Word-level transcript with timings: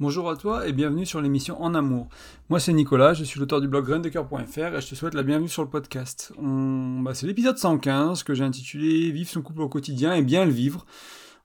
Bonjour 0.00 0.30
à 0.30 0.36
toi 0.36 0.66
et 0.66 0.72
bienvenue 0.72 1.04
sur 1.04 1.20
l'émission 1.20 1.62
En 1.62 1.74
Amour. 1.74 2.08
Moi 2.48 2.58
c'est 2.58 2.72
Nicolas, 2.72 3.12
je 3.12 3.22
suis 3.22 3.38
l'auteur 3.38 3.60
du 3.60 3.68
blog 3.68 3.84
graindecoeur.fr 3.84 4.74
et 4.74 4.80
je 4.80 4.88
te 4.88 4.94
souhaite 4.94 5.12
la 5.12 5.22
bienvenue 5.22 5.46
sur 5.46 5.62
le 5.62 5.68
podcast. 5.68 6.32
Bah, 6.38 7.12
c'est 7.12 7.26
l'épisode 7.26 7.58
115 7.58 8.22
que 8.22 8.32
j'ai 8.32 8.42
intitulé 8.42 9.10
Vivre 9.10 9.28
son 9.28 9.42
couple 9.42 9.60
au 9.60 9.68
quotidien 9.68 10.14
et 10.14 10.22
bien 10.22 10.46
le 10.46 10.52
vivre. 10.52 10.86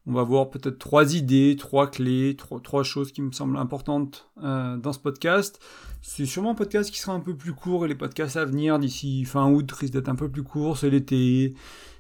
On 0.08 0.14
va 0.14 0.24
voir 0.24 0.50
peut-être 0.52 0.80
trois 0.80 1.16
idées, 1.16 1.58
trois 1.60 1.92
clés, 1.92 2.38
trois, 2.38 2.84
choses 2.84 3.12
qui 3.12 3.22
me 3.22 3.34
semblent 3.34 3.58
importantes 3.58 4.30
euh, 4.42 4.78
dans 4.78 4.94
ce 4.94 5.00
podcast. 5.00 5.60
C'est 6.02 6.26
sûrement 6.26 6.52
un 6.52 6.56
podcast 6.56 6.90
qui 6.90 7.00
sera 7.02 7.12
un 7.12 7.20
peu 7.20 7.36
plus 7.36 7.52
court 7.52 7.84
et 7.84 7.90
les 7.90 7.96
podcasts 7.96 8.38
à 8.38 8.46
venir 8.46 8.80
d'ici 8.80 9.26
fin 9.26 9.52
août 9.52 9.70
risquent 9.70 9.96
d'être 9.96 10.08
un 10.08 10.16
peu 10.16 10.30
plus 10.30 10.44
courts, 10.44 10.78
c'est 10.78 10.90
l'été. 10.90 11.56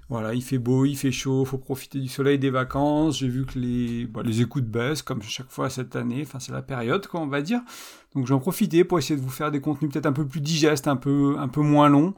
Voilà, 0.07 0.35
il 0.35 0.43
fait 0.43 0.59
beau, 0.59 0.85
il 0.85 0.95
fait 0.95 1.11
chaud, 1.11 1.45
faut 1.45 1.57
profiter 1.57 1.99
du 1.99 2.07
soleil 2.07 2.37
des 2.37 2.51
vacances. 2.51 3.17
J'ai 3.19 3.27
vu 3.27 3.43
que 3.45 3.57
les, 3.57 4.05
bah, 4.05 4.21
les 4.23 4.41
écoutes 4.41 4.65
baissent, 4.65 5.01
comme 5.01 5.23
chaque 5.23 5.49
fois 5.49 5.71
cette 5.71 5.95
année. 5.95 6.21
Enfin, 6.21 6.39
c'est 6.39 6.51
la 6.51 6.61
période, 6.61 7.07
quoi, 7.07 7.21
on 7.21 7.27
va 7.27 7.41
dire. 7.41 7.61
Donc, 8.13 8.27
j'en 8.27 8.39
profiter 8.39 8.83
pour 8.83 8.99
essayer 8.99 9.19
de 9.19 9.25
vous 9.25 9.31
faire 9.31 9.49
des 9.49 9.61
contenus 9.61 9.91
peut-être 9.91 10.05
un 10.05 10.13
peu 10.13 10.27
plus 10.27 10.41
digestes, 10.41 10.87
un 10.87 10.95
peu, 10.95 11.37
un 11.39 11.47
peu 11.47 11.61
moins 11.61 11.89
longs. 11.89 12.13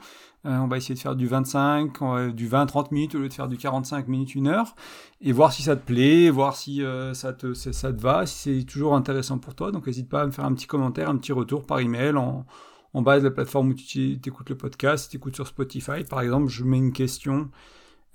Euh, 0.46 0.58
on 0.58 0.68
va 0.68 0.78
essayer 0.78 0.96
de 0.96 1.00
faire 1.00 1.16
du 1.16 1.28
25, 1.28 2.34
du 2.34 2.50
20-30 2.50 2.88
minutes 2.92 3.16
au 3.16 3.20
lieu 3.20 3.30
de 3.30 3.34
faire 3.34 3.48
du 3.48 3.58
45 3.58 4.10
minutes, 4.10 4.36
une 4.36 4.48
heure. 4.48 4.76
Et 5.22 5.32
voir 5.32 5.54
si 5.54 5.64
ça 5.64 5.78
te 5.78 5.86
plaît, 5.86 6.30
voir 6.30 6.58
si 6.58 6.84
euh, 6.84 7.14
ça, 7.14 7.32
te, 7.32 7.54
ça 7.54 7.94
te 7.94 8.02
va, 8.02 8.26
si 8.26 8.60
c'est 8.60 8.66
toujours 8.66 8.96
intéressant 8.96 9.38
pour 9.38 9.56
toi. 9.56 9.72
Donc, 9.72 9.88
n'hésite 9.88 10.10
pas 10.10 10.24
à 10.24 10.26
me 10.26 10.32
faire 10.32 10.46
un 10.46 10.54
petit 10.54 10.68
commentaire, 10.68 11.10
un 11.10 11.16
petit 11.16 11.32
retour 11.32 11.66
par 11.66 11.80
email 11.80 12.18
en, 12.18 12.46
en 12.94 13.02
bas 13.02 13.18
de 13.18 13.24
la 13.24 13.32
plateforme 13.32 13.70
où 13.70 13.74
tu 13.74 14.20
écoutes 14.26 14.50
le 14.50 14.58
podcast. 14.58 15.06
Si 15.06 15.12
tu 15.12 15.18
écoutes 15.18 15.36
sur 15.36 15.48
Spotify, 15.48 16.04
par 16.08 16.20
exemple, 16.20 16.50
je 16.50 16.66
mets 16.66 16.78
une 16.78 16.92
question 16.92 17.44
euh, 17.44 17.48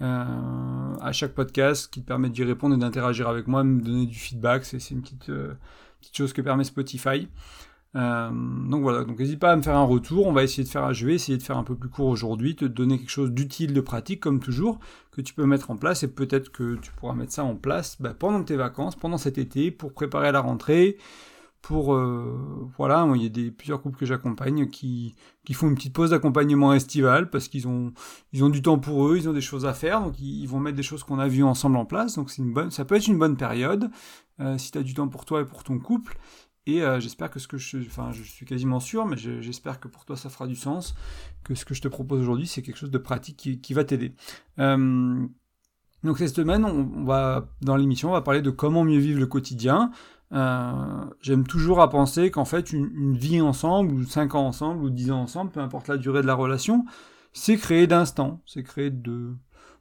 à 0.00 1.12
chaque 1.12 1.32
podcast 1.32 1.92
qui 1.92 2.02
te 2.02 2.06
permet 2.06 2.28
d'y 2.28 2.44
répondre 2.44 2.74
et 2.74 2.78
d'interagir 2.78 3.28
avec 3.28 3.46
moi, 3.46 3.64
me 3.64 3.80
donner 3.80 4.06
du 4.06 4.18
feedback. 4.18 4.64
C'est 4.64 4.90
une 4.90 5.02
petite, 5.02 5.28
euh, 5.28 5.54
petite 6.00 6.16
chose 6.16 6.32
que 6.32 6.42
permet 6.42 6.64
Spotify. 6.64 7.28
Euh, 7.94 8.30
donc 8.30 8.82
voilà, 8.82 9.04
donc 9.04 9.18
n'hésite 9.18 9.38
pas 9.38 9.52
à 9.52 9.56
me 9.56 9.62
faire 9.62 9.76
un 9.76 9.84
retour. 9.84 10.26
On 10.26 10.32
va 10.32 10.42
essayer 10.42 10.64
de 10.64 10.68
faire, 10.68 10.92
je 10.94 11.06
vais 11.06 11.14
essayer 11.14 11.36
de 11.36 11.42
faire 11.42 11.58
un 11.58 11.64
peu 11.64 11.74
plus 11.74 11.88
court 11.88 12.06
aujourd'hui, 12.06 12.56
te 12.56 12.64
donner 12.64 12.98
quelque 12.98 13.10
chose 13.10 13.32
d'utile, 13.32 13.74
de 13.74 13.80
pratique 13.80 14.20
comme 14.20 14.40
toujours, 14.40 14.78
que 15.10 15.20
tu 15.20 15.34
peux 15.34 15.44
mettre 15.44 15.70
en 15.70 15.76
place 15.76 16.02
et 16.02 16.08
peut-être 16.08 16.50
que 16.50 16.76
tu 16.76 16.90
pourras 16.92 17.14
mettre 17.14 17.32
ça 17.32 17.44
en 17.44 17.54
place 17.54 18.00
bah, 18.00 18.14
pendant 18.18 18.42
tes 18.42 18.56
vacances, 18.56 18.96
pendant 18.96 19.18
cet 19.18 19.38
été, 19.38 19.70
pour 19.70 19.92
préparer 19.92 20.32
la 20.32 20.40
rentrée, 20.40 20.96
pour 21.62 21.94
euh, 21.94 22.68
voilà, 22.76 23.08
il 23.14 23.22
y 23.22 23.26
a 23.26 23.28
des 23.28 23.52
plusieurs 23.52 23.80
couples 23.80 23.96
que 23.96 24.04
j'accompagne 24.04 24.68
qui 24.68 25.14
qui 25.44 25.54
font 25.54 25.68
une 25.68 25.76
petite 25.76 25.94
pause 25.94 26.10
d'accompagnement 26.10 26.74
estival 26.74 27.30
parce 27.30 27.46
qu'ils 27.46 27.68
ont 27.68 27.92
ils 28.32 28.42
ont 28.42 28.48
du 28.48 28.62
temps 28.62 28.80
pour 28.80 29.06
eux, 29.06 29.16
ils 29.16 29.28
ont 29.28 29.32
des 29.32 29.40
choses 29.40 29.64
à 29.64 29.72
faire, 29.72 30.02
donc 30.02 30.18
ils, 30.18 30.46
vont 30.46 30.58
mettre 30.58 30.76
des 30.76 30.82
choses 30.82 31.04
qu'on 31.04 31.20
a 31.20 31.28
vues 31.28 31.44
ensemble 31.44 31.76
en 31.76 31.86
place. 31.86 32.16
Donc 32.16 32.30
c'est 32.30 32.42
une 32.42 32.52
bonne, 32.52 32.72
ça 32.72 32.84
peut 32.84 32.96
être 32.96 33.06
une 33.06 33.18
bonne 33.18 33.36
période 33.36 33.90
euh, 34.40 34.58
si 34.58 34.72
tu 34.72 34.78
as 34.78 34.82
du 34.82 34.92
temps 34.92 35.08
pour 35.08 35.24
toi 35.24 35.40
et 35.40 35.44
pour 35.44 35.62
ton 35.62 35.78
couple. 35.78 36.18
Et 36.66 36.82
euh, 36.82 36.98
j'espère 36.98 37.30
que 37.30 37.38
ce 37.38 37.46
que 37.46 37.58
je, 37.58 37.78
enfin, 37.78 38.10
je 38.12 38.22
suis 38.24 38.44
quasiment 38.44 38.80
sûr, 38.80 39.06
mais 39.06 39.16
j'espère 39.16 39.78
que 39.78 39.86
pour 39.86 40.04
toi 40.04 40.16
ça 40.16 40.30
fera 40.30 40.48
du 40.48 40.56
sens, 40.56 40.96
que 41.44 41.54
ce 41.54 41.64
que 41.64 41.74
je 41.74 41.82
te 41.82 41.88
propose 41.88 42.20
aujourd'hui 42.20 42.46
c'est 42.48 42.62
quelque 42.62 42.78
chose 42.78 42.90
de 42.90 42.98
pratique 42.98 43.36
qui, 43.36 43.60
qui 43.60 43.72
va 43.72 43.84
t'aider. 43.84 44.14
donc 44.58 46.18
cette 46.18 46.34
semaine, 46.34 46.64
on, 46.64 47.04
va 47.04 47.48
dans 47.62 47.76
l'émission, 47.76 48.10
on 48.10 48.12
va 48.12 48.22
parler 48.22 48.42
de 48.42 48.50
comment 48.50 48.82
mieux 48.82 48.98
vivre 48.98 49.20
le 49.20 49.26
quotidien. 49.26 49.92
Euh, 50.32 51.04
j'aime 51.20 51.46
toujours 51.46 51.80
à 51.80 51.90
penser 51.90 52.30
qu'en 52.30 52.44
fait, 52.44 52.72
une, 52.72 53.16
vie 53.16 53.40
ensemble, 53.40 53.92
ou 53.92 54.04
5 54.04 54.34
ans 54.34 54.46
ensemble, 54.46 54.82
ou 54.84 54.90
10 54.90 55.10
ans 55.10 55.22
ensemble, 55.22 55.50
peu 55.50 55.60
importe 55.60 55.88
la 55.88 55.96
durée 55.96 56.22
de 56.22 56.26
la 56.26 56.34
relation, 56.34 56.84
c'est 57.32 57.56
créé 57.56 57.86
d'instants, 57.86 58.40
c'est 58.46 58.62
créé 58.62 58.90
de, 58.90 59.34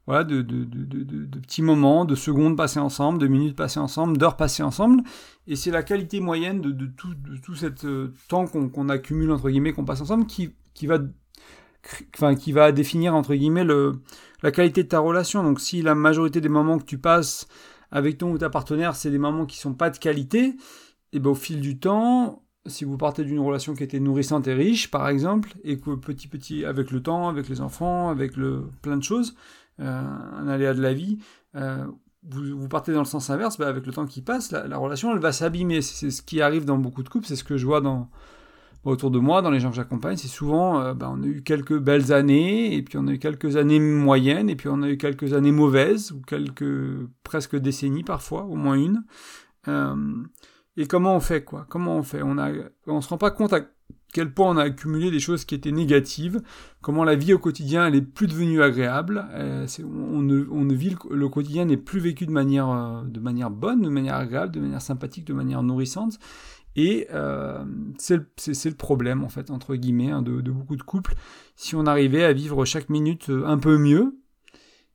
voilà, 0.08 0.24
de, 0.24 0.42
de, 0.42 0.66
de, 0.66 1.40
petits 1.40 1.62
moments, 1.62 2.04
de 2.06 2.16
secondes 2.16 2.58
passées 2.58 2.80
ensemble, 2.80 3.20
de 3.20 3.28
minutes 3.28 3.56
passées 3.56 3.80
ensemble, 3.80 4.18
d'heures 4.18 4.38
passées 4.38 4.64
ensemble, 4.64 5.04
et 5.48 5.56
c'est 5.56 5.72
la 5.72 5.84
qualité 5.84 6.20
moyenne 6.20 6.62
de, 6.62 6.86
tout, 6.86 7.16
tout 7.44 7.56
cet 7.56 7.86
euh, 7.86 8.14
temps 8.28 8.46
qu'on 8.48 8.90
accumule, 8.90 9.32
entre 9.32 9.50
guillemets, 9.50 9.74
qu'on 9.74 9.86
passe 9.86 10.02
ensemble, 10.02 10.26
qui, 10.26 10.54
qui 10.74 10.86
va 10.86 11.00
enfin, 12.16 12.36
qui 12.36 12.52
va 12.52 12.72
définir 12.72 13.16
entre 13.16 13.34
guillemets 13.34 13.64
le, 13.64 14.02
la 14.44 14.52
qualité 14.52 14.84
de 14.84 14.88
ta 14.90 15.00
relation. 15.00 15.44
Donc 15.44 15.60
si 15.60 15.82
la 15.82 15.96
majorité 15.96 16.42
des 16.42 16.50
moments 16.50 16.78
que 16.78 16.86
tu 16.86 16.98
passes 16.98 17.48
avec 17.92 18.18
ton 18.18 18.32
ou 18.32 18.38
ta 18.38 18.50
partenaire, 18.50 18.96
c'est 18.96 19.12
des 19.12 19.18
moments 19.18 19.46
qui 19.46 19.58
sont 19.58 19.74
pas 19.74 19.90
de 19.90 19.98
qualité, 19.98 20.56
et 21.14 21.20
ben 21.20 21.32
au 21.32 21.36
fil 21.36 21.60
du 21.60 21.78
temps, 21.78 22.44
si 22.66 22.86
vous 22.86 22.98
partez 22.98 23.24
d'une 23.24 23.40
relation 23.40 23.74
qui 23.74 23.84
était 23.84 24.00
nourrissante 24.00 24.48
et 24.48 24.54
riche, 24.54 24.90
par 24.92 25.10
exemple, 25.10 25.54
et 25.64 25.78
que 25.78 25.96
petit 25.96 26.28
petit, 26.28 26.66
avec 26.66 26.92
le 26.92 27.02
temps, 27.02 27.28
avec 27.28 27.50
les 27.50 27.62
enfants, 27.62 28.10
avec 28.10 28.38
le 28.38 28.70
plein 28.82 28.98
de 28.98 29.04
choses, 29.04 29.36
euh, 29.80 30.02
un 30.38 30.48
aléa 30.48 30.74
de 30.74 30.82
la 30.82 30.94
vie, 30.94 31.18
euh, 31.56 31.86
vous, 32.30 32.58
vous, 32.58 32.68
partez 32.68 32.94
dans 32.94 33.00
le 33.00 33.06
sens 33.06 33.30
inverse, 33.30 33.58
ben 33.58 33.68
avec 33.68 33.86
le 33.86 33.92
temps 33.92 34.06
qui 34.06 34.22
passe, 34.22 34.52
la, 34.52 34.68
la 34.68 34.78
relation, 34.78 35.12
elle 35.12 35.20
va 35.20 35.32
s'abîmer. 35.32 35.82
C'est 35.82 36.12
ce 36.12 36.22
qui 36.22 36.42
arrive 36.42 36.66
dans 36.66 36.78
beaucoup 36.78 37.02
de 37.02 37.10
couples, 37.10 37.26
c'est 37.26 37.36
ce 37.36 37.44
que 37.44 37.58
je 37.58 37.66
vois 37.66 37.82
dans, 37.82 38.10
autour 38.84 39.12
de 39.12 39.20
moi, 39.20 39.42
dans 39.42 39.52
les 39.52 39.60
gens 39.60 39.70
que 39.70 39.76
j'accompagne, 39.76 40.18
c'est 40.18 40.28
souvent, 40.28 40.80
euh, 40.80 40.94
ben, 40.94 41.14
on 41.16 41.24
a 41.24 41.26
eu 41.28 41.44
quelques 41.44 41.78
belles 41.78 42.12
années, 42.12 42.76
et 42.76 42.82
puis 42.82 42.98
on 42.98 43.08
a 43.08 43.12
eu 43.12 43.20
quelques 43.20 43.56
années 43.58 43.80
moyennes, 43.80 44.50
et 44.50 44.56
puis 44.56 44.70
on 44.70 44.82
a 44.82 44.90
eu 44.90 44.98
quelques 44.98 45.34
années 45.34 45.52
mauvaises, 45.52 46.12
ou 46.12 46.22
quelques 46.22 47.08
presque 47.24 47.56
décennies 47.56 48.04
parfois, 48.04 48.44
au 48.46 48.56
moins 48.56 48.76
une. 48.76 49.04
Euh, 49.68 49.96
et 50.78 50.88
comment 50.88 51.16
on 51.16 51.20
fait 51.20 51.44
quoi? 51.44 51.66
Comment 51.70 51.98
on 51.98 52.04
fait? 52.04 52.22
On 52.24 52.38
a, 52.38 52.52
on 52.88 53.02
se 53.02 53.10
rend 53.10 53.18
pas 53.18 53.30
compte 53.30 53.54
à 53.54 53.62
quel 54.14 54.34
point 54.34 54.50
on 54.50 54.58
a 54.58 54.64
accumulé 54.64 55.12
des 55.12 55.20
choses 55.20 55.46
qui 55.46 55.56
étaient 55.56 55.72
négatives, 55.72 56.42
comment 56.82 57.04
la 57.04 57.16
vie 57.16 57.34
au 57.34 57.40
quotidien 57.40 57.88
elle 57.88 57.96
est 57.96 58.02
plus 58.02 58.28
devenue 58.28 58.62
agréable, 58.62 59.26
euh, 59.32 59.68
on, 59.84 60.22
ne, 60.22 60.46
on 60.52 60.66
ne 60.66 60.74
vit 60.74 60.96
le, 61.10 61.30
quotidien 61.30 61.66
n'est 61.66 61.78
plus 61.78 62.00
vécu 62.00 62.26
de 62.26 62.32
manière 62.32 63.04
de 63.06 63.20
manière 63.20 63.52
bonne, 63.52 63.82
de 63.82 63.90
manière 63.90 64.16
agréable, 64.16 64.52
de 64.52 64.60
manière 64.60 64.82
sympathique, 64.82 65.26
de 65.26 65.34
manière 65.34 65.64
nourrissante, 65.64 66.20
et 66.76 67.08
euh, 67.12 67.64
c'est 67.98 68.16
le, 68.18 68.76
problème, 68.76 69.24
en 69.24 69.30
fait, 69.30 69.52
entre 69.52 69.76
guillemets, 69.76 70.12
hein, 70.12 70.22
de, 70.22 70.52
beaucoup 70.52 70.76
de 70.76 70.84
couples. 70.84 71.16
Si 71.56 71.76
on 71.76 71.86
arrivait 71.86 72.24
à 72.24 72.34
vivre 72.34 72.64
chaque 72.66 72.90
minute 72.90 73.30
euh, 73.30 73.46
un 73.46 73.58
peu 73.58 73.78
mieux, 73.78 74.18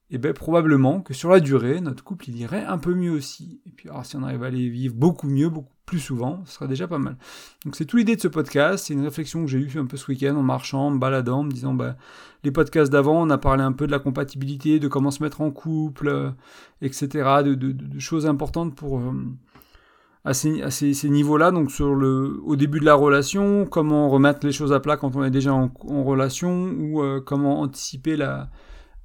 et 0.09 0.15
eh 0.15 0.19
bien 0.19 0.33
probablement 0.33 1.01
que 1.01 1.13
sur 1.15 1.31
la 1.31 1.41
durée, 1.41 1.81
notre 1.81 2.05
couple 2.05 2.29
il 2.29 2.39
irait 2.39 2.65
un 2.65 2.79
peu 2.79 2.95
mieux 2.95 3.11
aussi. 3.11 3.61
Et 3.67 3.73
puis 3.73 3.89
alors, 3.89 4.07
si 4.07 4.15
on 4.15 4.23
arrive 4.23 4.45
à 4.45 4.47
aller 4.47 4.69
vivre 4.69 4.95
beaucoup 4.95 5.27
mieux, 5.27 5.49
beaucoup 5.49 5.75
plus 5.85 5.99
souvent, 5.99 6.43
ce 6.45 6.53
serait 6.53 6.69
déjà 6.69 6.87
pas 6.87 6.99
mal. 6.99 7.17
Donc 7.65 7.75
c'est 7.75 7.87
tout 7.87 7.97
l'idée 7.97 8.15
de 8.15 8.21
ce 8.21 8.29
podcast, 8.29 8.87
c'est 8.87 8.95
une 8.95 9.03
réflexion 9.03 9.45
que 9.45 9.51
j'ai 9.51 9.59
eue 9.59 9.79
un 9.79 9.87
peu 9.87 9.97
ce 9.97 10.09
week-end 10.09 10.37
en 10.37 10.45
marchant, 10.45 10.87
en 10.87 10.91
me 10.93 10.99
baladant, 10.99 11.41
en 11.41 11.43
me 11.43 11.51
disant 11.51 11.75
bah, 11.75 11.97
les 12.45 12.53
podcasts 12.53 12.93
d'avant, 12.93 13.21
on 13.21 13.31
a 13.31 13.39
parlé 13.39 13.65
un 13.65 13.73
peu 13.73 13.89
de 13.89 13.91
la 13.91 13.99
compatibilité, 13.99 14.79
de 14.79 14.87
comment 14.87 15.11
se 15.11 15.25
mettre 15.25 15.41
en 15.41 15.51
couple, 15.51 16.07
euh, 16.07 16.31
etc., 16.83 17.43
de, 17.45 17.99
choses 17.99 18.27
importantes 18.27 18.77
pour 18.77 19.01
à 20.27 20.35
ces, 20.35 21.09
niveaux-là, 21.09 21.53
donc 21.53 21.71
sur 21.71 21.95
le, 21.95 22.41
au 22.45 22.57
début 22.57 22.81
de 22.81 22.85
la 22.85 22.95
relation, 22.95 23.65
comment 23.65 24.11
remettre 24.11 24.45
les 24.45 24.51
choses 24.51 24.73
à 24.73 24.81
plat 24.81 24.97
quand 24.97 25.15
on 25.15 25.23
est 25.23 25.31
déjà 25.31 25.55
en, 25.55 25.71
relation, 26.03 26.75
ou 26.81 27.01
euh, 27.01 27.21
comment 27.25 27.61
anticiper 27.61 28.17
la, 28.17 28.51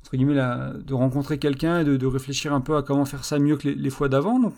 entre 0.02 0.18
guillemets, 0.18 0.34
la, 0.34 0.74
de 0.74 0.94
rencontrer 0.96 1.38
quelqu'un 1.38 1.82
et 1.82 1.84
de, 1.84 2.06
réfléchir 2.08 2.54
un 2.54 2.62
peu 2.62 2.76
à 2.76 2.82
comment 2.82 3.06
faire 3.06 3.24
ça 3.24 3.38
mieux 3.38 3.56
que 3.56 3.70
les, 3.70 3.90
fois 3.92 4.10
d'avant. 4.10 4.40
Donc 4.40 4.56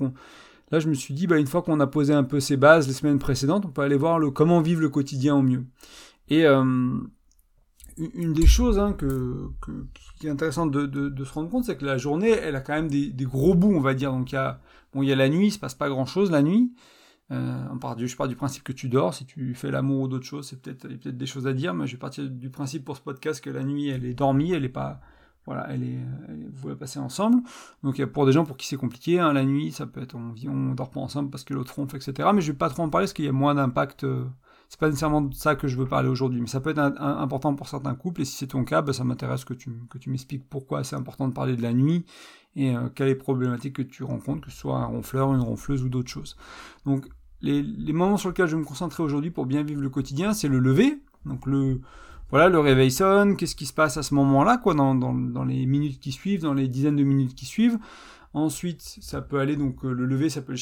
là, 0.71 0.79
je 0.79 0.87
me 0.87 0.93
suis 0.93 1.13
dit, 1.13 1.27
bah, 1.27 1.37
une 1.37 1.47
fois 1.47 1.63
qu'on 1.63 1.81
a 1.81 1.87
posé 1.87 2.13
un 2.13 2.23
peu 2.23 2.39
ces 2.39 2.55
bases 2.55 2.87
les 2.87 2.93
semaines 2.93 3.19
précédentes, 3.19 3.65
on 3.65 3.69
peut 3.69 3.81
aller 3.81 3.97
voir 3.97 4.17
le 4.17 4.31
comment 4.31 4.61
vivre 4.61 4.79
le 4.79 4.89
quotidien 4.89 5.35
au 5.35 5.41
mieux. 5.41 5.65
Et 6.29 6.45
euh, 6.45 6.63
une 7.97 8.33
des 8.33 8.47
choses 8.47 8.79
hein, 8.79 8.95
qui 10.19 10.27
est 10.27 10.29
intéressante 10.29 10.71
de, 10.71 11.23
se 11.23 11.33
rendre 11.33 11.49
compte, 11.49 11.65
c'est 11.65 11.77
que 11.77 11.85
la 11.85 11.97
journée, 11.97 12.31
elle 12.31 12.55
a 12.55 12.61
quand 12.61 12.73
même 12.73 12.89
des, 12.89 13.25
gros 13.25 13.55
bouts, 13.55 13.73
on 13.73 13.81
va 13.81 13.93
dire. 13.93 14.11
Donc 14.11 14.31
il 14.31 14.35
y 14.35 14.37
a 14.37 14.59
Bon, 14.93 15.01
il 15.01 15.09
y 15.09 15.11
a 15.11 15.15
la 15.15 15.29
nuit, 15.29 15.47
il 15.47 15.51
se 15.51 15.59
passe 15.59 15.73
pas 15.73 15.89
grand 15.89 16.05
chose 16.05 16.31
la 16.31 16.41
nuit. 16.41 16.73
Euh, 17.31 17.65
je 17.97 18.15
pars 18.15 18.27
du 18.27 18.35
principe 18.35 18.63
que 18.63 18.71
tu 18.71 18.89
dors. 18.89 19.13
Si 19.13 19.25
tu 19.25 19.55
fais 19.55 19.71
l'amour 19.71 20.01
ou 20.01 20.07
d'autres 20.07 20.25
choses, 20.25 20.47
c'est 20.47 20.61
peut-être 20.61 20.87
peut 20.87 21.11
des 21.11 21.25
choses 21.25 21.47
à 21.47 21.53
dire, 21.53 21.73
mais 21.73 21.87
je 21.87 21.93
vais 21.93 21.99
partir 21.99 22.29
du 22.29 22.49
principe 22.49 22.85
pour 22.85 22.95
ce 22.97 23.01
podcast 23.01 23.43
que 23.43 23.49
la 23.49 23.63
nuit, 23.63 23.89
elle 23.89 24.05
est 24.05 24.13
dormie, 24.13 24.51
elle 24.51 24.65
est 24.65 24.69
pas. 24.69 25.01
Voilà, 25.45 25.67
elle 25.71 25.83
est, 25.83 25.97
vous 26.53 26.69
la 26.69 26.75
passez 26.75 26.99
ensemble. 26.99 27.41
Donc, 27.83 28.03
pour 28.05 28.25
des 28.25 28.31
gens 28.31 28.45
pour 28.45 28.55
qui 28.55 28.65
c'est 28.65 28.77
compliqué, 28.77 29.19
hein, 29.19 29.33
la 29.33 29.43
nuit, 29.43 29.71
ça 29.73 29.85
peut 29.85 30.01
être, 30.01 30.15
on, 30.15 30.33
on 30.47 30.73
dort 30.73 30.89
pas 30.89 31.01
ensemble 31.01 31.31
parce 31.31 31.43
que 31.43 31.53
l'autre 31.53 31.75
ronfle, 31.75 31.97
etc. 31.97 32.29
Mais 32.33 32.41
je 32.41 32.51
vais 32.51 32.57
pas 32.57 32.69
trop 32.69 32.83
en 32.83 32.89
parler 32.89 33.05
parce 33.05 33.13
qu'il 33.13 33.25
y 33.25 33.29
a 33.29 33.33
moins 33.33 33.55
d'impact. 33.55 34.03
Euh, 34.03 34.25
c'est 34.73 34.79
pas 34.79 34.87
nécessairement 34.87 35.21
de 35.21 35.35
ça 35.35 35.55
que 35.55 35.67
je 35.67 35.77
veux 35.77 35.85
parler 35.85 36.09
aujourd'hui, 36.09 36.41
mais 36.41 36.47
ça 36.47 36.59
peut 36.59 36.71
être 36.71 36.79
important 36.79 37.53
pour 37.53 37.69
certains 37.69 37.93
couples, 37.93 38.21
et 38.21 38.25
si 38.25 38.37
c'est 38.37 38.47
ton 38.47 38.63
cas, 38.63 38.81
bah, 38.81 38.91
ça 38.91 39.03
m'intéresse 39.03 39.45
que 39.45 39.53
tu, 39.53 39.69
que 39.87 39.99
tu 39.99 40.09
m'expliques 40.09 40.49
pourquoi 40.49 40.83
c'est 40.83 40.95
important 40.95 41.27
de 41.27 41.33
parler 41.33 41.55
de 41.55 41.61
la 41.61 41.73
nuit, 41.73 42.05
et 42.55 42.75
euh, 42.75 42.89
quelles 42.95 43.09
les 43.09 43.13
problématiques 43.13 43.75
que 43.75 43.83
tu 43.83 44.03
rencontres, 44.03 44.47
que 44.47 44.51
ce 44.51 44.57
soit 44.57 44.77
un 44.77 44.85
ronfleur, 44.85 45.31
une 45.31 45.41
ronfleuse 45.41 45.83
ou 45.83 45.89
d'autres 45.89 46.09
choses. 46.09 46.37
Donc 46.87 47.05
les, 47.41 47.61
les, 47.61 47.93
moments 47.93 48.17
sur 48.17 48.29
lesquels 48.29 48.47
je 48.47 48.55
vais 48.55 48.61
me 48.63 48.65
concentrer 48.65 49.03
aujourd'hui 49.03 49.29
pour 49.29 49.45
bien 49.45 49.61
vivre 49.61 49.79
le 49.79 49.89
quotidien, 49.91 50.33
c'est 50.33 50.47
le 50.47 50.57
lever, 50.57 50.97
donc 51.27 51.45
le 51.45 51.79
voilà, 52.31 52.49
le 52.49 52.59
réveil 52.59 52.89
sonne, 52.89 53.37
qu'est-ce 53.37 53.55
qui 53.55 53.67
se 53.67 53.73
passe 53.73 53.97
à 53.97 54.01
ce 54.01 54.15
moment-là, 54.15 54.57
quoi, 54.57 54.73
dans, 54.73 54.95
dans, 54.95 55.13
dans, 55.13 55.45
les 55.45 55.67
minutes 55.67 55.99
qui 55.99 56.11
suivent, 56.11 56.41
dans 56.41 56.55
les 56.55 56.67
dizaines 56.67 56.95
de 56.95 57.03
minutes 57.03 57.35
qui 57.35 57.45
suivent. 57.45 57.77
Ensuite, 58.33 58.81
ça 58.81 59.21
peut 59.21 59.37
aller, 59.37 59.55
donc 59.55 59.85
euh, 59.85 59.93
le 59.93 60.07
lever, 60.07 60.31
ça 60.31 60.41
peut 60.41 60.53
aller 60.53 60.61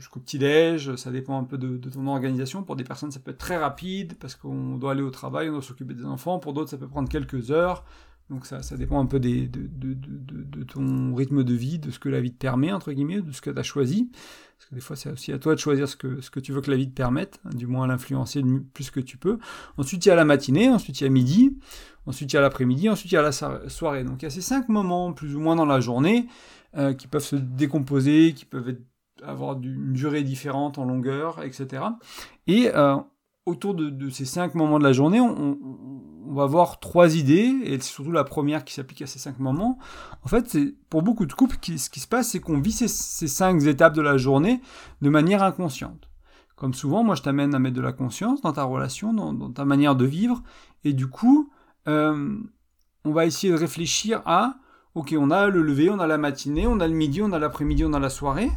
jusqu'au 0.00 0.18
petit-déj, 0.18 0.96
ça 0.96 1.10
dépend 1.10 1.38
un 1.38 1.44
peu 1.44 1.58
de, 1.58 1.76
ton 1.76 2.06
organisation. 2.06 2.62
Pour 2.62 2.74
des 2.74 2.84
personnes, 2.84 3.10
ça 3.10 3.20
peut 3.20 3.30
être 3.30 3.38
très 3.38 3.58
rapide, 3.58 4.14
parce 4.18 4.34
qu'on 4.34 4.76
doit 4.76 4.92
aller 4.92 5.02
au 5.02 5.10
travail, 5.10 5.50
on 5.50 5.52
doit 5.52 5.62
s'occuper 5.62 5.94
des 5.94 6.06
enfants. 6.06 6.38
Pour 6.38 6.54
d'autres, 6.54 6.70
ça 6.70 6.78
peut 6.78 6.88
prendre 6.88 7.08
quelques 7.08 7.50
heures 7.50 7.84
Donc 8.30 8.46
ça, 8.46 8.62
ça 8.62 8.76
dépend 8.76 8.98
un 8.98 9.06
peu 9.06 9.20
des, 9.20 9.46
de, 9.46 9.60
de, 9.66 9.94
de, 9.94 10.62
ton 10.64 11.14
rythme 11.14 11.44
de 11.44 11.54
vie, 11.54 11.78
de 11.78 11.90
ce 11.90 11.98
que 11.98 12.08
la 12.08 12.20
vie 12.20 12.32
te 12.32 12.38
permet, 12.38 12.72
entre 12.72 12.92
guillemets, 12.92 13.20
de 13.20 13.30
ce 13.30 13.42
que 13.42 13.50
tu 13.50 13.58
as 13.58 13.62
choisi. 13.62 14.10
Parce 14.56 14.70
que 14.70 14.74
des 14.74 14.80
fois, 14.80 14.96
c'est 14.96 15.10
aussi 15.10 15.32
à 15.32 15.38
toi 15.38 15.54
de 15.54 15.60
choisir 15.60 15.86
ce 15.86 15.96
que, 15.96 16.20
ce 16.22 16.30
que 16.30 16.40
tu 16.40 16.52
veux 16.52 16.62
que 16.62 16.70
la 16.70 16.76
vie 16.78 16.88
te 16.88 16.94
permette, 16.94 17.38
du 17.54 17.66
moins 17.66 17.86
l'influencer 17.86 18.40
le 18.40 18.62
plus 18.62 18.90
que 18.90 19.00
tu 19.00 19.18
peux. 19.18 19.38
Ensuite, 19.76 20.06
il 20.06 20.08
y 20.08 20.12
a 20.12 20.14
la 20.14 20.24
matinée, 20.24 20.70
ensuite 20.70 21.00
il 21.00 21.04
y 21.04 21.06
a 21.06 21.10
midi, 21.10 21.58
ensuite 22.06 22.32
il 22.32 22.36
y 22.36 22.38
a 22.38 22.42
l'après-midi, 22.42 22.88
ensuite 22.88 23.12
il 23.12 23.16
y 23.16 23.18
a 23.18 23.22
la 23.22 23.32
soirée. 23.32 24.04
Donc 24.04 24.22
il 24.22 24.24
y 24.24 24.28
a 24.28 24.30
ces 24.30 24.40
cinq 24.40 24.70
moments, 24.70 25.12
plus 25.12 25.34
ou 25.36 25.40
moins 25.40 25.56
dans 25.56 25.66
la 25.66 25.80
journée, 25.80 26.26
euh, 26.76 26.94
qui 26.94 27.06
peuvent 27.06 27.24
se 27.24 27.36
décomposer, 27.36 28.32
qui 28.32 28.44
peuvent 28.44 28.76
avoir 29.24 29.60
une 29.60 29.92
durée 29.92 30.22
différente 30.22 30.78
en 30.78 30.84
longueur, 30.84 31.42
etc. 31.42 31.82
Et 32.46 32.70
euh, 32.74 32.96
autour 33.46 33.74
de, 33.74 34.10
ces 34.10 34.24
cinq 34.24 34.54
moments 34.54 34.78
de 34.78 34.84
la 34.84 34.92
journée, 34.92 35.20
on, 35.20 35.58
va 36.32 36.46
voir 36.46 36.78
trois 36.78 37.16
idées, 37.16 37.52
et 37.64 37.72
c'est 37.80 37.90
surtout 37.90 38.12
la 38.12 38.22
première 38.22 38.64
qui 38.64 38.72
s'applique 38.72 39.02
à 39.02 39.06
ces 39.06 39.18
cinq 39.18 39.40
moments. 39.40 39.78
En 40.22 40.28
fait, 40.28 40.56
pour 40.88 41.02
beaucoup 41.02 41.26
de 41.26 41.32
couples, 41.32 41.56
ce 41.60 41.90
qui 41.90 41.98
se 42.00 42.06
passe, 42.06 42.30
c'est 42.30 42.40
qu'on 42.40 42.60
vit 42.60 42.70
ces, 42.70 42.86
cinq 42.88 43.62
étapes 43.64 43.94
de 43.94 44.02
la 44.02 44.16
journée 44.16 44.60
de 45.02 45.10
manière 45.10 45.42
inconsciente. 45.42 46.08
Comme 46.54 46.72
souvent, 46.72 47.02
moi, 47.02 47.16
je 47.16 47.22
t'amène 47.22 47.54
à 47.54 47.58
mettre 47.58 47.74
de 47.74 47.80
la 47.80 47.92
conscience 47.92 48.42
dans 48.42 48.52
ta 48.52 48.62
relation, 48.62 49.12
dans, 49.12 49.50
ta 49.50 49.64
manière 49.64 49.96
de 49.96 50.04
vivre, 50.04 50.42
et 50.84 50.92
du 50.92 51.08
coup, 51.08 51.50
euh, 51.88 52.36
on 53.04 53.12
va 53.12 53.26
essayer 53.26 53.52
de 53.52 53.58
réfléchir 53.58 54.22
à, 54.24 54.54
ok, 54.94 55.14
on 55.18 55.30
a 55.32 55.48
le 55.48 55.62
lever, 55.62 55.90
on 55.90 55.98
a 55.98 56.06
la 56.06 56.18
matinée, 56.18 56.66
on 56.68 56.78
a 56.78 56.86
le 56.86 56.94
midi, 56.94 57.22
on 57.22 57.32
a 57.32 57.40
l'après-midi, 57.40 57.84
on 57.84 57.92
a 57.92 57.98
la 57.98 58.10
soirée. 58.10 58.50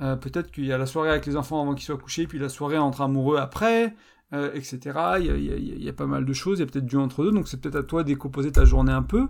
Euh, 0.00 0.16
peut-être 0.16 0.50
qu'il 0.50 0.66
y 0.66 0.72
a 0.72 0.78
la 0.78 0.86
soirée 0.86 1.10
avec 1.10 1.26
les 1.26 1.36
enfants 1.36 1.62
avant 1.62 1.74
qu'ils 1.74 1.84
soient 1.84 1.98
couchés, 1.98 2.26
puis 2.26 2.38
la 2.38 2.48
soirée 2.48 2.78
entre 2.78 3.00
amoureux 3.00 3.38
après. 3.38 3.94
Euh, 4.32 4.50
etc. 4.54 4.80
Il 5.20 5.84
y, 5.84 5.88
a, 5.88 5.92
pas 5.92 6.06
mal 6.06 6.24
de 6.24 6.32
choses, 6.32 6.58
il 6.58 6.62
y 6.62 6.64
a 6.64 6.66
peut-être 6.66 6.86
du 6.86 6.96
entre 6.96 7.22
deux, 7.22 7.30
donc 7.30 7.46
c'est 7.46 7.60
peut-être 7.60 7.76
à 7.76 7.82
toi 7.84 8.02
de 8.02 8.08
décomposer 8.08 8.50
ta 8.50 8.64
journée 8.64 8.90
un 8.90 9.02
peu 9.02 9.28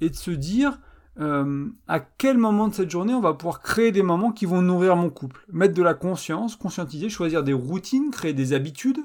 et 0.00 0.08
de 0.08 0.16
se 0.16 0.32
dire 0.32 0.80
euh, 1.20 1.68
à 1.86 2.00
quel 2.00 2.36
moment 2.36 2.66
de 2.66 2.74
cette 2.74 2.90
journée 2.90 3.14
on 3.14 3.20
va 3.20 3.34
pouvoir 3.34 3.60
créer 3.60 3.92
des 3.92 4.02
moments 4.02 4.32
qui 4.32 4.46
vont 4.46 4.60
nourrir 4.60 4.96
mon 4.96 5.08
couple? 5.08 5.44
Mettre 5.52 5.74
de 5.74 5.82
la 5.82 5.94
conscience, 5.94 6.56
conscientiser, 6.56 7.08
choisir 7.10 7.44
des 7.44 7.52
routines, 7.52 8.10
créer 8.10 8.32
des 8.32 8.52
habitudes, 8.52 8.98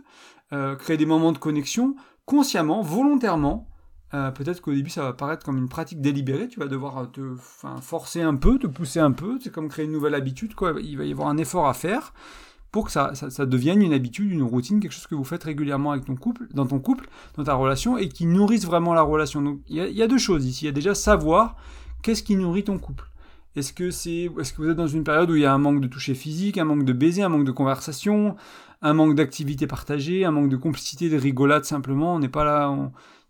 créer 0.80 0.98
des 0.98 1.06
moments 1.06 1.34
de 1.34 1.38
connexion, 1.38 1.96
consciemment, 2.26 2.82
volontairement. 2.82 3.68
Peut-être 4.36 4.62
qu'au 4.62 4.74
début 4.74 4.90
ça 4.90 5.04
va 5.04 5.14
paraître 5.14 5.46
comme 5.46 5.58
une 5.58 5.70
pratique 5.70 6.02
délibérée, 6.02 6.48
tu 6.48 6.60
vas 6.60 6.68
devoir 6.68 7.12
te 7.12 7.36
forcer 7.82 8.22
un 8.22 8.36
peu, 8.36 8.60
te 8.60 8.68
pousser 8.68 9.00
un 9.00 9.12
peu, 9.12 9.40
c'est 9.42 9.52
comme 9.52 9.70
créer 9.70 9.86
une 9.86 9.92
nouvelle 9.92 10.16
habitude, 10.16 10.56
quoi. 10.56 10.74
il 10.82 10.98
va 10.98 11.06
y 11.06 11.12
avoir 11.12 11.28
un 11.28 11.38
effort 11.38 11.68
à 11.68 11.74
faire 11.74 12.14
pour 12.76 12.88
que 12.88 12.92
ça, 12.92 13.16
ça, 13.16 13.46
devienne 13.46 13.82
une 13.82 13.94
habitude, 13.94 14.30
une 14.30 14.44
routine, 14.44 14.82
quelque 14.82 14.92
chose 14.92 15.08
que 15.08 15.16
vous 15.16 15.24
faites 15.24 15.46
régulièrement 15.46 15.92
avec 15.92 16.04
ton 16.04 16.18
couple, 16.18 16.50
dans 16.54 16.66
ton 16.66 16.80
couple, 16.80 17.08
dans 17.38 17.46
ta 17.46 17.54
relation, 17.54 17.98
et 17.98 18.10
qui 18.10 18.26
nourrisse 18.26 18.66
vraiment 18.66 18.94
la 18.94 19.02
relation. 19.02 19.42
Donc 19.42 19.62
il 19.70 19.78
y, 19.78 20.04
a 20.04 20.08
deux 20.08 20.18
choses 20.18 20.46
ici. 20.46 20.66
Il 20.66 20.68
y 20.68 20.70
a 20.70 20.74
déjà 20.74 20.94
savoir 20.94 21.56
qu'est-ce 22.04 22.22
qui 22.22 22.36
nourrit 22.36 22.66
ton 22.66 22.78
couple. 22.78 23.10
Est-ce 23.56 23.72
que 23.72 23.92
c'est, 23.92 24.30
est-ce 24.42 24.52
que 24.52 24.62
vous 24.62 24.68
êtes 24.68 24.76
dans 24.76 24.90
une 24.90 25.06
période 25.06 25.32
où 25.32 25.38
il 25.38 25.44
y 25.44 25.46
a 25.46 25.54
un 25.54 25.58
manque 25.58 25.80
de 25.80 25.88
toucher 25.88 26.16
physique, 26.16 26.58
un 26.58 26.66
manque 26.66 26.84
de 26.84 26.92
baiser, 26.92 27.24
un 27.24 27.30
manque 27.30 27.46
de 27.46 27.52
conversation, 27.54 28.36
un 28.82 28.94
manque 28.94 29.16
d'activité 29.16 29.68
partagée, 29.68 30.26
un 30.26 30.32
manque 30.32 30.50
de 30.50 30.58
complicité, 30.58 31.10
de 31.10 31.16
rigolade 31.18 31.64
simplement. 31.64 32.16
On 32.16 32.20
n'est 32.20 32.28
pas 32.28 32.44
là. 32.44 32.76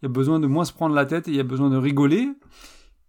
Il 0.05 0.09
y 0.09 0.11
a 0.11 0.13
besoin 0.13 0.39
de 0.39 0.47
moins 0.47 0.65
se 0.65 0.73
prendre 0.73 0.93
la 0.93 1.05
tête 1.05 1.27
et 1.27 1.31
il 1.31 1.37
y 1.37 1.39
a 1.39 1.43
besoin 1.43 1.69
de 1.69 1.77
rigoler 1.77 2.29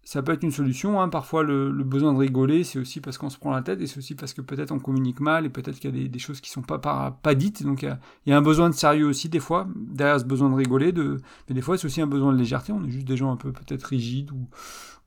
ça 0.06 0.22
peut 0.22 0.32
être 0.32 0.44
une 0.44 0.52
solution. 0.52 1.00
Hein. 1.00 1.08
Parfois, 1.08 1.42
le, 1.42 1.68
besoin 1.82 2.12
de 2.12 2.18
rigoler, 2.18 2.62
c'est 2.62 2.78
aussi 2.78 3.00
parce 3.00 3.18
qu'on 3.18 3.28
se 3.28 3.38
prend 3.38 3.50
la 3.50 3.60
tête 3.60 3.80
et 3.80 3.88
c'est 3.88 3.98
aussi 3.98 4.14
parce 4.14 4.34
que 4.34 4.40
peut-être 4.40 4.70
on 4.70 4.78
communique 4.78 5.18
mal 5.18 5.44
et 5.44 5.48
peut-être 5.48 5.80
qu'il 5.80 5.98
y 5.98 6.04
a 6.04 6.08
des, 6.08 6.18
choses 6.20 6.40
qui 6.40 6.48
sont 6.48 6.62
pas, 6.62 6.78
pas, 6.78 7.34
dites. 7.34 7.64
Donc, 7.64 7.82
il 7.82 7.98
y, 8.26 8.32
a, 8.32 8.36
un 8.36 8.42
besoin 8.42 8.70
de 8.70 8.74
sérieux 8.74 9.06
aussi, 9.06 9.28
des 9.28 9.40
fois, 9.40 9.66
derrière 9.74 10.20
ce 10.20 10.24
besoin 10.24 10.48
de 10.48 10.54
rigoler. 10.54 10.92
Mais 11.48 11.56
des 11.56 11.60
fois, 11.60 11.76
c'est 11.76 11.86
aussi 11.86 12.00
un 12.00 12.06
besoin 12.06 12.32
de 12.32 12.38
légèreté. 12.38 12.72
On 12.72 12.84
est 12.84 12.90
juste 12.90 13.08
des 13.08 13.16
gens 13.16 13.32
un 13.32 13.36
peu 13.36 13.50
peut-être 13.50 13.82
rigides 13.82 14.30
ou, 14.30 14.48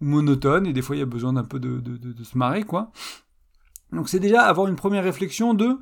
monotones 0.02 0.66
et 0.66 0.74
des 0.74 0.82
fois, 0.82 0.98
il 0.98 1.00
y 1.00 1.04
a 1.04 1.06
besoin 1.06 1.32
d'un 1.32 1.44
peu 1.44 1.60
de, 1.62 1.80
de, 1.80 2.24
se 2.24 2.38
marrer, 2.38 2.64
quoi. 2.64 2.92
Donc, 3.94 4.10
c'est 4.10 4.20
déjà 4.20 4.42
avoir 4.42 4.68
une 4.68 4.76
première 4.76 5.06
réflexion 5.06 5.54
de 5.54 5.78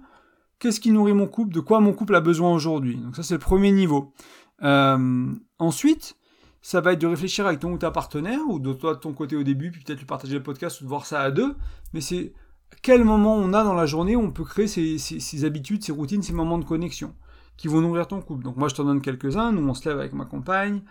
qu'est-ce 0.59 0.80
qui 0.80 0.92
nourrit 0.92 1.13
mon 1.13 1.27
couple, 1.27 1.54
de 1.56 1.59
quoi 1.59 1.80
mon 1.80 1.94
couple 1.94 2.15
a 2.15 2.21
besoin 2.21 2.51
aujourd'hui. 2.54 2.98
Donc, 2.98 3.15
ça, 3.15 3.24
c'est 3.24 3.36
le 3.36 3.39
premier 3.39 3.71
niveau. 3.71 4.13
Euh, 4.62 5.33
ensuite, 5.59 6.18
ça 6.62 6.81
va 6.81 6.94
être 6.94 7.01
de 7.01 7.07
réfléchir 7.07 7.45
avec 7.48 7.59
ton 7.59 7.71
ou 7.71 7.77
ta 7.77 7.92
partenaire, 7.92 8.42
ou 8.48 8.59
de 8.59 8.74
toi 8.74 8.95
de 8.95 9.00
ton 9.00 9.13
côté 9.13 9.36
au 9.36 9.44
début, 9.44 9.71
puis 9.71 9.83
peut-être 9.83 10.00
lui 10.00 10.06
partager 10.06 10.33
le 10.33 10.44
podcast 10.44 10.81
ou 10.81 10.83
de 10.83 10.89
voir 10.89 11.06
ça 11.06 11.21
à 11.21 11.31
deux. 11.31 11.56
Mais 11.94 12.01
c'est 12.01 12.33
quel 12.81 13.04
moment 13.04 13.36
on 13.36 13.54
a 13.54 13.63
dans 13.63 13.74
la 13.74 13.86
journée 13.86 14.15
où 14.15 14.21
on 14.21 14.31
peut 14.31 14.44
créer 14.44 14.68
ces, 14.68 15.45
habitudes, 15.45 15.83
ces 15.83 15.92
routines, 15.92 16.21
ces 16.21 16.33
moments 16.33 16.57
de 16.57 16.65
connexion 16.65 17.13
qui 17.56 17.68
vont 17.68 17.81
nourrir 17.81 18.07
ton 18.07 18.21
couple. 18.21 18.44
Donc 18.44 18.57
moi 18.57 18.68
je 18.68 18.75
t'en 18.75 18.83
donne 18.83 19.01
quelques-uns. 19.01 19.51
Nous 19.51 19.68
on 19.68 19.74
se 19.74 19.88
lève 19.88 20.00
avec 20.00 20.13
ma 20.13 20.25
compagne. 20.25 20.81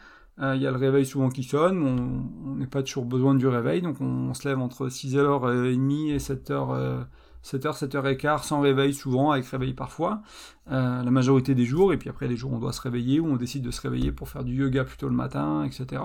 Euh, 0.40 0.54
il 0.56 0.62
y 0.62 0.66
a 0.66 0.70
le 0.70 0.76
réveil 0.76 1.06
souvent 1.06 1.28
qui 1.28 1.44
sonne. 1.44 1.82
On 2.44 2.56
n'est 2.56 2.66
pas 2.66 2.82
toujours 2.82 3.04
besoin 3.04 3.34
du 3.34 3.46
réveil. 3.46 3.82
Donc 3.82 4.00
on, 4.00 4.34
se 4.34 4.48
lève 4.48 4.58
entre 4.58 4.88
6h30 4.88 6.12
et 6.12 6.18
7h. 6.18 7.06
7h, 7.46 7.78
7h15 7.87 8.43
sans 8.43 8.60
réveil 8.60 8.93
souvent, 8.93 9.31
avec 9.31 9.46
réveil 9.46 9.72
parfois, 9.72 10.22
euh, 10.72 11.02
la 11.02 11.10
majorité 11.12 11.54
des 11.54 11.64
jours, 11.64 11.93
et 11.93 11.96
puis 11.96 12.10
après 12.10 12.26
les 12.26 12.37
jours 12.37 12.52
où 12.52 12.56
on 12.56 12.58
doit 12.58 12.72
se 12.72 12.81
réveiller, 12.81 13.20
ou 13.20 13.26
on 13.26 13.37
décide 13.37 13.62
de 13.62 13.70
se 13.70 13.81
réveiller 13.81 14.10
pour 14.10 14.28
faire 14.28 14.43
du 14.43 14.54
yoga 14.54 14.82
plutôt 14.84 15.08
le 15.08 15.14
matin, 15.14 15.62
etc. 15.64 16.02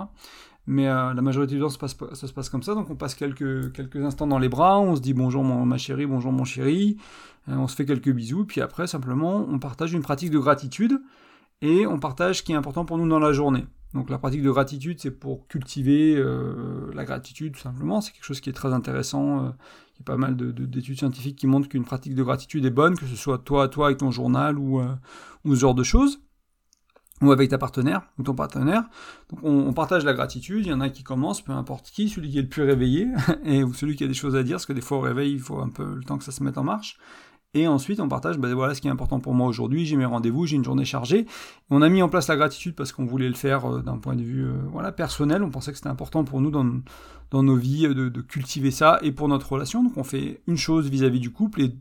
Mais 0.68 0.88
euh, 0.88 1.16
la 1.16 1.22
majorité 1.24 1.56
du 1.56 1.62
temps, 1.62 1.70
ça 1.70 1.88
se, 1.88 2.34
passe, 2.34 2.50
comme 2.50 2.62
ça, 2.62 2.76
donc 2.76 2.92
on 2.92 2.96
passe 2.96 3.16
quelques, 3.16 3.96
instants 3.96 4.28
dans 4.28 4.38
les 4.38 4.50
bras, 4.50 4.80
on 4.80 4.96
se 4.96 5.02
dit 5.02 5.16
bonjour 5.16 5.44
ma 5.44 5.78
chérie, 5.80 6.06
bonjour 6.06 6.32
mon 6.32 6.46
chéri, 6.46 6.98
euh, 7.50 7.56
on 7.56 7.68
se 7.68 7.76
fait 7.76 7.86
quelques 7.86 8.12
bisous, 8.12 8.46
puis 8.46 8.62
après 8.62 8.86
simplement 8.86 9.44
on 9.50 9.58
partage 9.58 9.94
une 9.94 10.04
pratique 10.04 10.30
de 10.30 10.38
gratitude, 10.38 11.02
et 11.64 11.88
on 11.88 12.00
partage 12.00 12.38
ce 12.38 12.44
qui 12.44 12.52
est 12.52 12.56
important 12.56 12.86
pour 12.86 13.00
nous 13.00 13.08
dans 13.08 13.20
la 13.20 13.34
journée. 13.34 13.66
Donc 13.94 14.10
la 14.10 14.18
pratique 14.18 14.42
de 14.42 14.52
gratitude, 14.52 15.00
c'est 15.00 15.12
pour 15.12 15.48
cultiver 15.48 16.16
la 16.94 17.04
gratitude 17.04 17.54
tout 17.54 17.60
simplement. 17.60 18.00
C'est 18.00 18.14
quelque 18.14 18.24
chose 18.24 18.40
qui 18.40 18.50
est 18.50 18.54
très 18.54 18.74
intéressant 18.74 19.54
y 20.02 20.12
a 20.12 20.16
pas 20.16 20.18
mal 20.18 20.36
d'études 20.36 20.98
scientifiques 20.98 21.38
qui 21.38 21.48
montrent 21.48 21.70
qu'une 21.70 21.86
pratique 21.86 22.16
de 22.16 22.24
gratitude 22.24 22.66
est 22.66 22.72
bonne, 22.72 22.98
que 22.98 23.06
ce 23.06 23.16
soit 23.16 23.38
toi 23.38 23.64
à 23.64 23.68
toi 23.68 23.88
avec 23.88 24.00
ton 24.00 24.12
journal 24.12 24.58
ou, 24.58 24.80
euh, 24.80 24.96
ou 25.46 25.56
ce 25.56 25.60
genre 25.60 25.76
de 25.76 25.84
choses, 25.84 26.22
ou 27.22 27.32
avec 27.32 27.50
ta 27.50 27.58
partenaire 27.58 28.02
ou 28.18 28.24
ton 28.24 28.34
partenaire. 28.34 28.84
Donc 29.30 29.40
on, 29.44 29.74
partage 29.74 30.04
la 30.04 30.14
gratitude, 30.14 30.66
il 30.66 30.70
y 30.70 30.74
en 30.74 30.82
a 30.82 30.90
qui 30.90 31.04
commencent, 31.04 31.42
peu 31.42 31.52
importe 31.52 31.92
qui, 31.92 32.10
celui 32.10 32.30
qui 32.30 32.40
est 32.40 32.44
le 32.44 32.50
plus 32.50 32.64
réveillé, 32.64 33.08
et 33.46 33.64
celui 33.74 33.96
qui 33.96 34.04
a 34.04 34.08
des 34.08 34.14
choses 34.14 34.36
à 34.36 34.44
dire, 34.44 34.56
parce 34.56 34.66
que 34.66 34.74
des 34.74 34.82
fois 34.82 34.98
au 34.98 35.02
réveil, 35.02 35.34
il 35.34 35.40
faut 35.40 35.60
un 35.60 35.70
peu 35.70 35.96
le 35.96 36.04
temps 36.04 36.18
que 36.18 36.24
ça 36.24 36.32
se 36.32 36.44
mette 36.44 36.58
en 36.58 36.64
marche. 36.64 36.98
Et 37.54 37.68
ensuite, 37.68 38.00
on 38.00 38.08
partage, 38.08 38.38
ben 38.38 38.54
voilà 38.54 38.74
ce 38.74 38.80
qui 38.80 38.88
est 38.88 38.92
important 38.92 39.20
pour 39.20 39.34
moi 39.34 39.46
aujourd'hui, 39.48 39.86
j'ai 39.86 39.98
mes 39.98 40.06
rendez-vous, 40.06 40.46
j'ai 40.46 40.56
une 40.56 40.64
journée 40.64 40.86
chargée. 40.86 41.26
On 41.70 41.82
a 41.82 41.90
mis 41.90 42.02
en 42.02 42.08
place 42.08 42.30
la 42.30 42.38
gratitude 42.38 42.76
parce 42.76 42.94
qu'on 42.94 43.06
voulait 43.06 43.28
le 43.28 43.36
faire 43.36 43.66
euh, 43.66 43.82
d'un 43.82 43.98
point 43.98 44.16
de 44.16 44.24
vue 44.24 44.46
euh, 44.46 44.54
voilà, 44.72 44.94
personnel, 44.94 45.44
on 45.44 45.50
pensait 45.50 45.72
que 45.72 45.78
c'était 45.78 45.90
important 45.90 46.24
pour 46.24 46.40
nous 46.40 46.50
dans, 46.50 46.66
dans 47.30 47.44
nos 47.44 47.58
vies 47.58 47.90
de, 47.90 48.22
cultiver 48.22 48.72
ça, 48.72 49.00
et 49.02 49.12
pour 49.12 49.28
notre 49.28 49.52
relation. 49.52 49.84
Donc 49.84 49.98
on 49.98 50.06
fait 50.06 50.42
une 50.48 50.58
chose 50.58 50.90
vis-à-vis 50.90 51.20
du 51.20 51.32
couple 51.32 51.62
et 51.62 51.76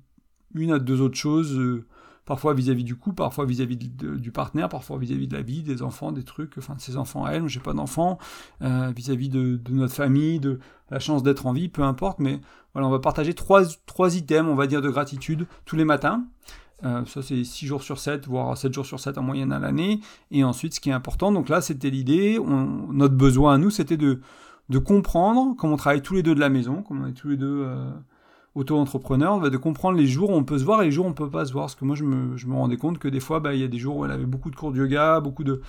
une 0.57 0.73
à 0.73 0.81
deux 0.81 1.01
autres 1.01 1.17
choses, 1.17 1.57
euh, 1.57 1.87
parfois 2.31 2.55
vis-à-vis 2.55 2.85
du 2.85 2.95
couple, 2.95 3.17
parfois 3.17 3.45
vis-à-vis 3.45 3.77
du 3.77 4.31
partenaire, 4.31 4.69
parfois 4.69 4.99
vis-à-vis 4.99 5.27
de 5.27 5.35
la 5.35 5.43
vie, 5.43 5.65
des 5.65 5.83
enfants, 5.83 6.13
des 6.13 6.23
trucs, 6.23 6.59
enfin 6.59 6.77
de 6.77 6.81
ses 6.81 6.97
enfants 6.97 7.25
à 7.25 7.33
elle, 7.33 7.49
j'ai 7.49 7.59
pas 7.59 7.73
d'enfants, 7.73 8.19
vis-à-vis 8.61 9.31
de, 9.31 9.59
notre 9.71 9.95
famille, 9.95 10.39
de 10.39 10.61
la 10.93 11.01
chance 11.01 11.25
d'être 11.25 11.47
en 11.47 11.53
vie, 11.53 11.69
peu 11.69 11.83
importe, 11.83 12.21
mais 12.21 12.41
voilà, 12.73 12.87
on 12.87 12.91
va 12.93 13.01
partager 13.01 13.35
trois, 13.35 13.65
items, 14.15 14.49
on 14.49 14.55
va 14.55 14.69
dire, 14.69 14.81
de 14.81 14.91
gratitude 14.91 15.49
tous 15.65 15.75
les 15.75 15.85
matins. 15.85 16.25
Euh, 16.85 17.05
ça, 17.05 17.21
c'est 17.21 17.43
6 17.43 17.67
jours 17.67 17.83
sur 17.83 17.99
7, 17.99 18.29
voire 18.29 18.57
7 18.57 18.73
jours 18.73 18.87
sur 18.87 19.01
7 19.01 19.19
en 19.19 19.23
moyenne 19.23 19.53
à 19.53 19.59
l'année. 19.59 20.01
Et 20.31 20.45
ensuite, 20.45 20.75
ce 20.75 20.81
qui 20.81 20.91
est 20.91 20.93
important, 20.93 21.33
donc 21.33 21.49
là, 21.49 21.61
c'était 21.61 21.91
l'idée, 21.91 22.39
notre 22.39 23.17
besoin 23.17 23.55
à 23.55 23.59
nous, 23.59 23.71
c'était 23.71 23.97
de, 23.97 24.21
de 24.69 24.79
comprendre, 24.79 25.57
comme 25.57 25.73
on 25.73 25.77
travaille 25.77 26.03
tous 26.03 26.15
les 26.15 26.23
deux 26.23 26.35
de 26.35 26.41
la 26.41 26.49
maison, 26.49 26.83
comme 26.83 27.03
on 27.03 27.09
est 27.09 27.13
tous 27.13 27.29
les 27.29 27.37
deux 27.37 27.65
euh, 27.67 27.91
auto-entrepreneur, 28.57 29.49
de 29.49 29.57
comprendre 29.57 29.97
les 29.97 30.07
jours 30.07 30.31
où 30.31 30.35
on 30.35 30.43
peut 30.43 30.59
se 30.59 30.65
voir 30.65 30.83
et 30.83 30.87
les 30.87 30.91
jours 30.91 31.07
où 31.07 31.09
on 31.09 31.13
peut 31.13 31.31
pas 31.31 31.45
se 31.45 31.53
voir. 31.53 31.67
Parce 31.67 31.77
que 31.77 31.85
moi, 31.85 31.95
je 31.95 32.05
me, 32.05 32.55
rendais 32.55 32.77
compte 32.77 32.99
que 32.99 33.07
des 33.07 33.21
fois, 33.21 33.39
bah, 33.39 33.55
il 33.55 33.61
y 33.61 33.65
a 33.65 33.69
des 33.69 33.79
jours 33.79 33.99
où 33.99 34.05
elle 34.05 34.11
avait 34.11 34.27
beaucoup 34.27 34.51
de 34.51 34.57
cours 34.57 34.73
de 34.73 34.79
yoga, 34.79 35.21
beaucoup 35.21 35.45
de, 35.45 35.61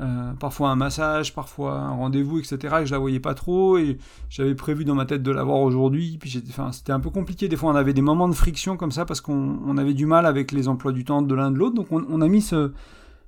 euh, 0.00 0.32
parfois 0.32 0.70
un 0.70 0.76
massage, 0.76 1.34
parfois 1.34 1.74
un 1.74 1.90
rendez-vous, 1.90 2.38
etc. 2.38 2.76
Et 2.80 2.86
je 2.86 2.92
la 2.92 2.98
voyais 2.98 3.20
pas 3.20 3.34
trop 3.34 3.76
et 3.76 3.98
j'avais 4.30 4.54
prévu 4.54 4.86
dans 4.86 4.94
ma 4.94 5.04
tête 5.04 5.22
de 5.22 5.30
la 5.30 5.44
voir 5.44 5.58
aujourd'hui. 5.58 6.16
Puis 6.18 6.42
c'était 6.72 6.92
un 6.92 7.00
peu 7.00 7.10
compliqué. 7.10 7.48
Des 7.48 7.56
fois, 7.56 7.72
on 7.72 7.76
avait 7.76 7.92
des 7.92 8.02
moments 8.02 8.28
de 8.28 8.34
friction 8.34 8.78
comme 8.78 8.92
ça 8.92 9.04
parce 9.04 9.20
qu'on 9.20 9.58
on 9.66 9.76
avait 9.76 9.94
du 9.94 10.06
mal 10.06 10.24
avec 10.24 10.52
les 10.52 10.66
emplois 10.66 10.92
du 10.92 11.04
temps 11.04 11.20
de 11.20 11.34
l'un 11.34 11.50
de 11.50 11.58
l'autre. 11.58 11.74
Donc, 11.74 11.92
on, 11.92 12.06
on 12.08 12.22
a 12.22 12.28
mis 12.28 12.40
ce, 12.40 12.72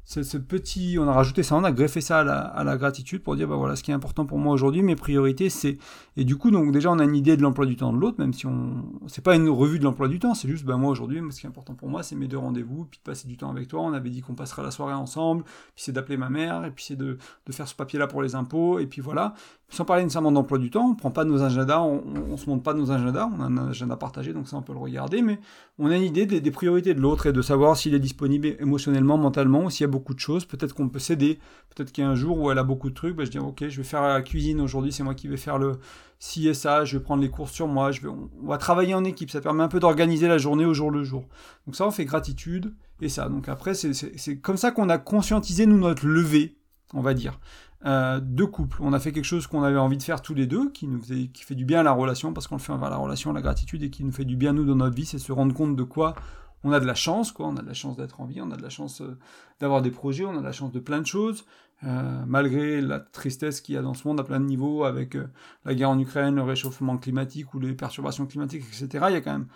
ce, 0.04 0.36
petit, 0.36 0.96
on 0.98 1.06
a 1.06 1.12
rajouté 1.12 1.42
ça, 1.42 1.56
on 1.56 1.64
a 1.64 1.70
greffé 1.70 2.00
ça 2.00 2.20
à 2.20 2.64
la, 2.64 2.76
gratitude 2.76 3.22
pour 3.22 3.36
dire 3.36 3.46
bah 3.46 3.56
voilà 3.56 3.76
ce 3.76 3.82
qui 3.82 3.92
est 3.92 3.94
important 3.94 4.26
pour 4.26 4.38
moi 4.38 4.52
aujourd'hui, 4.52 4.82
mes 4.82 4.96
priorités 4.96 5.48
c'est 5.48 5.78
et 6.16 6.24
du 6.24 6.36
coup 6.36 6.50
donc 6.50 6.72
déjà 6.72 6.90
on 6.90 6.98
a 6.98 7.04
une 7.04 7.14
idée 7.14 7.36
de 7.36 7.42
l'emploi 7.42 7.66
du 7.66 7.76
temps 7.76 7.92
de 7.92 7.98
l'autre, 7.98 8.18
même 8.18 8.32
si 8.32 8.46
on 8.46 8.84
c'est 9.06 9.22
pas 9.22 9.36
une 9.36 9.48
revue 9.48 9.78
de 9.78 9.84
l'emploi 9.84 10.08
du 10.08 10.18
temps, 10.18 10.34
c'est 10.34 10.48
juste 10.48 10.64
bah 10.64 10.76
moi 10.76 10.90
aujourd'hui 10.90 11.20
ce 11.30 11.40
qui 11.40 11.46
est 11.46 11.48
important 11.48 11.74
pour 11.74 11.88
moi 11.88 12.02
c'est 12.02 12.16
mes 12.16 12.26
deux 12.26 12.38
rendez-vous, 12.38 12.84
puis 12.84 12.98
de 12.98 13.10
passer 13.10 13.28
du 13.28 13.36
temps 13.36 13.50
avec 13.50 13.68
toi, 13.68 13.80
on 13.80 13.92
avait 13.92 14.10
dit 14.10 14.22
qu'on 14.22 14.34
passerait 14.34 14.62
la 14.62 14.72
soirée 14.72 14.94
ensemble, 14.94 15.44
puis 15.44 15.84
c'est 15.84 15.92
d'appeler 15.92 16.16
ma 16.16 16.30
mère 16.30 16.64
et 16.64 16.72
puis 16.72 16.84
c'est 16.84 16.96
de, 16.96 17.18
de 17.46 17.52
faire 17.52 17.68
ce 17.68 17.74
papier 17.74 17.98
là 17.98 18.06
pour 18.06 18.22
les 18.22 18.34
impôts 18.34 18.80
et 18.80 18.86
puis 18.86 19.00
voilà 19.00 19.34
sans 19.72 19.86
parler 19.86 20.02
nécessairement 20.02 20.32
d'emploi 20.32 20.58
du 20.58 20.70
temps, 20.70 20.90
on 20.90 20.94
prend 20.94 21.10
pas 21.10 21.24
nos 21.24 21.42
agendas, 21.42 21.80
on, 21.80 22.02
on, 22.30 22.36
se 22.36 22.48
montre 22.48 22.62
pas 22.62 22.74
nos 22.74 22.90
agendas, 22.90 23.30
on 23.34 23.40
a 23.40 23.44
un 23.44 23.70
agenda 23.70 23.96
partagé, 23.96 24.34
donc 24.34 24.46
ça 24.46 24.58
on 24.58 24.62
peut 24.62 24.74
le 24.74 24.78
regarder, 24.78 25.22
mais 25.22 25.40
on 25.78 25.90
a 25.90 25.96
une 25.96 26.02
idée 26.02 26.26
des, 26.26 26.50
priorités 26.50 26.92
de 26.92 27.00
l'autre 27.00 27.24
et 27.24 27.32
de 27.32 27.40
savoir 27.40 27.74
s'il 27.74 27.94
est 27.94 27.98
disponible 27.98 28.48
émotionnellement, 28.60 29.16
mentalement, 29.16 29.70
s'il 29.70 29.84
y 29.84 29.88
a 29.88 29.90
beaucoup 29.90 30.12
de 30.12 30.18
choses, 30.18 30.44
peut-être 30.44 30.74
qu'on 30.74 30.90
peut 30.90 30.98
s'aider, 30.98 31.38
peut-être 31.74 31.90
qu'il 31.90 32.04
y 32.04 32.06
a 32.06 32.10
un 32.10 32.14
jour 32.14 32.38
où 32.38 32.50
elle 32.50 32.58
a 32.58 32.64
beaucoup 32.64 32.90
de 32.90 32.94
trucs, 32.94 33.16
bah, 33.16 33.24
je 33.24 33.30
dis 33.30 33.38
ok, 33.38 33.66
je 33.66 33.78
vais 33.78 33.82
faire 33.82 34.02
la 34.02 34.20
cuisine 34.20 34.60
aujourd'hui, 34.60 34.92
c'est 34.92 35.04
moi 35.04 35.14
qui 35.14 35.26
vais 35.26 35.38
faire 35.38 35.56
le 35.56 35.72
ci 36.18 36.48
et 36.48 36.54
ça, 36.54 36.84
je 36.84 36.98
vais 36.98 37.02
prendre 37.02 37.22
les 37.22 37.30
courses 37.30 37.52
sur 37.52 37.66
moi, 37.66 37.92
je 37.92 38.02
vais, 38.02 38.08
on, 38.08 38.28
va 38.42 38.58
travailler 38.58 38.92
en 38.92 39.04
équipe, 39.04 39.30
ça 39.30 39.40
permet 39.40 39.62
un 39.62 39.68
peu 39.68 39.80
d'organiser 39.80 40.28
la 40.28 40.36
journée 40.36 40.66
au 40.66 40.74
jour 40.74 40.90
le 40.90 41.02
jour. 41.02 41.24
Donc 41.66 41.76
ça 41.76 41.86
on 41.86 41.90
fait 41.90 42.04
gratitude 42.04 42.74
et 43.00 43.08
ça, 43.08 43.30
donc 43.30 43.48
après 43.48 43.72
c'est 43.72 44.36
comme 44.42 44.58
ça 44.58 44.70
qu'on 44.70 44.90
a 44.90 44.98
conscientisé 44.98 45.64
nous 45.64 45.78
notre 45.78 46.06
levée, 46.06 46.58
on 46.92 47.00
va 47.00 47.14
dire. 47.14 47.40
Euh, 47.84 48.20
de 48.22 48.44
couple. 48.44 48.78
On 48.80 48.92
a 48.92 49.00
fait 49.00 49.10
quelque 49.10 49.24
chose 49.24 49.48
qu'on 49.48 49.64
avait 49.64 49.78
envie 49.78 49.96
de 49.96 50.02
faire 50.04 50.22
tous 50.22 50.34
les 50.34 50.46
deux, 50.46 50.70
qui 50.70 50.86
nous 50.86 51.00
qui 51.00 51.42
fait 51.42 51.56
du 51.56 51.64
bien 51.64 51.80
à 51.80 51.82
la 51.82 51.90
relation, 51.90 52.32
parce 52.32 52.46
qu'on 52.46 52.54
le 52.54 52.60
fait 52.60 52.72
envers 52.72 52.90
la 52.90 52.96
relation, 52.96 53.32
la 53.32 53.42
gratitude, 53.42 53.82
et 53.82 53.90
qui 53.90 54.04
nous 54.04 54.12
fait 54.12 54.24
du 54.24 54.36
bien 54.36 54.52
nous 54.52 54.64
dans 54.64 54.76
notre 54.76 54.94
vie, 54.94 55.04
c'est 55.04 55.18
se 55.18 55.32
rendre 55.32 55.52
compte 55.52 55.74
de 55.74 55.82
quoi 55.82 56.14
on 56.62 56.70
a 56.70 56.78
de 56.78 56.86
la 56.86 56.94
chance, 56.94 57.32
quoi. 57.32 57.48
On 57.48 57.56
a 57.56 57.62
de 57.62 57.66
la 57.66 57.74
chance 57.74 57.96
d'être 57.96 58.20
en 58.20 58.26
vie, 58.26 58.40
on 58.40 58.52
a 58.52 58.56
de 58.56 58.62
la 58.62 58.68
chance 58.68 59.00
euh, 59.00 59.18
d'avoir 59.58 59.82
des 59.82 59.90
projets, 59.90 60.24
on 60.24 60.36
a 60.36 60.38
de 60.38 60.44
la 60.44 60.52
chance 60.52 60.70
de 60.70 60.78
plein 60.78 61.00
de 61.00 61.06
choses, 61.06 61.44
euh, 61.82 62.22
malgré 62.24 62.80
la 62.80 63.00
tristesse 63.00 63.60
qu'il 63.60 63.74
y 63.74 63.78
a 63.78 63.82
dans 63.82 63.94
ce 63.94 64.06
monde 64.06 64.20
à 64.20 64.22
plein 64.22 64.38
de 64.38 64.44
niveaux, 64.44 64.84
avec 64.84 65.18
la 65.64 65.74
guerre 65.74 65.90
en 65.90 65.98
Ukraine, 65.98 66.36
le 66.36 66.42
réchauffement 66.42 66.96
climatique 66.98 67.52
ou 67.52 67.58
les 67.58 67.72
perturbations 67.72 68.26
climatiques, 68.26 68.62
etc. 68.62 69.06
Il 69.08 69.14
y 69.14 69.16
a 69.16 69.20
quand 69.20 69.32
même, 69.32 69.46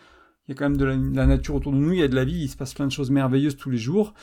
il 0.48 0.50
y 0.50 0.54
a 0.54 0.58
quand 0.58 0.68
même 0.68 0.76
de 0.76 0.84
la 0.84 1.26
nature 1.26 1.54
autour 1.54 1.70
de 1.70 1.78
nous, 1.78 1.92
il 1.92 2.00
y 2.00 2.02
a 2.02 2.08
de 2.08 2.16
la 2.16 2.24
vie, 2.24 2.42
il 2.42 2.48
se 2.48 2.56
passe 2.56 2.74
plein 2.74 2.86
de 2.86 2.92
choses 2.92 3.12
merveilleuses 3.12 3.56
tous 3.56 3.70
les 3.70 3.78
jours. 3.78 4.14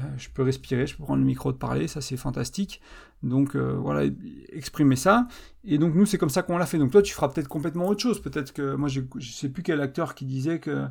Euh, 0.00 0.02
je 0.16 0.28
peux 0.30 0.42
respirer, 0.42 0.86
je 0.86 0.96
peux 0.96 1.04
prendre 1.04 1.20
le 1.20 1.26
micro 1.26 1.52
de 1.52 1.58
parler, 1.58 1.86
ça 1.86 2.00
c'est 2.00 2.16
fantastique. 2.16 2.80
Donc 3.22 3.54
euh, 3.54 3.76
voilà, 3.78 4.10
exprimer 4.52 4.96
ça. 4.96 5.28
Et 5.64 5.78
donc 5.78 5.94
nous 5.94 6.06
c'est 6.06 6.18
comme 6.18 6.30
ça 6.30 6.42
qu'on 6.42 6.56
l'a 6.56 6.66
fait. 6.66 6.78
Donc 6.78 6.90
toi 6.90 7.02
tu 7.02 7.12
feras 7.12 7.28
peut-être 7.28 7.48
complètement 7.48 7.88
autre 7.88 8.00
chose. 8.00 8.20
Peut-être 8.20 8.52
que 8.52 8.74
moi 8.74 8.88
je 8.88 9.02
sais 9.20 9.48
plus 9.48 9.62
quel 9.62 9.80
acteur 9.80 10.14
qui 10.14 10.24
disait 10.24 10.60
que 10.60 10.86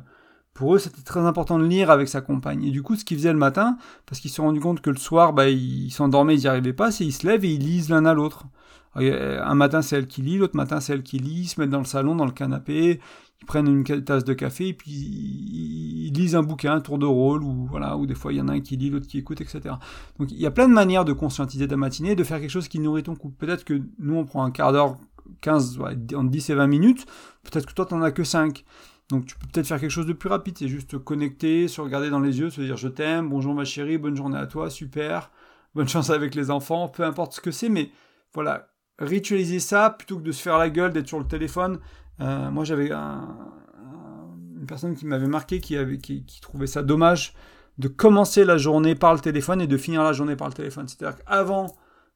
pour 0.54 0.74
eux 0.74 0.78
c'était 0.78 1.02
très 1.02 1.20
important 1.20 1.58
de 1.58 1.64
lire 1.64 1.90
avec 1.90 2.08
sa 2.08 2.20
compagne. 2.20 2.64
Et 2.64 2.70
du 2.70 2.82
coup 2.82 2.94
ce 2.94 3.04
qu'ils 3.04 3.18
faisaient 3.18 3.32
le 3.32 3.38
matin, 3.38 3.76
parce 4.06 4.20
qu'ils 4.20 4.30
se 4.30 4.36
sont 4.36 4.44
rendus 4.44 4.60
compte 4.60 4.80
que 4.80 4.90
le 4.90 4.96
soir 4.96 5.32
bah, 5.32 5.48
ils 5.48 5.90
s'endormaient, 5.90 6.36
ils 6.36 6.42
n'y 6.42 6.46
arrivaient 6.46 6.72
pas, 6.72 6.92
c'est 6.92 7.04
ils 7.04 7.12
se 7.12 7.26
lèvent 7.26 7.44
et 7.44 7.52
ils 7.52 7.60
lisent 7.60 7.90
l'un 7.90 8.04
à 8.04 8.14
l'autre. 8.14 8.46
Un 8.94 9.54
matin 9.54 9.82
c'est 9.82 9.96
elle 9.96 10.06
qui 10.06 10.22
lit, 10.22 10.38
l'autre 10.38 10.56
matin 10.56 10.80
c'est 10.80 10.92
elle 10.92 11.02
qui 11.02 11.18
lit, 11.18 11.42
ils 11.42 11.48
se 11.48 11.60
mettent 11.60 11.70
dans 11.70 11.78
le 11.78 11.84
salon, 11.84 12.14
dans 12.14 12.26
le 12.26 12.32
canapé, 12.32 13.00
ils 13.40 13.46
prennent 13.46 13.66
une 13.66 14.04
tasse 14.04 14.24
de 14.24 14.34
café 14.34 14.68
et 14.68 14.74
puis 14.74 14.90
ils 14.90 16.12
lisent 16.12 16.36
un 16.36 16.42
bouquin, 16.42 16.74
un 16.74 16.80
tour 16.80 16.98
de 16.98 17.06
rôle, 17.06 17.42
ou 17.42 17.66
voilà, 17.66 17.96
ou 17.96 18.06
des 18.06 18.14
fois 18.14 18.32
il 18.32 18.36
y 18.36 18.40
en 18.40 18.48
a 18.48 18.52
un 18.52 18.60
qui 18.60 18.76
lit, 18.76 18.90
l'autre 18.90 19.06
qui 19.06 19.18
écoute, 19.18 19.40
etc. 19.40 19.76
Donc 20.18 20.30
il 20.30 20.38
y 20.38 20.46
a 20.46 20.50
plein 20.50 20.68
de 20.68 20.74
manières 20.74 21.04
de 21.04 21.12
conscientiser 21.12 21.66
ta 21.66 21.76
matinée, 21.76 22.14
de 22.14 22.22
faire 22.22 22.38
quelque 22.38 22.50
chose 22.50 22.68
qui 22.68 22.78
nourrit 22.78 23.02
ton 23.02 23.16
couple. 23.16 23.36
Peut-être 23.36 23.64
que 23.64 23.80
nous 23.98 24.14
on 24.14 24.24
prend 24.24 24.44
un 24.44 24.50
quart 24.50 24.72
d'heure, 24.72 24.96
15, 25.40 25.80
entre 26.14 26.30
10 26.30 26.50
et 26.50 26.54
20 26.54 26.66
minutes, 26.66 27.06
peut-être 27.44 27.66
que 27.66 27.72
toi 27.72 27.86
t'en 27.86 28.02
as 28.02 28.12
que 28.12 28.24
5. 28.24 28.64
Donc 29.08 29.26
tu 29.26 29.36
peux 29.36 29.46
peut-être 29.46 29.66
faire 29.66 29.80
quelque 29.80 29.90
chose 29.90 30.06
de 30.06 30.12
plus 30.12 30.28
rapide, 30.28 30.56
c'est 30.58 30.68
juste 30.68 30.90
te 30.90 30.96
connecter, 30.96 31.66
se 31.66 31.80
regarder 31.80 32.10
dans 32.10 32.20
les 32.20 32.38
yeux, 32.38 32.50
se 32.50 32.60
dire 32.60 32.76
je 32.76 32.88
t'aime, 32.88 33.28
bonjour 33.30 33.54
ma 33.54 33.64
chérie, 33.64 33.98
bonne 33.98 34.16
journée 34.16 34.38
à 34.38 34.46
toi, 34.46 34.70
super, 34.70 35.30
bonne 35.74 35.88
chance 35.88 36.10
avec 36.10 36.34
les 36.34 36.50
enfants, 36.50 36.88
peu 36.88 37.04
importe 37.04 37.34
ce 37.34 37.40
que 37.40 37.50
c'est, 37.50 37.68
mais 37.68 37.90
voilà, 38.32 38.71
ritualiser 39.04 39.60
ça 39.60 39.90
plutôt 39.90 40.18
que 40.18 40.22
de 40.22 40.32
se 40.32 40.42
faire 40.42 40.58
la 40.58 40.70
gueule, 40.70 40.92
d'être 40.92 41.08
sur 41.08 41.18
le 41.18 41.26
téléphone. 41.26 41.78
Euh, 42.20 42.50
moi, 42.50 42.64
j'avais 42.64 42.90
une 42.92 44.66
personne 44.66 44.94
qui 44.94 45.06
m'avait 45.06 45.26
marqué, 45.26 45.60
qui, 45.60 46.40
trouvait 46.40 46.66
ça 46.66 46.82
dommage 46.82 47.34
de 47.78 47.88
commencer 47.88 48.44
la 48.44 48.58
journée 48.58 48.94
par 48.94 49.14
le 49.14 49.20
téléphone 49.20 49.60
et 49.60 49.66
de 49.66 49.76
finir 49.76 50.02
la 50.02 50.12
journée 50.12 50.36
par 50.36 50.48
le 50.48 50.54
téléphone. 50.54 50.88
C'est-à-dire 50.88 51.18
qu'avant 51.24 51.74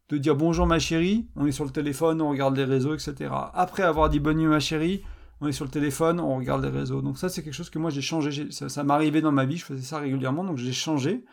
de 0.09 0.19
dire 0.19 0.37
bonjour 0.37 0.67
ma 0.67 0.79
chérie, 0.79 1.27
on 1.35 1.47
est 1.47 1.53
sur 1.53 1.65
le 1.65 1.71
téléphone, 1.71 2.21
on 2.21 2.31
regarde 2.31 2.57
les 2.57 2.65
réseaux, 2.65 2.95
etc. 2.95 3.31
Après 3.55 3.83
avoir 3.83 4.09
dit 4.09 4.21
bonne 4.21 4.37
nuit 4.37 4.47
ma 4.47 4.61
chérie, 4.61 5.03
on 5.41 5.49
est 5.49 5.53
sur 5.53 5.65
le 5.65 5.71
téléphone, 5.71 6.21
on 6.21 6.37
regarde 6.37 6.63
les 6.63 6.71
réseaux. 6.71 7.03
Donc 7.03 7.19
ça, 7.19 7.29
c'est 7.29 7.43
quelque 7.43 7.55
chose 7.55 7.71
que 7.71 7.79
moi 7.79 7.91
j'ai 7.91 8.03
changé. 8.03 8.51
Ça, 8.51 8.85
m'arrivait 8.85 9.21
dans 9.21 9.33
ma 9.33 9.45
vie, 9.45 9.57
je 9.57 9.65
faisais 9.65 9.83
ça 9.83 9.99
régulièrement, 9.99 10.45
donc 10.45 10.59
j'ai 10.59 10.73
changé. 10.73 11.25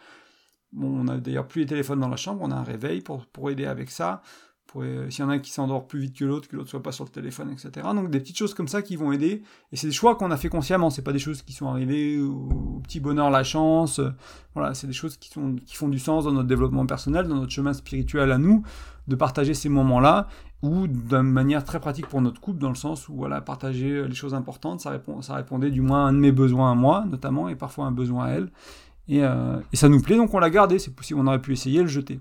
Bon, 0.71 0.87
on 0.87 1.07
a 1.07 1.17
d'ailleurs 1.17 1.47
plus 1.47 1.61
les 1.61 1.67
téléphones 1.67 1.99
dans 1.99 2.09
la 2.09 2.17
chambre, 2.17 2.41
on 2.41 2.49
a 2.49 2.55
un 2.55 2.63
réveil 2.63 3.01
pour, 3.01 3.25
pour 3.27 3.51
aider 3.51 3.65
avec 3.65 3.91
ça. 3.91 4.23
Euh, 4.77 5.09
s'il 5.09 5.23
y 5.23 5.27
en 5.27 5.29
a 5.29 5.39
qui 5.39 5.51
s'endort 5.51 5.87
plus 5.87 5.99
vite 5.99 6.17
que 6.17 6.25
l'autre, 6.25 6.47
que 6.47 6.55
l'autre 6.55 6.69
soit 6.69 6.81
pas 6.81 6.91
sur 6.91 7.03
le 7.03 7.09
téléphone, 7.09 7.51
etc. 7.51 7.85
Donc 7.93 8.09
des 8.09 8.19
petites 8.19 8.37
choses 8.37 8.53
comme 8.53 8.67
ça 8.67 8.81
qui 8.81 8.95
vont 8.95 9.11
aider. 9.11 9.43
Et 9.71 9.75
c'est 9.75 9.87
des 9.87 9.93
choix 9.93 10.15
qu'on 10.15 10.31
a 10.31 10.37
fait 10.37 10.49
consciemment. 10.49 10.89
C'est 10.89 11.01
pas 11.01 11.13
des 11.13 11.19
choses 11.19 11.41
qui 11.41 11.53
sont 11.53 11.67
arrivées 11.67 12.19
au, 12.19 12.81
petit 12.83 12.99
bonheur, 12.99 13.29
la 13.29 13.43
chance. 13.43 14.01
Voilà, 14.55 14.73
c'est 14.73 14.87
des 14.87 14.93
choses 14.93 15.17
qui, 15.17 15.29
sont, 15.29 15.55
qui 15.65 15.75
font 15.75 15.89
du 15.89 15.99
sens 15.99 16.25
dans 16.25 16.31
notre 16.31 16.47
développement 16.47 16.85
personnel, 16.85 17.27
dans 17.27 17.35
notre 17.35 17.51
chemin 17.51 17.73
spirituel 17.73 18.31
à 18.31 18.37
nous, 18.37 18.63
de 19.07 19.15
partager 19.15 19.53
ces 19.53 19.69
moments-là 19.69 20.27
ou 20.61 20.87
d'une 20.87 21.23
manière 21.23 21.65
très 21.65 21.79
pratique 21.79 22.07
pour 22.07 22.21
notre 22.21 22.39
couple, 22.39 22.59
dans 22.59 22.69
le 22.69 22.75
sens 22.75 23.09
où 23.09 23.15
voilà, 23.15 23.41
partager 23.41 24.07
les 24.07 24.15
choses 24.15 24.33
importantes, 24.33 24.79
ça, 24.79 24.91
répond, 24.91 25.21
ça 25.21 25.35
répondait 25.35 25.71
du 25.71 25.81
moins 25.81 26.05
à 26.05 26.09
un 26.09 26.13
de 26.13 26.19
mes 26.19 26.31
besoins 26.31 26.71
à 26.71 26.75
moi, 26.75 27.03
notamment, 27.09 27.49
et 27.49 27.55
parfois 27.55 27.85
un 27.85 27.91
besoin 27.91 28.25
à 28.25 28.29
elle. 28.29 28.49
Et, 29.09 29.23
euh, 29.23 29.59
ça 29.73 29.89
nous 29.89 30.01
plaît, 30.01 30.15
donc 30.15 30.33
on 30.33 30.39
l'a 30.39 30.49
gardé. 30.49 30.79
C'est 30.79 30.95
possible, 30.95 31.19
on 31.19 31.27
aurait 31.27 31.41
pu 31.41 31.51
essayer 31.51 31.81
le 31.81 31.87
jeter. 31.87 32.19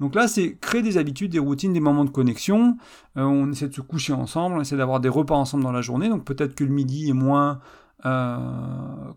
Donc 0.00 0.14
là, 0.14 0.28
c'est 0.28 0.56
créer 0.56 0.82
des 0.82 0.96
habitudes, 0.96 1.32
des 1.32 1.38
routines, 1.38 1.72
des 1.72 1.80
moments 1.80 2.04
de 2.04 2.10
connexion. 2.10 2.76
Euh, 3.16 3.22
on 3.22 3.50
essaie 3.52 3.68
de 3.68 3.74
se 3.74 3.82
coucher 3.82 4.12
ensemble, 4.12 4.56
on 4.56 4.60
essaie 4.60 4.76
d'avoir 4.76 5.00
des 5.00 5.08
repas 5.08 5.36
ensemble 5.36 5.62
dans 5.62 5.72
la 5.72 5.82
journée. 5.82 6.08
Donc 6.08 6.24
peut-être 6.24 6.54
que 6.54 6.64
le 6.64 6.70
midi 6.70 7.10
est 7.10 7.14
moins 7.14 7.60
euh, 8.06 8.38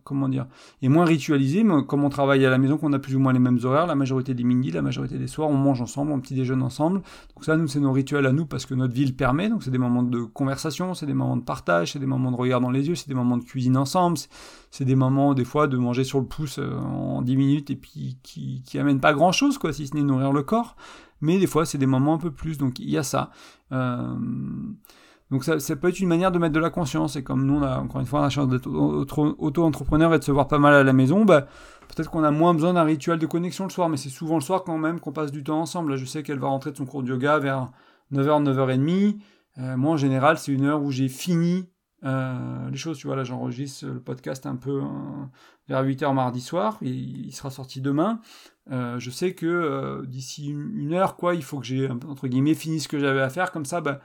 comment 0.03 0.27
dire, 0.29 0.45
est 0.81 0.89
moins 0.89 1.05
ritualisé, 1.05 1.63
mais 1.63 1.83
comme 1.85 2.03
on 2.03 2.09
travaille 2.09 2.45
à 2.45 2.49
la 2.49 2.57
maison, 2.57 2.77
qu'on 2.77 2.93
a 2.93 2.99
plus 2.99 3.15
ou 3.15 3.19
moins 3.19 3.33
les 3.33 3.39
mêmes 3.39 3.59
horaires, 3.63 3.87
la 3.87 3.95
majorité 3.95 4.33
des 4.33 4.43
midis, 4.43 4.71
la 4.71 4.81
majorité 4.81 5.17
des 5.17 5.27
soirs, 5.27 5.49
on 5.49 5.55
mange 5.55 5.81
ensemble, 5.81 6.11
on 6.11 6.19
petit 6.19 6.35
déjeune 6.35 6.61
ensemble. 6.61 7.01
Donc 7.35 7.45
ça, 7.45 7.55
nous, 7.55 7.67
c'est 7.67 7.79
nos 7.79 7.91
rituels 7.91 8.25
à 8.25 8.31
nous 8.31 8.45
parce 8.45 8.65
que 8.65 8.73
notre 8.73 8.93
vie 8.93 9.05
le 9.05 9.13
permet. 9.13 9.49
Donc 9.49 9.63
c'est 9.63 9.71
des 9.71 9.77
moments 9.77 10.03
de 10.03 10.23
conversation, 10.23 10.93
c'est 10.93 11.05
des 11.05 11.13
moments 11.13 11.37
de 11.37 11.43
partage, 11.43 11.93
c'est 11.93 11.99
des 11.99 12.05
moments 12.05 12.31
de 12.31 12.37
regard 12.37 12.61
dans 12.61 12.71
les 12.71 12.87
yeux, 12.87 12.95
c'est 12.95 13.07
des 13.07 13.13
moments 13.13 13.37
de 13.37 13.43
cuisine 13.43 13.77
ensemble, 13.77 14.17
c'est 14.71 14.85
des 14.85 14.95
moments 14.95 15.33
des 15.33 15.45
fois 15.45 15.67
de 15.67 15.77
manger 15.77 16.03
sur 16.03 16.19
le 16.19 16.25
pouce 16.25 16.59
euh, 16.59 16.77
en 16.77 17.21
10 17.21 17.37
minutes 17.37 17.69
et 17.69 17.75
puis 17.75 18.17
qui, 18.23 18.61
qui 18.65 18.79
amènent 18.79 18.99
pas 18.99 19.13
grand 19.13 19.31
chose, 19.31 19.57
quoi, 19.57 19.73
si 19.73 19.87
ce 19.87 19.95
n'est 19.95 20.03
nourrir 20.03 20.33
le 20.33 20.43
corps. 20.43 20.75
Mais 21.21 21.39
des 21.39 21.47
fois, 21.47 21.65
c'est 21.65 21.77
des 21.77 21.85
moments 21.85 22.15
un 22.15 22.17
peu 22.17 22.31
plus. 22.31 22.57
Donc 22.57 22.79
il 22.79 22.89
y 22.89 22.97
a 22.97 23.03
ça. 23.03 23.31
Euh, 23.71 24.13
donc 25.33 25.43
ça, 25.43 25.75
peut 25.75 25.89
être 25.89 25.99
une 25.99 26.07
manière 26.07 26.31
de 26.31 26.37
mettre 26.37 26.53
de 26.53 26.59
la 26.59 26.69
conscience. 26.69 27.15
Et 27.15 27.23
comme 27.23 27.43
nous, 27.47 27.55
on 27.55 27.63
a 27.63 27.79
encore 27.79 27.99
une 27.99 28.05
fois 28.05 28.21
la 28.21 28.29
chance 28.29 28.47
d'être 28.47 28.69
auto-entrepreneur 28.69 30.13
et 30.13 30.19
de 30.19 30.23
se 30.23 30.31
voir 30.31 30.47
pas 30.47 30.59
mal 30.59 30.75
à 30.75 30.83
la 30.83 30.93
maison, 30.93 31.25
bah, 31.25 31.47
peut-être 31.87 32.11
qu'on 32.11 32.23
a 32.23 32.29
moins 32.29 32.53
besoin 32.53 32.73
d'un 32.73 32.83
rituel 32.83 33.17
de 33.17 33.25
connexion 33.25 33.63
le 33.63 33.71
soir, 33.71 33.89
mais 33.89 33.97
c'est 33.97 34.09
souvent 34.09 34.35
le 34.35 34.41
soir 34.41 34.63
quand 34.63 34.77
même 34.77 34.99
qu'on 34.99 35.11
passe 35.11 35.31
du 35.31 35.43
temps 35.43 35.59
ensemble. 35.59 35.89
Là, 35.89 35.97
je 35.97 36.05
sais 36.05 36.21
qu'elle 36.21 36.37
va 36.37 36.49
rentrer 36.49 36.71
de 36.71 36.77
son 36.77 36.85
cours 36.85 37.01
de 37.01 37.09
yoga 37.09 37.39
vers 37.39 37.71
9h, 38.13 38.43
9h30. 38.43 39.17
Euh, 39.57 39.75
moi, 39.75 39.93
en 39.93 39.97
général, 39.97 40.37
c'est 40.37 40.51
une 40.51 40.65
heure 40.65 40.83
où 40.83 40.91
j'ai 40.91 41.09
fini 41.09 41.67
euh, 42.03 42.69
les 42.69 42.77
choses. 42.77 42.99
Tu 42.99 43.07
vois, 43.07 43.15
là, 43.15 43.23
j'enregistre 43.23 43.87
le 43.87 43.99
podcast 43.99 44.45
un 44.45 44.55
peu 44.55 44.83
euh, 44.83 45.25
vers 45.67 45.83
8h 45.83 46.13
mardi 46.13 46.41
soir. 46.41 46.77
Il 46.81 47.31
sera 47.31 47.49
sorti 47.49 47.81
demain. 47.81 48.21
je 48.69 49.09
sais 49.09 49.33
que 49.33 50.05
d'ici 50.05 50.51
une, 50.51 50.93
heure, 50.93 51.15
quoi, 51.15 51.33
il 51.33 51.43
faut 51.43 51.59
que 51.59 51.65
j'ai, 51.65 51.89
entre 51.89 52.27
guillemets, 52.27 52.53
fini 52.53 52.79
ce 52.79 52.87
que 52.87 52.99
j'avais 52.99 53.21
à 53.21 53.29
faire. 53.29 53.51
Comme 53.51 53.65
ça, 53.65 53.81
bah, 53.81 53.99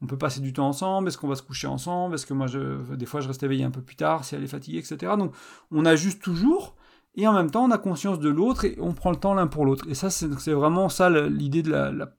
on 0.00 0.06
peut 0.06 0.18
passer 0.18 0.40
du 0.40 0.52
temps 0.52 0.68
ensemble, 0.68 1.08
est-ce 1.08 1.18
qu'on 1.18 1.28
va 1.28 1.34
se 1.34 1.42
coucher 1.42 1.66
ensemble, 1.66 2.14
est-ce 2.14 2.26
que 2.26 2.34
moi, 2.34 2.46
je, 2.46 2.94
des 2.94 3.06
fois, 3.06 3.20
je 3.20 3.28
reste 3.28 3.42
éveillé 3.42 3.64
un 3.64 3.70
peu 3.70 3.82
plus 3.82 3.96
tard 3.96 4.24
si 4.24 4.34
elle 4.34 4.44
est 4.44 4.48
fatiguée, 4.48 4.78
etc. 4.78 5.12
Donc, 5.18 5.34
on 5.70 5.84
ajuste 5.84 6.22
toujours, 6.22 6.76
et 7.16 7.26
en 7.26 7.32
même 7.32 7.50
temps, 7.50 7.64
on 7.64 7.70
a 7.70 7.78
conscience 7.78 8.20
de 8.20 8.28
l'autre, 8.28 8.64
et 8.64 8.76
on 8.80 8.92
prend 8.92 9.10
le 9.10 9.16
temps 9.16 9.34
l'un 9.34 9.48
pour 9.48 9.64
l'autre. 9.64 9.86
Et 9.88 9.94
ça, 9.94 10.10
c'est 10.10 10.52
vraiment 10.52 10.88
ça 10.88 11.10
l'idée 11.10 11.62
de 11.62 11.70
la, 11.70 12.12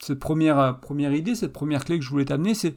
cette 0.00 0.20
première, 0.20 0.78
première 0.80 1.12
idée, 1.12 1.34
cette 1.34 1.52
première 1.52 1.84
clé 1.84 1.98
que 1.98 2.04
je 2.04 2.10
voulais 2.10 2.24
t'amener, 2.24 2.54
c'est 2.54 2.74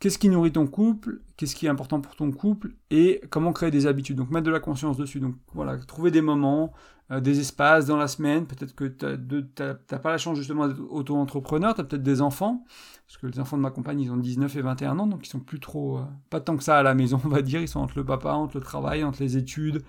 qu'est-ce 0.00 0.18
qui 0.18 0.28
nourrit 0.28 0.52
ton 0.52 0.66
couple, 0.66 1.20
qu'est-ce 1.36 1.54
qui 1.54 1.66
est 1.66 1.68
important 1.68 2.00
pour 2.00 2.14
ton 2.16 2.30
couple, 2.30 2.74
et 2.90 3.20
comment 3.30 3.52
créer 3.52 3.70
des 3.70 3.86
habitudes? 3.86 4.16
Donc, 4.16 4.30
mettre 4.30 4.46
de 4.46 4.50
la 4.50 4.60
conscience 4.60 4.96
dessus. 4.96 5.20
Donc, 5.20 5.34
voilà, 5.54 5.76
trouver 5.78 6.10
des 6.10 6.20
moments, 6.20 6.72
euh, 7.10 7.20
des 7.20 7.40
espaces 7.40 7.86
dans 7.86 7.96
la 7.96 8.06
semaine. 8.06 8.46
Peut-être 8.46 8.74
que 8.74 8.84
tu 8.84 9.04
n'as 9.62 9.98
pas 9.98 10.10
la 10.10 10.18
chance 10.18 10.36
justement 10.36 10.68
d'être 10.68 10.82
auto-entrepreneur, 10.90 11.74
tu 11.74 11.80
as 11.80 11.84
peut-être 11.84 12.02
des 12.02 12.20
enfants, 12.20 12.64
parce 13.06 13.16
que 13.18 13.26
les 13.26 13.40
enfants 13.40 13.56
de 13.56 13.62
ma 13.62 13.70
compagne, 13.70 14.00
ils 14.00 14.12
ont 14.12 14.16
19 14.16 14.54
et 14.56 14.62
21 14.62 14.98
ans, 14.98 15.06
donc 15.06 15.26
ils 15.26 15.30
sont 15.30 15.40
plus 15.40 15.60
trop, 15.60 15.98
euh, 15.98 16.02
pas 16.30 16.40
tant 16.40 16.56
que 16.56 16.62
ça 16.62 16.78
à 16.78 16.82
la 16.82 16.94
maison, 16.94 17.20
on 17.24 17.28
va 17.28 17.42
dire, 17.42 17.60
ils 17.60 17.68
sont 17.68 17.80
entre 17.80 17.98
le 17.98 18.04
papa, 18.04 18.32
entre 18.32 18.58
le 18.58 18.62
travail, 18.62 19.04
entre 19.04 19.22
les 19.22 19.36
études, 19.36 19.82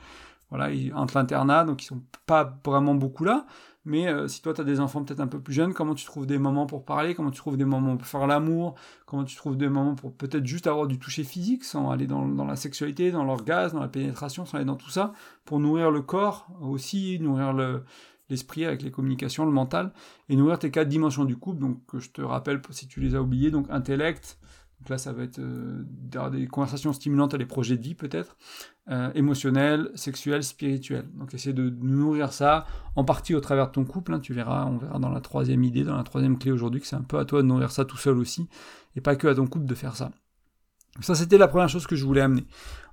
voilà, 0.49 0.69
entre 0.95 1.17
l'internat, 1.17 1.63
donc 1.63 1.83
ils 1.83 1.85
sont 1.85 2.01
pas 2.25 2.59
vraiment 2.65 2.95
beaucoup 2.95 3.23
là. 3.23 3.45
Mais 3.85 4.07
euh, 4.07 4.27
si 4.27 4.41
toi, 4.41 4.53
tu 4.53 4.61
as 4.61 4.65
des 4.65 4.79
enfants 4.79 5.03
peut-être 5.03 5.21
un 5.21 5.27
peu 5.27 5.39
plus 5.39 5.53
jeunes, 5.53 5.73
comment 5.73 5.95
tu 5.95 6.05
trouves 6.05 6.27
des 6.27 6.37
moments 6.37 6.65
pour 6.65 6.83
parler, 6.83 7.15
comment 7.15 7.31
tu 7.31 7.37
trouves 7.37 7.57
des 7.57 7.65
moments 7.65 7.95
pour 7.95 8.07
faire 8.07 8.27
l'amour, 8.27 8.75
comment 9.05 9.23
tu 9.23 9.35
trouves 9.35 9.57
des 9.57 9.69
moments 9.69 9.95
pour 9.95 10.13
peut-être 10.13 10.45
juste 10.45 10.67
avoir 10.67 10.85
du 10.85 10.99
toucher 10.99 11.23
physique, 11.23 11.63
sans 11.63 11.89
aller 11.89 12.05
dans, 12.05 12.25
la 12.45 12.55
sexualité, 12.55 13.11
dans 13.11 13.23
l'orgasme, 13.23 13.77
dans 13.77 13.81
la 13.81 13.87
pénétration, 13.87 14.45
sans 14.45 14.57
aller 14.57 14.65
dans 14.65 14.75
tout 14.75 14.89
ça, 14.89 15.13
pour 15.45 15.59
nourrir 15.59 15.91
le 15.91 16.01
corps 16.01 16.47
aussi, 16.61 17.19
nourrir 17.19 17.53
le, 17.53 17.83
l'esprit 18.29 18.65
avec 18.65 18.81
les 18.81 18.91
communications, 18.91 19.45
le 19.45 19.51
mental, 19.51 19.93
et 20.27 20.35
nourrir 20.35 20.59
tes 20.59 20.71
quatre 20.71 20.89
dimensions 20.89 21.25
du 21.25 21.37
couple, 21.37 21.59
donc 21.59 21.79
je 21.97 22.09
te 22.09 22.21
rappelle 22.21 22.61
si 22.71 22.87
tu 22.87 22.99
les 22.99 23.15
as 23.15 23.21
oubliées, 23.21 23.49
donc 23.49 23.67
intellect, 23.69 24.39
donc 24.79 24.89
là 24.89 24.97
ça 24.97 25.13
va 25.13 25.23
être 25.23 25.39
euh, 25.39 25.83
des 26.29 26.47
conversations 26.47 26.93
stimulantes 26.93 27.33
à 27.33 27.37
des 27.37 27.45
projets 27.45 27.77
de 27.77 27.81
vie 27.81 27.95
peut-être, 27.95 28.37
euh, 28.89 29.11
émotionnel, 29.13 29.91
sexuel, 29.95 30.43
spirituel. 30.43 31.05
Donc 31.13 31.33
essaie 31.33 31.53
de 31.53 31.69
nourrir 31.69 32.33
ça 32.33 32.65
en 32.95 33.03
partie 33.03 33.35
au 33.35 33.39
travers 33.39 33.67
de 33.67 33.71
ton 33.71 33.85
couple. 33.85 34.13
Hein, 34.13 34.19
tu 34.19 34.33
verras, 34.33 34.65
on 34.65 34.77
verra 34.77 34.99
dans 34.99 35.09
la 35.09 35.21
troisième 35.21 35.63
idée, 35.63 35.83
dans 35.83 35.95
la 35.95 36.03
troisième 36.03 36.39
clé 36.39 36.51
aujourd'hui, 36.51 36.81
que 36.81 36.87
c'est 36.87 36.95
un 36.95 37.03
peu 37.03 37.19
à 37.19 37.25
toi 37.25 37.41
de 37.41 37.47
nourrir 37.47 37.71
ça 37.71 37.85
tout 37.85 37.97
seul 37.97 38.17
aussi, 38.17 38.47
et 38.95 39.01
pas 39.01 39.15
que 39.15 39.27
à 39.27 39.35
ton 39.35 39.47
couple 39.47 39.65
de 39.65 39.75
faire 39.75 39.95
ça. 39.95 40.11
Ça, 41.01 41.15
c'était 41.15 41.37
la 41.37 41.47
première 41.47 41.69
chose 41.69 41.87
que 41.87 41.95
je 41.95 42.03
voulais 42.03 42.21
amener. 42.21 42.45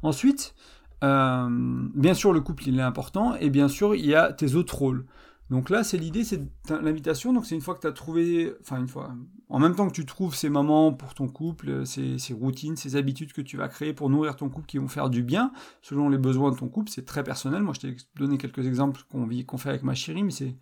Ensuite, 0.03 0.55
euh, 1.03 1.49
bien 1.95 2.15
sûr, 2.15 2.33
le 2.33 2.41
couple, 2.41 2.69
il 2.69 2.79
est 2.79 2.83
important, 2.83 3.35
et 3.37 3.51
bien 3.51 3.69
sûr, 3.69 3.95
il 3.95 4.07
y 4.07 4.15
a 4.15 4.33
tes 4.33 4.55
autres 4.55 4.77
rôles. 4.77 5.07
Donc 5.49 5.71
là, 5.71 5.85
c'est 5.85 5.97
l'idée, 5.97 6.25
c'est 6.25 6.41
l'invitation. 6.69 7.33
Donc 7.33 7.47
c'est 7.47 7.55
une 7.55 7.61
fois 7.61 7.75
que 7.75 7.81
tu 7.81 7.87
as 7.87 7.93
trouvé, 7.93 8.53
enfin 8.61 8.79
une 8.79 8.89
fois, 8.89 9.15
en 9.49 9.59
même 9.59 9.77
temps 9.77 9.87
que 9.89 9.93
tu 9.93 10.05
trouves 10.05 10.35
ces 10.35 10.49
moments 10.49 10.93
pour 10.93 11.15
ton 11.15 11.29
couple, 11.29 11.87
ces, 11.87 12.19
routines, 12.33 12.77
ces 12.77 12.97
habitudes 12.97 13.33
que 13.33 13.41
tu 13.41 13.57
vas 13.57 13.69
créer 13.69 13.93
pour 13.93 14.11
nourrir 14.11 14.37
ton 14.37 14.49
couple 14.49 14.67
qui 14.67 14.79
vont 14.79 14.89
faire 14.89 15.09
du 15.09 15.23
bien 15.23 15.53
selon 15.83 16.09
les 16.09 16.19
besoins 16.19 16.51
de 16.51 16.57
ton 16.57 16.69
couple. 16.69 16.91
C'est 16.91 17.05
très 17.05 17.23
personnel. 17.23 17.63
Moi, 17.63 17.75
je 17.75 17.81
t'ai 17.81 17.97
donné 18.17 18.39
quelques 18.39 18.67
exemples 18.67 19.03
qu'on 19.09 19.59
fait 19.59 19.69
avec 19.69 19.85
ma 19.85 19.95
chérie, 19.95 20.25
mais 20.25 20.33
c'est 20.33 20.57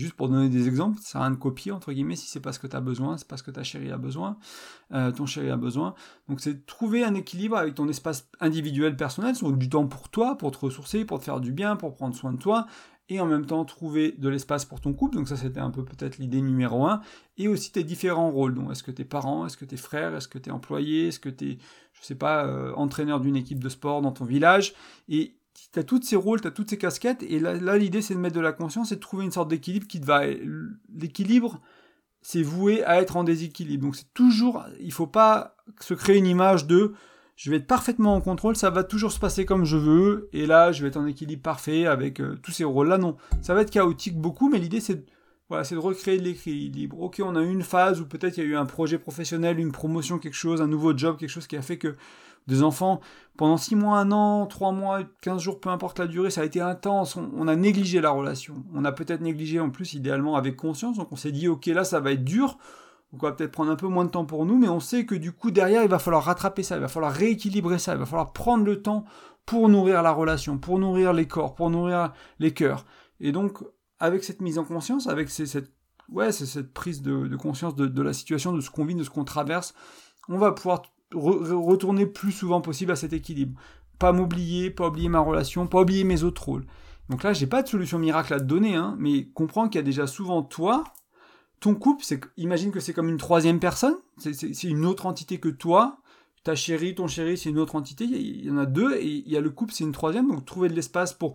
juste 0.00 0.14
pour 0.14 0.28
donner 0.28 0.48
des 0.48 0.66
exemples, 0.66 0.98
ça 1.00 1.20
à 1.20 1.22
rien 1.22 1.30
de 1.30 1.36
copier, 1.36 1.72
entre 1.72 1.92
guillemets, 1.92 2.16
si 2.16 2.26
c'est 2.26 2.40
pas 2.40 2.52
ce 2.52 2.58
que 2.58 2.66
tu 2.66 2.76
as 2.76 2.80
besoin, 2.80 3.16
c'est 3.16 3.26
pas 3.26 3.38
ce 3.38 3.42
que 3.42 3.50
ta 3.50 3.62
chérie 3.62 3.90
a 3.90 3.96
besoin, 3.96 4.36
euh, 4.92 5.12
ton 5.12 5.24
chéri 5.24 5.48
a 5.48 5.56
besoin. 5.56 5.94
Donc 6.28 6.40
c'est 6.40 6.66
trouver 6.66 7.04
un 7.04 7.14
équilibre 7.14 7.56
avec 7.56 7.74
ton 7.74 7.88
espace 7.88 8.28
individuel 8.40 8.96
personnel, 8.96 9.34
donc 9.40 9.58
du 9.58 9.70
temps 9.70 9.86
pour 9.86 10.10
toi, 10.10 10.36
pour 10.36 10.50
te 10.50 10.58
ressourcer, 10.58 11.06
pour 11.06 11.20
te 11.20 11.24
faire 11.24 11.40
du 11.40 11.52
bien, 11.52 11.76
pour 11.76 11.94
prendre 11.94 12.14
soin 12.14 12.32
de 12.32 12.38
toi, 12.38 12.66
et 13.08 13.20
en 13.20 13.26
même 13.26 13.46
temps 13.46 13.64
trouver 13.64 14.12
de 14.12 14.28
l'espace 14.28 14.64
pour 14.64 14.80
ton 14.80 14.92
couple. 14.92 15.16
Donc 15.16 15.28
ça 15.28 15.36
c'était 15.36 15.60
un 15.60 15.70
peu 15.70 15.84
peut-être 15.84 16.18
l'idée 16.18 16.40
numéro 16.40 16.86
un. 16.86 17.00
Et 17.36 17.48
aussi 17.48 17.72
tes 17.72 17.84
différents 17.84 18.30
rôles. 18.30 18.54
Donc 18.54 18.70
est-ce 18.70 18.82
que 18.82 18.90
tu 18.90 19.02
es 19.02 19.04
parent, 19.04 19.46
est-ce 19.46 19.56
que 19.56 19.64
tu 19.64 19.74
es 19.74 19.78
frère, 19.78 20.14
est-ce 20.14 20.28
que 20.28 20.38
tu 20.38 20.50
es 20.50 20.52
employé, 20.52 21.08
est-ce 21.08 21.20
que 21.20 21.28
tu 21.28 21.52
es, 21.52 21.58
je 21.92 22.04
sais 22.04 22.14
pas, 22.14 22.46
euh, 22.46 22.72
entraîneur 22.74 23.20
d'une 23.20 23.36
équipe 23.36 23.62
de 23.62 23.68
sport 23.68 24.02
dans 24.02 24.12
ton 24.12 24.24
village. 24.24 24.74
Et 25.08 25.36
tu 25.72 25.78
as 25.78 25.84
tous 25.84 26.02
ces 26.02 26.16
rôles, 26.16 26.40
tu 26.40 26.48
as 26.48 26.50
toutes 26.50 26.70
ces 26.70 26.78
casquettes. 26.78 27.22
Et 27.22 27.40
là, 27.40 27.54
là 27.54 27.78
l'idée 27.78 28.02
c'est 28.02 28.14
de 28.14 28.20
mettre 28.20 28.36
de 28.36 28.40
la 28.40 28.52
conscience 28.52 28.92
et 28.92 28.96
de 28.96 29.00
trouver 29.00 29.24
une 29.24 29.32
sorte 29.32 29.48
d'équilibre 29.48 29.86
qui 29.86 30.00
te 30.00 30.06
va... 30.06 30.22
L'équilibre, 30.94 31.60
c'est 32.20 32.42
voué 32.42 32.84
à 32.84 33.00
être 33.00 33.16
en 33.16 33.24
déséquilibre. 33.24 33.84
Donc 33.84 33.96
c'est 33.96 34.12
toujours... 34.12 34.64
Il 34.80 34.92
faut 34.92 35.06
pas 35.06 35.56
se 35.80 35.94
créer 35.94 36.18
une 36.18 36.26
image 36.26 36.66
de 36.66 36.94
je 37.38 37.50
vais 37.50 37.58
être 37.58 37.68
parfaitement 37.68 38.16
en 38.16 38.20
contrôle, 38.20 38.56
ça 38.56 38.68
va 38.68 38.82
toujours 38.82 39.12
se 39.12 39.20
passer 39.20 39.46
comme 39.46 39.64
je 39.64 39.76
veux, 39.76 40.28
et 40.32 40.44
là, 40.44 40.72
je 40.72 40.82
vais 40.82 40.88
être 40.88 40.96
en 40.96 41.06
équilibre 41.06 41.40
parfait 41.40 41.86
avec 41.86 42.20
euh, 42.20 42.36
tous 42.42 42.50
ces 42.50 42.64
rôles-là. 42.64 42.98
Non, 42.98 43.16
ça 43.42 43.54
va 43.54 43.62
être 43.62 43.70
chaotique 43.70 44.18
beaucoup, 44.18 44.50
mais 44.50 44.58
l'idée, 44.58 44.80
c'est 44.80 45.06
voilà, 45.48 45.62
de 45.62 45.76
recréer 45.76 46.18
de 46.18 46.24
l'équilibre. 46.24 47.00
Ok, 47.00 47.22
on 47.24 47.36
a 47.36 47.40
eu 47.40 47.48
une 47.48 47.62
phase 47.62 48.00
où 48.00 48.06
peut-être 48.06 48.38
il 48.38 48.42
y 48.42 48.46
a 48.46 48.48
eu 48.50 48.56
un 48.56 48.66
projet 48.66 48.98
professionnel, 48.98 49.60
une 49.60 49.70
promotion, 49.70 50.18
quelque 50.18 50.34
chose, 50.34 50.60
un 50.60 50.66
nouveau 50.66 50.96
job, 50.96 51.16
quelque 51.16 51.30
chose 51.30 51.46
qui 51.46 51.56
a 51.56 51.62
fait 51.62 51.78
que 51.78 51.94
des 52.48 52.64
enfants, 52.64 53.00
pendant 53.36 53.56
6 53.56 53.76
mois, 53.76 53.98
1 53.98 54.10
an, 54.10 54.46
3 54.46 54.72
mois, 54.72 55.02
15 55.20 55.40
jours, 55.40 55.60
peu 55.60 55.68
importe 55.68 56.00
la 56.00 56.08
durée, 56.08 56.30
ça 56.30 56.40
a 56.40 56.44
été 56.44 56.60
intense, 56.60 57.14
on, 57.14 57.30
on 57.36 57.46
a 57.46 57.54
négligé 57.54 58.00
la 58.00 58.10
relation. 58.10 58.64
On 58.74 58.84
a 58.84 58.90
peut-être 58.90 59.20
négligé 59.20 59.60
en 59.60 59.70
plus, 59.70 59.94
idéalement, 59.94 60.34
avec 60.34 60.56
conscience, 60.56 60.96
donc 60.96 61.12
on 61.12 61.16
s'est 61.16 61.30
dit, 61.30 61.46
ok, 61.46 61.66
là, 61.66 61.84
ça 61.84 62.00
va 62.00 62.10
être 62.10 62.24
dur, 62.24 62.58
donc 63.12 63.22
on 63.22 63.26
va 63.26 63.32
peut-être 63.32 63.52
prendre 63.52 63.70
un 63.70 63.76
peu 63.76 63.88
moins 63.88 64.04
de 64.04 64.10
temps 64.10 64.26
pour 64.26 64.44
nous, 64.44 64.58
mais 64.58 64.68
on 64.68 64.80
sait 64.80 65.06
que 65.06 65.14
du 65.14 65.32
coup 65.32 65.50
derrière 65.50 65.82
il 65.82 65.88
va 65.88 65.98
falloir 65.98 66.24
rattraper 66.24 66.62
ça, 66.62 66.76
il 66.76 66.80
va 66.80 66.88
falloir 66.88 67.12
rééquilibrer 67.12 67.78
ça, 67.78 67.94
il 67.94 67.98
va 67.98 68.06
falloir 68.06 68.32
prendre 68.32 68.64
le 68.64 68.82
temps 68.82 69.04
pour 69.46 69.68
nourrir 69.68 70.02
la 70.02 70.12
relation, 70.12 70.58
pour 70.58 70.78
nourrir 70.78 71.12
les 71.14 71.26
corps, 71.26 71.54
pour 71.54 71.70
nourrir 71.70 72.12
les 72.38 72.52
cœurs. 72.52 72.84
Et 73.20 73.32
donc 73.32 73.62
avec 73.98 74.24
cette 74.24 74.40
mise 74.40 74.58
en 74.58 74.64
conscience, 74.64 75.06
avec 75.06 75.28
cette, 75.30 75.72
ouais, 76.10 76.32
cette 76.32 76.72
prise 76.72 77.02
de, 77.02 77.34
conscience 77.36 77.74
de, 77.74 78.02
la 78.02 78.12
situation, 78.12 78.52
de 78.52 78.60
ce 78.60 78.70
qu'on 78.70 78.84
vit, 78.84 78.94
de 78.94 79.02
ce 79.02 79.10
qu'on 79.10 79.24
traverse, 79.24 79.74
on 80.28 80.38
va 80.38 80.52
pouvoir 80.52 80.82
retourner 81.14 82.06
plus 82.06 82.32
souvent 82.32 82.60
possible 82.60 82.92
à 82.92 82.96
cet 82.96 83.12
équilibre. 83.12 83.58
Pas 83.98 84.12
m'oublier, 84.12 84.70
pas 84.70 84.88
oublier 84.88 85.08
ma 85.08 85.20
relation, 85.20 85.66
pas 85.66 85.80
oublier 85.80 86.04
mes 86.04 86.22
autres 86.22 86.44
rôles. 86.44 86.66
Donc 87.08 87.22
là, 87.22 87.32
j'ai 87.32 87.46
pas 87.46 87.62
de 87.62 87.68
solution 87.68 87.98
miracle 87.98 88.34
à 88.34 88.38
te 88.38 88.44
donner, 88.44 88.76
hein, 88.76 88.94
mais 88.98 89.28
comprends 89.28 89.68
qu'il 89.68 89.78
y 89.78 89.82
a 89.82 89.84
déjà 89.84 90.06
souvent 90.06 90.42
toi, 90.42 90.84
ton 91.60 91.74
couple, 91.74 92.04
c'est, 92.04 92.20
imagine 92.36 92.70
que 92.70 92.80
c'est 92.80 92.92
comme 92.92 93.08
une 93.08 93.16
troisième 93.16 93.60
personne, 93.60 93.96
c'est 94.18 94.64
une 94.64 94.84
autre 94.84 95.06
entité 95.06 95.38
que 95.38 95.48
toi. 95.48 95.98
Ta 96.44 96.54
chérie, 96.54 96.94
ton 96.94 97.08
chéri, 97.08 97.36
c'est 97.36 97.50
une 97.50 97.58
autre 97.58 97.74
entité. 97.74 98.04
Il 98.04 98.44
y 98.44 98.50
en 98.50 98.58
a 98.58 98.66
deux 98.66 98.94
et 98.94 99.06
il 99.06 99.28
y 99.28 99.36
a 99.36 99.40
le 99.40 99.50
couple, 99.50 99.72
c'est 99.74 99.84
une 99.84 99.92
troisième. 99.92 100.28
Donc 100.28 100.44
trouver 100.44 100.68
de 100.68 100.74
l'espace 100.74 101.12
pour 101.12 101.34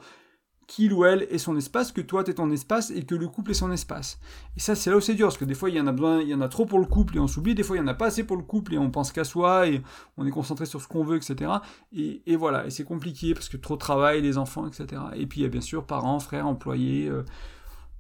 qu'il 0.68 0.94
ou 0.94 1.06
elle 1.06 1.28
ait 1.30 1.38
son 1.38 1.58
espace, 1.58 1.92
que 1.92 2.02
toi 2.02 2.24
t'aies 2.24 2.36
ton 2.36 2.50
espace 2.52 2.90
et 2.90 3.04
que 3.04 3.16
le 3.16 3.28
couple 3.28 3.52
ait 3.52 3.56
son 3.56 3.72
espace. 3.72 4.20
Et 4.56 4.60
ça, 4.60 4.76
c'est 4.76 4.90
là 4.90 4.98
où 4.98 5.02
c'est 5.02 5.14
dur, 5.14 5.28
parce 5.28 5.38
que 5.38 5.46
des 5.46 5.54
fois 5.54 5.70
il 5.70 5.76
y 5.76 5.82
en 5.82 5.88
a 5.88 5.92
besoin, 5.92 6.22
il 6.22 6.30
y 6.30 6.34
en 6.34 6.42
a 6.42 6.48
trop 6.48 6.66
pour 6.66 6.80
le 6.80 6.86
couple 6.86 7.18
et 7.18 7.20
on 7.20 7.28
s'oublie, 7.28 7.54
des 7.54 7.64
fois 7.64 7.76
il 7.76 7.80
y 7.80 7.84
en 7.84 7.88
a 7.88 7.94
pas 7.94 8.08
assez 8.08 8.24
pour 8.24 8.38
le 8.38 8.44
couple 8.44 8.74
et 8.74 8.78
on 8.78 8.90
pense 8.90 9.12
qu'à 9.12 9.24
soi 9.24 9.68
et 9.68 9.82
on 10.18 10.26
est 10.26 10.32
concentré 10.32 10.66
sur 10.66 10.82
ce 10.82 10.88
qu'on 10.88 11.04
veut, 11.04 11.18
etc. 11.18 11.52
Et, 11.94 12.36
voilà, 12.36 12.66
et 12.66 12.70
c'est 12.70 12.86
compliqué 12.86 13.34
parce 13.34 13.50
que 13.50 13.58
trop 13.58 13.76
de 13.76 13.80
travail, 13.80 14.22
les 14.22 14.38
enfants, 14.38 14.68
etc. 14.68 15.02
Et 15.16 15.28
puis 15.28 15.42
il 15.42 15.44
y 15.44 15.46
a 15.46 15.50
bien 15.50 15.62
sûr 15.62 15.86
parents, 15.86 16.20
frères, 16.20 16.48
employés. 16.48 17.08
Euh, 17.08 17.24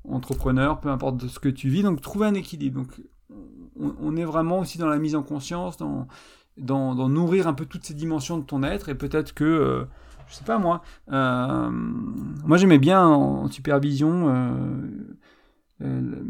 entrepreneur, 0.07 0.79
peu 0.79 0.89
importe 0.89 1.27
ce 1.27 1.39
que 1.39 1.49
tu 1.49 1.69
vis, 1.69 1.83
donc 1.83 2.01
trouver 2.01 2.27
un 2.27 2.33
équilibre. 2.33 2.81
Donc 2.81 3.01
on, 3.79 4.15
est 4.15 4.25
vraiment 4.25 4.59
aussi 4.59 4.77
dans 4.77 4.87
la 4.87 4.97
mise 4.97 5.15
en 5.15 5.23
conscience, 5.23 5.77
dans, 5.77 6.07
dans, 6.57 7.09
nourrir 7.09 7.47
un 7.47 7.53
peu 7.53 7.65
toutes 7.65 7.85
ces 7.85 7.93
dimensions 7.93 8.37
de 8.37 8.43
ton 8.43 8.63
être, 8.63 8.89
et 8.89 8.95
peut-être 8.95 9.33
que, 9.33 9.43
euh, 9.43 9.85
je 10.27 10.35
sais 10.35 10.43
pas 10.43 10.57
moi, 10.57 10.81
euh, 11.11 11.69
moi 11.71 12.57
j'aimais 12.57 12.79
bien 12.79 13.05
en, 13.05 13.49
supervision, 13.49 14.29
euh, 15.81 16.23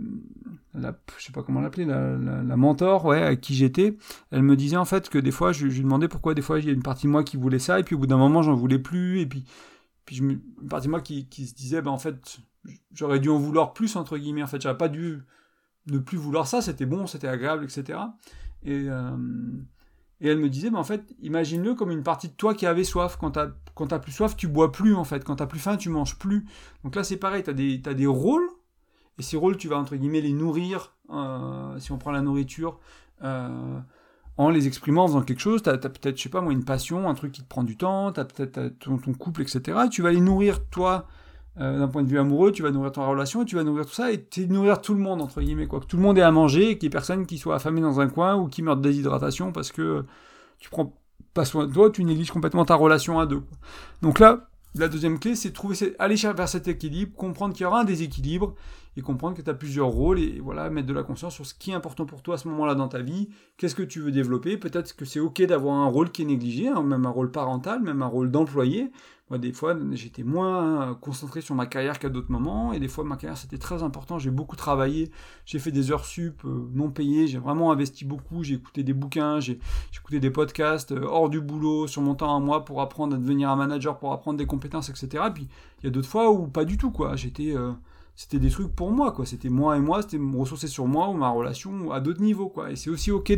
la, 0.73 0.95
je 1.17 1.25
sais 1.25 1.31
pas 1.31 1.43
comment 1.43 1.61
l'appeler, 1.61 1.85
la, 1.85 2.15
la, 2.17 2.57
mentor, 2.57 3.05
ouais, 3.05 3.21
à 3.21 3.35
qui 3.35 3.53
j'étais, 3.53 3.97
elle 4.31 4.43
me 4.43 4.55
disait 4.55 4.77
en 4.77 4.85
fait 4.85 5.09
que 5.09 5.19
des 5.19 5.31
fois, 5.31 5.51
je, 5.51 5.67
lui 5.67 5.81
demandais 5.81 6.07
pourquoi 6.07 6.33
des 6.33 6.41
fois 6.41 6.59
il 6.59 6.65
y 6.65 6.69
a 6.69 6.73
une 6.73 6.83
partie 6.83 7.07
de 7.07 7.11
moi 7.11 7.23
qui 7.23 7.37
voulait 7.37 7.59
ça, 7.59 7.79
et 7.79 7.83
puis 7.83 7.95
au 7.95 7.99
bout 7.99 8.07
d'un 8.07 8.17
moment 8.17 8.41
j'en 8.41 8.55
voulais 8.55 8.79
plus, 8.79 9.19
et 9.19 9.25
puis, 9.25 9.43
puis 10.05 10.15
je, 10.15 10.23
une 10.23 10.39
partie 10.69 10.87
de 10.87 10.91
moi 10.91 11.01
qui, 11.01 11.27
qui 11.27 11.45
se 11.45 11.53
disait, 11.53 11.81
ben 11.81 11.91
en 11.91 11.99
fait, 11.99 12.39
j'aurais 12.93 13.19
dû 13.19 13.29
en 13.29 13.37
vouloir 13.37 13.73
plus, 13.73 13.95
entre 13.95 14.17
guillemets. 14.17 14.43
En 14.43 14.47
fait, 14.47 14.61
j'aurais 14.61 14.77
pas 14.77 14.89
dû 14.89 15.23
ne 15.87 15.97
plus 15.97 16.17
vouloir 16.17 16.47
ça, 16.47 16.61
c'était 16.61 16.85
bon, 16.85 17.07
c'était 17.07 17.27
agréable, 17.27 17.65
etc. 17.65 17.99
Et, 18.63 18.85
euh, 18.89 19.17
et 20.21 20.27
elle 20.27 20.39
me 20.39 20.49
disait, 20.49 20.69
mais 20.69 20.77
en 20.77 20.83
fait, 20.83 21.13
imagine-le 21.21 21.75
comme 21.75 21.91
une 21.91 22.03
partie 22.03 22.29
de 22.29 22.33
toi 22.33 22.53
qui 22.53 22.65
avait 22.65 22.85
soif. 22.85 23.17
Quand 23.19 23.31
t'as, 23.31 23.49
t'as 23.87 23.99
plus 23.99 24.13
soif, 24.13 24.37
tu 24.37 24.47
bois 24.47 24.71
plus, 24.71 24.95
en 24.95 25.03
fait. 25.03 25.23
Quand 25.23 25.35
t'as 25.35 25.47
plus 25.47 25.59
faim, 25.59 25.75
tu 25.75 25.89
manges 25.89 26.17
plus. 26.17 26.45
Donc 26.83 26.95
là, 26.95 27.03
c'est 27.03 27.17
pareil, 27.17 27.43
t'as 27.43 27.53
des, 27.53 27.81
as 27.85 27.93
des 27.93 28.07
rôles, 28.07 28.47
et 29.19 29.21
ces 29.21 29.37
rôles, 29.37 29.57
tu 29.57 29.67
vas, 29.67 29.77
entre 29.77 29.95
guillemets, 29.95 30.21
les 30.21 30.33
nourrir, 30.33 30.95
euh, 31.09 31.77
si 31.79 31.91
on 31.91 31.97
prend 31.97 32.11
la 32.11 32.21
nourriture, 32.21 32.79
euh, 33.23 33.79
en 34.37 34.49
les 34.49 34.67
exprimant, 34.67 35.03
en 35.03 35.07
faisant 35.07 35.21
quelque 35.21 35.41
chose. 35.41 35.61
T'as, 35.61 35.73
as 35.73 35.77
peut-être, 35.77 36.17
je 36.17 36.23
sais 36.23 36.29
pas 36.29 36.41
moi, 36.41 36.53
une 36.53 36.65
passion, 36.65 37.09
un 37.09 37.13
truc 37.13 37.33
qui 37.33 37.43
te 37.43 37.47
prend 37.47 37.63
du 37.63 37.77
temps, 37.77 38.11
t'as 38.11 38.25
peut-être 38.25 38.79
ton, 38.79 38.97
couple, 39.13 39.41
etc. 39.41 39.77
Et 39.85 39.89
tu 39.89 40.01
vas 40.01 40.11
les 40.11 40.21
nourrir, 40.21 40.65
toi, 40.69 41.07
euh, 41.59 41.79
d'un 41.79 41.87
point 41.87 42.03
de 42.03 42.07
vue 42.07 42.17
amoureux, 42.17 42.51
tu 42.51 42.63
vas 42.63 42.71
nourrir 42.71 42.91
ton 42.91 43.07
relation, 43.07 43.45
tu 43.45 43.55
vas 43.55 43.63
nourrir 43.63 43.85
tout 43.85 43.93
ça, 43.93 44.11
et 44.11 44.25
tu 44.25 44.47
nourrir 44.47 44.81
tout 44.81 44.93
le 44.93 44.99
monde, 44.99 45.21
entre 45.21 45.41
guillemets, 45.41 45.67
quoi. 45.67 45.79
Que 45.79 45.85
tout 45.85 45.97
le 45.97 46.03
monde 46.03 46.17
ait 46.17 46.23
à 46.23 46.31
manger, 46.31 46.71
et 46.71 46.77
qu'il 46.77 46.87
n'y 46.87 46.91
ait 46.93 46.97
personne 46.97 47.25
qui 47.25 47.37
soit 47.37 47.55
affamé 47.55 47.81
dans 47.81 47.99
un 47.99 48.07
coin, 48.07 48.35
ou 48.35 48.47
qui 48.47 48.61
meurt 48.61 48.81
de 48.81 48.89
déshydratation, 48.89 49.51
parce 49.51 49.71
que 49.71 50.05
tu 50.59 50.69
prends 50.69 50.93
pas 51.33 51.45
soin 51.45 51.67
de 51.67 51.73
toi, 51.73 51.89
tu 51.89 52.03
négliges 52.03 52.31
complètement 52.31 52.65
ta 52.65 52.75
relation 52.75 53.19
à 53.19 53.25
deux. 53.25 53.43
Donc 54.01 54.19
là, 54.19 54.49
la 54.75 54.87
deuxième 54.87 55.19
clé, 55.19 55.35
c'est 55.35 55.51
trouver, 55.51 55.95
aller 55.99 56.15
vers 56.15 56.49
cet 56.49 56.67
équilibre, 56.67 57.15
comprendre 57.15 57.53
qu'il 57.53 57.63
y 57.63 57.67
aura 57.67 57.81
un 57.81 57.83
déséquilibre, 57.83 58.55
et 58.95 59.01
comprendre 59.01 59.35
que 59.35 59.41
tu 59.41 59.49
as 59.49 59.53
plusieurs 59.53 59.87
rôles 59.87 60.19
et 60.19 60.39
voilà, 60.39 60.69
mettre 60.69 60.87
de 60.87 60.93
la 60.93 61.03
conscience 61.03 61.33
sur 61.33 61.45
ce 61.45 61.53
qui 61.53 61.71
est 61.71 61.73
important 61.73 62.05
pour 62.05 62.21
toi 62.21 62.35
à 62.35 62.37
ce 62.37 62.47
moment-là 62.49 62.75
dans 62.75 62.87
ta 62.87 63.01
vie, 63.01 63.29
qu'est-ce 63.57 63.75
que 63.75 63.83
tu 63.83 63.99
veux 63.99 64.11
développer. 64.11 64.57
Peut-être 64.57 64.95
que 64.95 65.05
c'est 65.05 65.19
ok 65.19 65.41
d'avoir 65.43 65.75
un 65.75 65.87
rôle 65.87 66.11
qui 66.11 66.21
est 66.21 66.25
négligé, 66.25 66.67
hein, 66.67 66.83
même 66.83 67.05
un 67.05 67.09
rôle 67.09 67.31
parental, 67.31 67.81
même 67.81 68.01
un 68.01 68.07
rôle 68.07 68.31
d'employé. 68.31 68.91
Moi, 69.29 69.39
des 69.39 69.53
fois, 69.53 69.75
j'étais 69.93 70.21
moins 70.23 70.95
concentré 70.99 71.39
sur 71.39 71.55
ma 71.55 71.65
carrière 71.65 71.97
qu'à 71.97 72.09
d'autres 72.09 72.31
moments, 72.31 72.73
et 72.73 72.79
des 72.79 72.89
fois, 72.89 73.05
ma 73.05 73.15
carrière, 73.15 73.37
c'était 73.37 73.57
très 73.57 73.81
important. 73.81 74.19
J'ai 74.19 74.31
beaucoup 74.31 74.57
travaillé, 74.57 75.11
j'ai 75.45 75.59
fait 75.59 75.71
des 75.71 75.91
heures 75.91 76.05
sup 76.05 76.43
euh, 76.43 76.69
non 76.73 76.91
payées, 76.91 77.25
j'ai 77.27 77.39
vraiment 77.39 77.71
investi 77.71 78.03
beaucoup, 78.03 78.43
j'ai 78.43 78.55
écouté 78.55 78.83
des 78.83 78.93
bouquins, 78.93 79.39
j'ai 79.39 79.59
écouté 79.95 80.19
des 80.19 80.29
podcasts 80.29 80.91
euh, 80.91 81.05
hors 81.05 81.29
du 81.29 81.39
boulot, 81.39 81.87
sur 81.87 82.01
mon 82.01 82.15
temps 82.15 82.35
à 82.35 82.39
moi, 82.39 82.65
pour 82.65 82.81
apprendre 82.81 83.15
à 83.15 83.17
devenir 83.17 83.49
un 83.49 83.55
manager, 83.55 83.97
pour 83.97 84.11
apprendre 84.11 84.37
des 84.37 84.45
compétences, 84.45 84.89
etc. 84.89 85.23
puis, 85.33 85.47
il 85.79 85.85
y 85.85 85.87
a 85.87 85.89
d'autres 85.89 86.09
fois 86.09 86.29
où 86.31 86.47
pas 86.47 86.65
du 86.65 86.77
tout, 86.77 86.91
quoi. 86.91 87.15
J'étais... 87.15 87.55
Euh, 87.55 87.71
c'était 88.15 88.39
des 88.39 88.49
trucs 88.49 88.75
pour 88.75 88.91
moi, 88.91 89.11
quoi. 89.11 89.25
C'était 89.25 89.49
moi 89.49 89.75
et 89.75 89.79
moi, 89.79 90.01
c'était 90.01 90.19
me 90.19 90.37
ressourcer 90.37 90.67
sur 90.67 90.85
moi 90.85 91.09
ou 91.09 91.13
ma 91.13 91.29
relation 91.29 91.91
à 91.91 91.99
d'autres 91.99 92.21
niveaux, 92.21 92.49
quoi. 92.49 92.71
Et 92.71 92.75
c'est 92.75 92.89
aussi 92.89 93.11
ok 93.11 93.33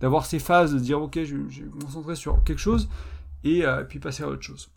d'avoir 0.00 0.24
ces 0.24 0.38
phases, 0.38 0.72
de 0.72 0.78
dire 0.78 1.00
ok, 1.02 1.22
je, 1.24 1.36
vais 1.36 1.64
me 1.64 1.80
concentrer 1.82 2.16
sur 2.16 2.42
quelque 2.44 2.60
chose 2.60 2.88
et 3.44 3.66
euh, 3.66 3.84
puis 3.84 3.98
passer 3.98 4.22
à 4.22 4.28
autre 4.28 4.42
chose. 4.42 4.70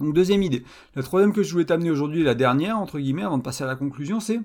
Donc 0.00 0.14
deuxième 0.14 0.42
idée. 0.42 0.64
La 0.94 1.02
troisième 1.02 1.32
que 1.32 1.42
je 1.42 1.52
voulais 1.52 1.64
t'amener 1.64 1.90
aujourd'hui, 1.90 2.22
la 2.22 2.34
dernière 2.34 2.78
entre 2.78 2.98
guillemets, 2.98 3.22
avant 3.22 3.38
de 3.38 3.42
passer 3.42 3.64
à 3.64 3.66
la 3.66 3.76
conclusion, 3.76 4.20
c'est 4.20 4.40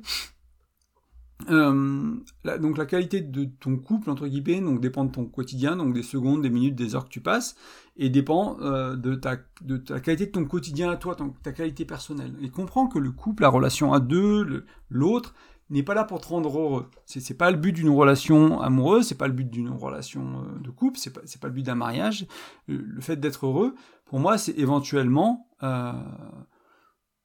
euh, 1.50 2.14
donc 2.60 2.78
la 2.78 2.86
qualité 2.86 3.22
de 3.22 3.46
ton 3.46 3.78
couple 3.78 4.10
entre 4.10 4.28
guillemets 4.28 4.62
donc 4.62 4.82
dépend 4.82 5.06
de 5.06 5.12
ton 5.12 5.26
quotidien 5.26 5.76
donc 5.76 5.94
des 5.94 6.04
secondes 6.04 6.42
des 6.42 6.50
minutes 6.50 6.76
des 6.76 6.96
heures 6.96 7.06
que 7.06 7.10
tu 7.10 7.22
passes 7.22 7.56
et 7.98 8.10
dépend 8.10 8.58
euh, 8.62 8.96
de 8.96 9.16
ta 9.16 9.38
de 9.62 9.78
ta 9.78 10.00
qualité 10.00 10.28
de 10.28 10.32
ton 10.32 10.46
quotidien 10.46 10.90
à 10.90 10.96
toi 10.98 11.16
ta 11.44 11.52
qualité 11.52 11.86
personnelle. 11.86 12.34
Et 12.42 12.50
comprends 12.50 12.88
que 12.88 13.00
le 13.00 13.12
couple 13.12 13.44
la 13.44 13.50
relation 13.50 13.94
à 13.94 14.00
deux 14.00 14.66
l'autre 14.90 15.34
n'est 15.70 15.84
pas 15.84 15.94
là 15.94 16.04
pour 16.04 16.22
te 16.22 16.28
rendre 16.28 16.60
heureux. 16.60 16.90
C'est 17.06 17.20
c'est 17.20 17.34
pas 17.34 17.52
le 17.52 17.58
but 17.58 17.74
d'une 17.74 17.90
relation 17.90 18.62
amoureuse 18.62 19.08
c'est 19.08 19.18
pas 19.18 19.28
le 19.28 19.34
but 19.34 19.50
d'une 19.50 19.70
relation 19.70 20.22
euh, 20.22 20.60
de 20.60 20.70
couple 20.70 20.98
c'est 20.98 21.14
pas 21.14 21.22
c'est 21.26 21.42
pas 21.42 21.48
le 21.48 21.54
but 21.54 21.64
d'un 21.64 21.76
mariage. 21.76 22.28
Le 22.68 23.02
fait 23.02 23.18
d'être 23.18 23.46
heureux 23.46 23.76
pour 24.06 24.20
moi 24.20 24.38
c'est 24.38 24.58
éventuellement 24.58 25.48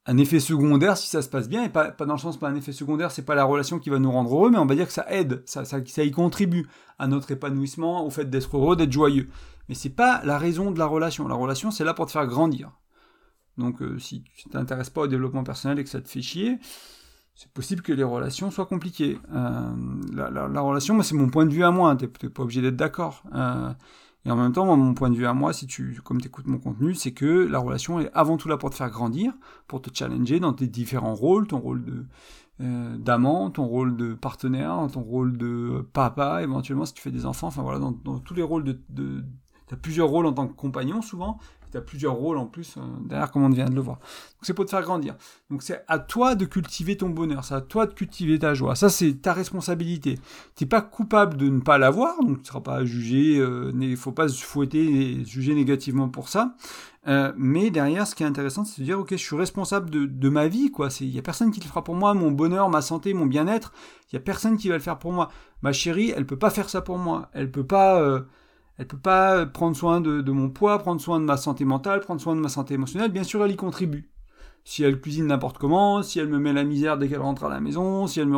un 0.05 0.17
effet 0.17 0.39
secondaire 0.39 0.97
si 0.97 1.07
ça 1.07 1.21
se 1.21 1.29
passe 1.29 1.49
bien, 1.49 1.63
et 1.63 1.69
pas, 1.69 1.91
dans 1.91 2.13
le 2.13 2.19
sens 2.19 2.37
pas 2.37 2.49
un 2.49 2.55
effet 2.55 2.71
secondaire, 2.71 3.11
c'est 3.11 3.25
pas 3.25 3.35
la 3.35 3.43
relation 3.43 3.79
qui 3.79 3.89
va 3.89 3.99
nous 3.99 4.11
rendre 4.11 4.33
heureux, 4.33 4.49
mais 4.49 4.57
on 4.57 4.65
va 4.65 4.75
dire 4.75 4.87
que 4.87 4.93
ça 4.93 5.05
aide, 5.09 5.43
ça, 5.45 5.63
y 6.03 6.11
contribue 6.11 6.67
à 6.97 7.07
notre 7.07 7.31
épanouissement, 7.31 8.05
au 8.05 8.09
fait 8.09 8.29
d'être 8.29 8.57
heureux, 8.57 8.75
d'être 8.75 8.91
joyeux. 8.91 9.29
Mais 9.67 9.75
c'est 9.75 9.89
pas 9.89 10.21
la 10.23 10.37
raison 10.37 10.71
de 10.71 10.79
la 10.79 10.87
relation. 10.87 11.27
La 11.27 11.35
relation, 11.35 11.69
c'est 11.69 11.83
là 11.83 11.93
pour 11.93 12.07
te 12.07 12.11
faire 12.11 12.25
grandir. 12.25 12.71
Donc 13.57 13.81
euh, 13.81 13.99
si 13.99 14.23
tu 14.35 14.49
t'intéresses 14.49 14.89
pas 14.89 15.01
au 15.01 15.07
développement 15.07 15.43
personnel 15.43 15.77
et 15.79 15.83
que 15.83 15.89
ça 15.89 16.01
te 16.01 16.07
fait 16.07 16.21
chier, 16.21 16.57
c'est 17.35 17.51
possible 17.51 17.81
que 17.81 17.93
les 17.93 18.03
relations 18.03 18.51
soient 18.51 18.65
compliquées. 18.65 19.19
Euh, 19.33 19.71
la, 20.13 20.29
la, 20.29 20.47
la, 20.47 20.61
relation, 20.61 20.95
moi, 20.95 21.03
c'est 21.03 21.15
mon 21.15 21.29
point 21.29 21.45
de 21.45 21.53
vue 21.53 21.63
à 21.63 21.71
moi, 21.71 21.95
t'es 21.95 22.07
pas 22.07 22.43
obligé 22.43 22.61
d'être 22.61 22.75
d'accord. 22.75 23.23
Euh, 23.33 23.71
et 24.25 24.31
en 24.31 24.35
même 24.35 24.51
temps, 24.51 24.75
mon 24.75 24.93
point 24.93 25.09
de 25.09 25.15
vue 25.15 25.25
à 25.25 25.33
moi, 25.33 25.53
si 25.53 25.65
tu, 25.65 26.01
comme 26.03 26.19
tu 26.19 26.27
écoutes 26.27 26.47
mon 26.47 26.59
contenu, 26.59 26.93
c'est 26.93 27.13
que 27.13 27.47
la 27.47 27.59
relation 27.59 27.99
est 27.99 28.11
avant 28.13 28.35
tout 28.37 28.49
là 28.49 28.57
pour 28.57 28.69
te 28.69 28.75
faire 28.75 28.89
grandir, 28.89 29.33
pour 29.67 29.81
te 29.81 29.89
challenger 29.93 30.39
dans 30.39 30.53
tes 30.53 30.67
différents 30.67 31.15
rôles, 31.15 31.47
ton 31.47 31.59
rôle 31.59 31.85
de 31.85 32.05
euh, 32.61 32.97
d'amant, 32.97 33.49
ton 33.49 33.65
rôle 33.65 33.95
de 33.95 34.13
partenaire, 34.13 34.85
ton 34.91 35.01
rôle 35.01 35.37
de 35.37 35.87
papa, 35.93 36.43
éventuellement 36.43 36.85
si 36.85 36.93
tu 36.93 37.01
fais 37.01 37.11
des 37.11 37.25
enfants, 37.25 37.47
enfin 37.47 37.61
voilà, 37.61 37.79
dans, 37.79 38.19
tous 38.19 38.33
les 38.33 38.43
rôles 38.43 38.65
de, 38.65 38.81
de 38.89 39.23
tu 39.69 39.77
plusieurs 39.77 40.09
rôles 40.09 40.25
en 40.25 40.33
tant 40.33 40.47
que 40.47 40.53
compagnon 40.53 41.01
souvent, 41.01 41.37
tu 41.71 41.77
as 41.77 41.81
plusieurs 41.81 42.13
rôles 42.13 42.37
en 42.37 42.45
plus 42.45 42.75
euh, 42.77 42.81
derrière, 43.05 43.31
comme 43.31 43.43
on 43.43 43.49
vient 43.49 43.65
de 43.65 43.75
le 43.75 43.81
voir. 43.81 43.97
Donc 43.97 44.43
c'est 44.43 44.53
pour 44.53 44.65
te 44.65 44.71
faire 44.71 44.81
grandir. 44.81 45.15
Donc 45.49 45.63
c'est 45.63 45.83
à 45.87 45.99
toi 45.99 46.35
de 46.35 46.45
cultiver 46.45 46.97
ton 46.97 47.09
bonheur, 47.09 47.43
c'est 47.43 47.55
à 47.55 47.61
toi 47.61 47.85
de 47.85 47.93
cultiver 47.93 48.39
ta 48.39 48.53
joie. 48.53 48.75
Ça 48.75 48.89
c'est 48.89 49.21
ta 49.21 49.33
responsabilité. 49.33 50.15
Tu 50.55 50.63
n'es 50.63 50.67
pas 50.67 50.81
coupable 50.81 51.37
de 51.37 51.49
ne 51.49 51.59
pas 51.59 51.77
l'avoir, 51.77 52.19
donc 52.21 52.37
tu 52.37 52.41
ne 52.41 52.47
seras 52.47 52.61
pas 52.61 52.85
jugé, 52.85 53.37
euh, 53.39 53.71
il 53.73 53.91
ne 53.91 53.95
faut 53.95 54.11
pas 54.11 54.27
se 54.27 54.43
fouetter 54.43 54.83
et 54.83 55.25
juger 55.25 55.55
négativement 55.55 56.09
pour 56.09 56.29
ça. 56.29 56.55
Euh, 57.07 57.31
mais 57.37 57.71
derrière, 57.71 58.05
ce 58.05 58.13
qui 58.13 58.23
est 58.23 58.27
intéressant, 58.27 58.65
c'est 58.65 58.81
de 58.81 58.85
dire, 58.85 58.99
ok, 58.99 59.11
je 59.11 59.15
suis 59.17 59.35
responsable 59.35 59.89
de, 59.89 60.29
ma 60.29 60.47
vie. 60.47 60.71
Il 61.01 61.09
y 61.09 61.19
a 61.19 61.21
personne 61.21 61.51
qui 61.51 61.59
le 61.59 61.65
fera 61.65 61.83
pour 61.83 61.95
moi, 61.95 62.13
mon 62.13 62.31
bonheur, 62.31 62.69
ma 62.69 62.81
santé, 62.81 63.13
mon 63.13 63.25
bien-être. 63.25 63.73
Il 64.11 64.15
y 64.15 64.17
a 64.17 64.21
personne 64.21 64.57
qui 64.57 64.69
va 64.69 64.75
le 64.75 64.81
faire 64.81 64.99
pour 64.99 65.13
moi. 65.13 65.29
Ma 65.61 65.71
chérie, 65.71 66.13
elle 66.15 66.25
peut 66.25 66.37
pas 66.37 66.49
faire 66.49 66.69
ça 66.69 66.81
pour 66.81 66.97
moi. 66.97 67.29
Elle 67.33 67.51
peut 67.51 67.65
pas. 67.65 68.23
Euh, 68.79 68.83
elle 68.83 68.87
peut 68.87 68.97
pas 68.97 69.45
prendre 69.45 69.75
soin 69.75 70.01
de, 70.01 70.31
mon 70.31 70.49
poids, 70.49 70.79
prendre 70.79 71.01
soin 71.01 71.19
de 71.19 71.25
ma 71.25 71.37
santé 71.37 71.65
mentale, 71.65 71.99
prendre 71.99 72.21
soin 72.21 72.35
de 72.35 72.41
ma 72.41 72.49
santé 72.49 72.73
émotionnelle. 72.73 73.11
Bien 73.11 73.23
sûr, 73.23 73.43
elle 73.43 73.51
y 73.51 73.55
contribue. 73.55 74.09
Si 74.65 74.83
elle 74.83 74.99
cuisine 74.99 75.27
n'importe 75.27 75.57
comment, 75.57 76.03
si 76.03 76.19
elle 76.19 76.27
me 76.27 76.37
met 76.37 76.53
la 76.53 76.63
misère 76.63 76.97
dès 76.97 77.07
qu'elle 77.07 77.21
rentre 77.21 77.45
à 77.45 77.49
la 77.49 77.59
maison, 77.59 78.07
si 78.07 78.19
elle 78.19 78.27
me... 78.27 78.37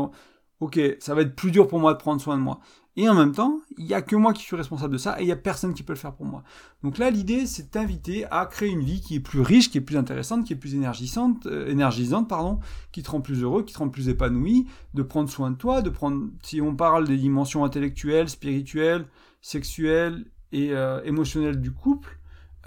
Ok, 0.59 0.79
ça 0.99 1.15
va 1.15 1.21
être 1.21 1.35
plus 1.35 1.49
dur 1.49 1.67
pour 1.67 1.79
moi 1.79 1.93
de 1.93 1.97
prendre 1.97 2.21
soin 2.21 2.37
de 2.37 2.43
moi. 2.43 2.59
Et 2.95 3.07
en 3.07 3.15
même 3.15 3.31
temps, 3.31 3.61
il 3.77 3.85
n'y 3.85 3.93
a 3.93 4.01
que 4.01 4.15
moi 4.15 4.33
qui 4.33 4.43
suis 4.43 4.55
responsable 4.55 4.93
de 4.93 4.97
ça 4.97 5.17
et 5.19 5.23
il 5.23 5.25
n'y 5.25 5.31
a 5.31 5.37
personne 5.37 5.73
qui 5.73 5.81
peut 5.81 5.93
le 5.93 5.97
faire 5.97 6.13
pour 6.13 6.25
moi. 6.25 6.43
Donc 6.83 6.97
là, 6.97 7.09
l'idée, 7.09 7.45
c'est 7.45 7.63
de 7.63 7.67
t'inviter 7.69 8.25
à 8.29 8.45
créer 8.45 8.69
une 8.69 8.83
vie 8.83 9.01
qui 9.01 9.15
est 9.15 9.19
plus 9.21 9.39
riche, 9.39 9.71
qui 9.71 9.77
est 9.77 9.81
plus 9.81 9.97
intéressante, 9.97 10.45
qui 10.45 10.53
est 10.53 10.57
plus 10.57 10.75
énergisante, 10.75 11.45
euh, 11.45 11.67
énergisante, 11.67 12.27
pardon, 12.27 12.59
qui 12.91 13.01
te 13.01 13.09
rend 13.09 13.21
plus 13.21 13.41
heureux, 13.43 13.63
qui 13.63 13.73
te 13.73 13.79
rend 13.79 13.89
plus 13.89 14.09
épanoui, 14.09 14.67
de 14.93 15.03
prendre 15.03 15.29
soin 15.29 15.51
de 15.51 15.55
toi, 15.55 15.81
de 15.81 15.89
prendre, 15.89 16.27
si 16.43 16.59
on 16.61 16.75
parle 16.75 17.07
des 17.07 17.17
dimensions 17.17 17.63
intellectuelles, 17.63 18.29
spirituelles, 18.29 19.07
sexuelle 19.41 20.25
et 20.51 20.71
euh, 20.71 21.03
émotionnelle 21.03 21.59
du 21.59 21.71
couple, 21.71 22.17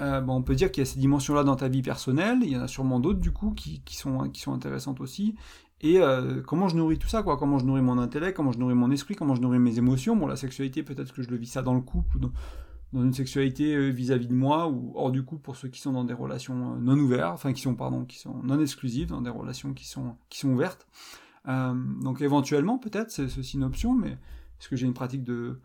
euh, 0.00 0.20
on 0.26 0.42
peut 0.42 0.54
dire 0.54 0.72
qu'il 0.72 0.82
y 0.82 0.86
a 0.86 0.90
ces 0.90 0.98
dimensions-là 0.98 1.44
dans 1.44 1.56
ta 1.56 1.68
vie 1.68 1.82
personnelle, 1.82 2.38
il 2.42 2.50
y 2.50 2.56
en 2.56 2.62
a 2.62 2.68
sûrement 2.68 2.98
d'autres 2.98 3.20
du 3.20 3.30
coup 3.30 3.52
qui, 3.52 3.80
qui, 3.84 3.96
sont, 3.96 4.28
qui 4.30 4.40
sont 4.40 4.52
intéressantes 4.52 5.00
aussi. 5.00 5.36
Et 5.80 6.00
euh, 6.00 6.40
comment 6.42 6.68
je 6.68 6.76
nourris 6.76 6.98
tout 6.98 7.08
ça, 7.08 7.22
quoi? 7.22 7.36
Comment 7.36 7.58
je 7.58 7.66
nourris 7.66 7.82
mon 7.82 7.98
intellect, 7.98 8.36
comment 8.36 8.52
je 8.52 8.58
nourris 8.58 8.74
mon 8.74 8.90
esprit, 8.90 9.14
comment 9.14 9.34
je 9.34 9.42
nourris 9.42 9.58
mes 9.58 9.78
émotions? 9.78 10.16
Bon, 10.16 10.26
la 10.26 10.36
sexualité, 10.36 10.82
peut-être 10.82 11.12
que 11.12 11.22
je 11.22 11.30
le 11.30 11.36
vis 11.36 11.46
ça 11.46 11.62
dans 11.62 11.74
le 11.74 11.80
couple, 11.80 12.18
dans, 12.18 12.32
une 13.02 13.12
sexualité 13.12 13.90
vis-à-vis 13.90 14.28
de 14.28 14.34
moi, 14.34 14.68
ou 14.68 14.92
hors 14.94 15.10
du 15.10 15.24
couple 15.24 15.42
pour 15.42 15.56
ceux 15.56 15.68
qui 15.68 15.80
sont 15.80 15.92
dans 15.92 16.04
des 16.04 16.14
relations 16.14 16.76
non 16.76 16.96
ouvertes, 16.96 17.34
enfin 17.34 17.52
qui 17.52 17.60
sont, 17.60 17.74
pardon, 17.74 18.04
qui 18.04 18.18
sont 18.18 18.40
non 18.44 18.60
exclusives, 18.60 19.08
dans 19.08 19.20
des 19.20 19.30
relations 19.30 19.74
qui 19.74 19.86
sont, 19.86 20.14
qui 20.28 20.38
sont 20.38 20.50
ouvertes. 20.50 20.86
donc 21.44 22.20
éventuellement, 22.20 22.78
peut-être, 22.78 23.10
c'est 23.10 23.28
ceci 23.28 23.56
une 23.56 23.64
option, 23.64 23.94
mais 23.94 24.10
est-ce 24.10 24.68
que 24.68 24.76
j'ai 24.76 24.86
une 24.86 24.94
pratique 24.94 25.24
de, 25.24 25.58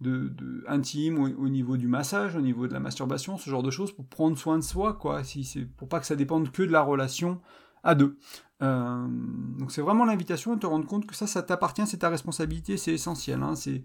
de, 0.00 0.64
intime 0.68 1.18
au, 1.18 1.48
niveau 1.48 1.76
du 1.76 1.88
massage, 1.88 2.36
au 2.36 2.40
niveau 2.40 2.66
de 2.66 2.72
la 2.72 2.80
masturbation, 2.80 3.38
ce 3.38 3.48
genre 3.48 3.62
de 3.62 3.70
choses 3.70 3.92
pour 3.92 4.06
prendre 4.06 4.36
soin 4.36 4.58
de 4.58 4.62
soi, 4.62 4.94
quoi. 4.94 5.24
Si 5.24 5.44
c'est 5.44 5.64
pour 5.64 5.88
pas 5.88 6.00
que 6.00 6.06
ça 6.06 6.16
dépende 6.16 6.50
que 6.50 6.62
de 6.62 6.72
la 6.72 6.82
relation 6.82 7.40
à 7.82 7.94
deux. 7.94 8.18
Euh, 8.62 9.06
donc 9.58 9.72
c'est 9.72 9.82
vraiment 9.82 10.04
l'invitation 10.04 10.54
à 10.54 10.56
te 10.56 10.66
rendre 10.66 10.86
compte 10.86 11.06
que 11.06 11.14
ça, 11.14 11.26
ça 11.26 11.42
t'appartient, 11.42 11.86
c'est 11.86 11.98
ta 11.98 12.08
responsabilité, 12.08 12.76
c'est 12.76 12.92
essentiel. 12.92 13.42
Hein, 13.42 13.54
c'est 13.54 13.84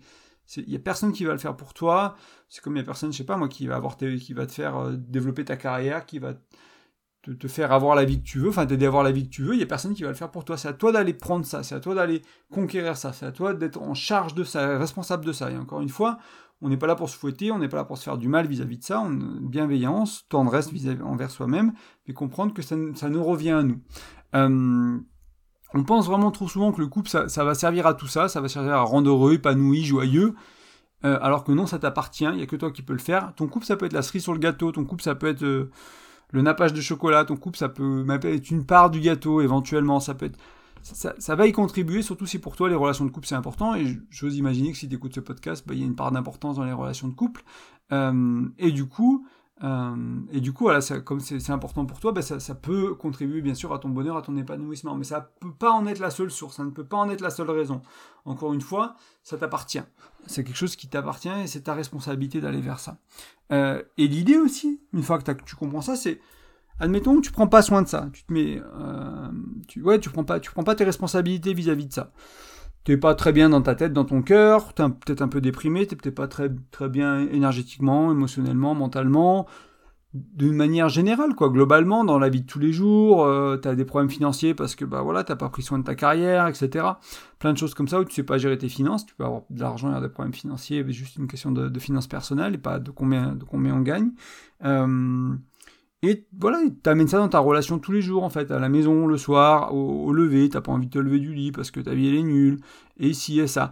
il 0.58 0.70
y 0.70 0.76
a 0.76 0.80
personne 0.80 1.12
qui 1.12 1.26
va 1.26 1.34
le 1.34 1.38
faire 1.38 1.56
pour 1.56 1.74
toi. 1.74 2.16
C'est 2.50 2.64
comme 2.64 2.76
il 2.76 2.80
y 2.80 2.82
a 2.82 2.86
personne, 2.86 3.12
je 3.12 3.18
sais 3.18 3.24
pas 3.24 3.38
moi, 3.38 3.48
qui 3.48 3.68
va 3.68 3.76
avoir 3.76 3.98
qui 3.98 4.34
va 4.34 4.48
te 4.48 4.52
faire 4.52 4.78
euh, 4.78 4.96
développer 4.98 5.46
ta 5.46 5.58
carrière, 5.58 6.06
qui 6.06 6.20
va 6.20 6.34
te, 7.22 7.32
te, 7.32 7.48
faire 7.48 7.72
avoir 7.72 7.96
la 7.96 8.06
vie 8.06 8.20
que 8.22 8.26
tu 8.26 8.40
veux, 8.40 8.50
enfin 8.50 8.66
t'aider 8.66 8.86
à 8.86 8.88
avoir 8.88 9.04
la 9.04 9.12
vie 9.12 9.26
que 9.26 9.34
tu 9.34 9.44
veux, 9.44 9.54
il 9.54 9.58
n'y 9.58 9.64
a 9.64 9.68
personne 9.68 9.94
qui 9.94 10.04
va 10.04 10.10
le 10.10 10.16
faire 10.16 10.32
pour 10.32 10.46
toi. 10.46 10.58
C'est 10.58 10.68
à 10.68 10.74
toi 10.74 10.92
d'aller 10.92 11.14
prendre 11.14 11.46
ça, 11.46 11.64
c'est 11.64 11.76
à 11.76 11.80
toi 11.80 11.96
d'aller 11.96 12.22
conquérir 12.52 12.98
ça, 12.98 13.14
c'est 13.14 13.26
à 13.26 13.32
toi 13.32 13.54
d'être 13.54 13.82
en 13.82 13.94
charge 13.94 14.34
de 14.36 14.44
ça, 14.44 14.78
responsable 14.78 15.26
de 15.26 15.34
ça. 15.34 15.52
Et 15.52 15.58
encore 15.58 15.82
une 15.82 15.90
fois, 15.90 16.18
on 16.62 16.70
n'est 16.70 16.78
pas 16.78 16.88
là 16.88 16.96
pour 16.96 17.10
se 17.10 17.18
fouetter, 17.18 17.52
on 17.52 17.60
n'est 17.60 17.70
pas 17.70 17.78
là 17.78 17.86
pour 17.86 17.98
se 17.98 18.04
faire 18.04 18.18
du 18.18 18.28
mal 18.28 18.48
vis-à-vis 18.48 18.78
de 18.78 18.84
ça, 18.84 19.06
bienveillance, 19.42 20.26
tendresse 20.30 20.72
vis 20.72 20.88
-vis, 20.88 21.02
envers 21.02 21.32
soi-même, 21.32 21.74
mais 22.08 22.14
comprendre 22.14 22.54
que 22.54 22.62
ça, 22.62 22.76
ça, 22.96 23.10
nous 23.10 23.24
revient 23.24 23.52
à 23.52 23.64
nous. 23.64 23.82
Euh, 24.36 24.98
on 25.74 25.84
pense 25.84 26.08
vraiment 26.08 26.32
trop 26.32 26.48
souvent 26.48 26.72
que 26.72 26.82
le 26.82 26.88
couple, 26.88 27.10
ça, 27.10 27.30
ça, 27.30 27.44
va 27.44 27.54
servir 27.54 27.86
à 27.86 27.94
tout 27.94 28.08
ça, 28.08 28.28
ça 28.28 28.42
va 28.42 28.48
servir 28.48 28.74
à 28.74 28.82
rendre 28.82 29.10
heureux, 29.10 29.34
épanoui, 29.34 29.84
joyeux, 29.84 30.36
euh, 31.06 31.18
alors 31.22 31.44
que 31.44 31.52
non, 31.52 31.66
ça 31.66 31.80
t'appartient, 31.80 32.26
il 32.26 32.38
n'y 32.38 32.42
a 32.42 32.46
que 32.46 32.56
toi 32.56 32.72
qui 32.72 32.82
peux 32.82 32.94
le 32.94 33.00
faire. 33.00 33.34
Ton 33.36 33.48
couple, 33.48 33.66
ça 33.66 33.78
peut 33.78 33.86
être 33.86 33.94
la 33.94 34.02
cerise 34.02 34.24
sur 34.24 34.34
le 34.34 34.40
gâteau, 34.40 34.72
ton 34.72 34.86
couple, 34.86 35.04
ça 35.04 35.16
peut 35.16 35.28
être... 35.28 35.44
Euh, 35.44 35.72
le 36.32 36.42
nappage 36.42 36.74
de 36.74 36.82
chocolat, 36.82 37.26
ton 37.26 37.36
couple, 37.36 37.58
ça 37.58 37.70
peut 37.70 38.06
être 38.24 38.52
une 38.52 38.66
part 38.66 38.90
du 38.90 39.00
gâteau, 39.00 39.42
éventuellement, 39.42 40.00
ça 40.00 40.14
peut 40.14 40.28
être... 40.28 40.40
Ça, 40.82 41.36
va 41.36 41.46
y 41.46 41.52
contribuer, 41.52 42.02
surtout 42.02 42.26
si 42.26 42.40
pour 42.40 42.56
toi 42.56 42.70
les 42.70 42.76
relations 42.76 43.04
de 43.04 43.12
couple 43.12 43.28
c'est 43.28 43.36
important, 43.36 43.76
et 43.76 44.00
j'ose 44.10 44.38
imaginer 44.38 44.72
que 44.72 44.78
si 44.78 44.88
tu 44.88 44.96
écoutes 44.96 45.14
ce 45.14 45.20
podcast, 45.20 45.66
bah, 45.68 45.74
il 45.74 45.82
y 45.82 45.84
a 45.84 45.86
une 45.86 45.96
part 45.96 46.12
d'importance 46.12 46.56
dans 46.56 46.64
les 46.64 46.72
relations 46.72 47.10
de 47.10 47.14
couple. 47.14 47.44
Euh, 47.92 48.48
et 48.58 48.72
du 48.72 48.86
coup, 48.86 49.28
euh, 49.64 50.20
et 50.32 50.40
du 50.40 50.54
coup, 50.54 50.66
voilà, 50.66 50.80
comme 51.04 51.20
c'est 51.20 51.50
important 51.50 51.86
pour 51.86 52.00
toi, 52.00 52.12
bah, 52.12 52.22
ça, 52.22 52.56
peut 52.56 52.96
contribuer 52.96 53.42
bien 53.42 53.54
sûr 53.54 53.74
à 53.74 53.80
ton 53.80 53.90
bonheur, 53.90 54.16
à 54.16 54.22
ton 54.22 54.36
épanouissement, 54.38 54.96
mais 54.96 55.04
ça 55.04 55.32
peut 55.40 55.52
pas 55.52 55.72
en 55.72 55.86
être 55.86 56.00
la 56.00 56.12
seule 56.12 56.32
source, 56.32 56.58
ça 56.58 56.64
ne 56.64 56.70
peut 56.70 56.86
pas 56.86 56.98
en 56.98 57.10
être 57.10 57.22
la 57.22 57.30
seule 57.30 57.50
raison. 57.50 57.82
Encore 58.26 58.54
une 58.54 58.62
fois, 58.62 58.96
ça 59.24 59.38
t'appartient. 59.38 59.82
C'est 60.28 60.44
quelque 60.44 60.56
chose 60.56 60.76
qui 60.76 60.88
t'appartient 60.88 61.30
et 61.30 61.48
c'est 61.48 61.62
ta 61.62 61.74
responsabilité 61.74 62.40
d'aller 62.40 62.62
vers 62.62 62.80
ça. 62.80 63.00
Euh, 63.52 63.82
et 63.98 64.08
l'idée 64.08 64.38
aussi, 64.38 64.82
une 64.94 65.04
fois 65.04 65.20
que 65.20 65.32
tu 65.44 65.56
comprends 65.56 65.82
ça, 65.82 65.96
c'est 65.96 66.22
admettons 66.80 67.18
que 67.18 67.26
tu 67.26 67.32
prends 67.32 67.48
pas 67.48 67.62
soin 67.62 67.82
de 67.82 67.88
ça, 67.88 68.10
tu 68.14 68.24
te 68.24 68.34
euh, 68.34 69.32
ouais, 69.82 70.00
tu 70.00 70.10
prends 70.10 70.24
pas, 70.24 70.40
prends 70.40 70.64
pas 70.64 70.76
tes 70.76 70.86
responsabilités 70.86 71.54
vis-à-vis 71.54 71.88
de 71.88 71.94
ça. 71.94 72.12
T'es 72.84 72.98
pas 72.98 73.14
très 73.14 73.32
bien 73.32 73.50
dans 73.50 73.62
ta 73.62 73.76
tête, 73.76 73.94
dans 73.94 74.06
ton 74.06 74.22
cœur, 74.22 74.74
t'es 74.74 74.84
peut-être 74.84 75.22
un 75.22 75.28
peu 75.28 75.42
déprimé, 75.42 75.86
t'es 75.86 75.96
peut-être 75.96 76.16
pas 76.16 76.28
très 76.28 76.50
bien 76.90 77.20
énergétiquement, 77.20 78.12
émotionnellement, 78.12 78.74
mentalement, 78.74 79.48
d'une 80.14 80.56
manière 80.56 80.90
générale, 80.90 81.36
quoi, 81.36 81.50
globalement, 81.50 82.04
dans 82.04 82.18
la 82.18 82.30
vie 82.30 82.42
de 82.42 82.48
tous 82.48 82.58
les 82.58 82.72
jours, 82.72 83.24
euh, 83.24 83.58
t'as 83.58 83.76
des 83.76 83.86
problèmes 83.86 84.10
financiers 84.10 84.56
parce 84.56 84.76
que 84.76 84.84
bah 84.84 85.04
voilà, 85.04 85.24
t'as 85.24 85.36
pas 85.36 85.50
pris 85.50 85.62
soin 85.62 85.78
de 85.78 85.84
ta 85.84 85.94
carrière, 85.94 86.48
etc. 86.48 86.86
Plein 87.38 87.54
de 87.54 87.58
choses 87.60 87.76
comme 87.76 87.88
ça 87.88 88.00
où 88.00 88.06
tu 88.06 88.16
sais 88.16 88.24
pas 88.24 88.40
gérer 88.40 88.58
tes 88.58 88.70
finances, 88.70 89.06
tu 89.06 89.14
peux 89.14 89.24
avoir 89.24 89.44
de 89.52 89.60
l'argent 89.60 89.88
et 89.88 89.92
avoir 89.92 90.02
des 90.02 90.12
problèmes 90.12 90.34
financiers, 90.34 90.84
mais 90.84 90.94
juste 90.94 91.18
une 91.18 91.28
question 91.28 91.52
de, 91.52 91.70
de 91.70 91.80
finances 91.80 92.08
personnelles 92.08 92.56
et 92.56 92.58
pas 92.58 92.80
de 92.80 92.90
combien 92.90 93.36
de 93.36 93.44
combien 93.44 93.76
on 93.76 93.82
gagne. 93.82 94.10
Euh, 94.66 95.36
et 96.02 96.28
voilà, 96.40 96.60
t'amènes 96.82 97.10
ça 97.10 97.18
dans 97.18 97.28
ta 97.28 97.40
relation 97.40 97.78
tous 97.78 97.92
les 97.92 98.02
jours, 98.02 98.24
en 98.24 98.30
fait, 98.30 98.52
à 98.52 98.60
la 98.60 98.70
maison, 98.70 99.06
le 99.06 99.18
soir, 99.18 99.74
au, 99.76 100.14
lever, 100.14 100.48
t'as 100.48 100.62
pas 100.62 100.72
envie 100.72 100.88
de 100.88 100.92
te 100.92 101.00
lever 101.00 101.20
du 101.20 101.34
lit 101.34 101.52
parce 101.52 101.72
que 101.72 101.82
ta 101.82 101.94
vie 101.94 102.08
elle 102.08 102.16
est 102.16 102.24
nulle, 102.24 102.60
et 102.98 103.14
si 103.14 103.40
et 103.40 103.48
ça. 103.48 103.72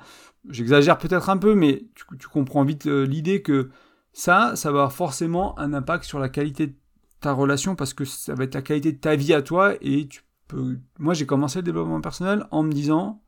J'exagère 0.49 0.97
peut-être 0.97 1.29
un 1.29 1.37
peu, 1.37 1.55
mais 1.55 1.85
tu, 2.19 2.27
comprends 2.27 2.63
vite 2.63 2.87
euh, 2.87 3.05
l'idée 3.05 3.41
que 3.41 3.69
ça, 4.11 4.55
ça 4.55 4.71
va 4.71 4.89
forcément 4.89 5.57
un 5.59 5.73
impact 5.73 6.03
sur 6.03 6.19
la 6.19 6.29
qualité 6.29 6.67
de 6.67 6.75
ta 7.21 7.31
relation 7.33 7.75
parce 7.75 7.93
que 7.93 8.05
ça 8.05 8.33
va 8.33 8.43
être 8.43 8.55
la 8.55 8.61
qualité 8.61 8.91
de 8.91 8.97
ta 8.97 9.15
vie 9.15 9.33
à 9.33 9.41
toi 9.41 9.75
et 9.81 10.07
tu 10.07 10.23
peux. 10.47 10.79
Moi, 10.99 11.13
j'ai 11.13 11.25
commencé 11.25 11.59
le 11.59 11.63
développement 11.63 12.01
personnel 12.01 12.45
en 12.51 12.63
me 12.63 12.71
disant, 12.71 13.21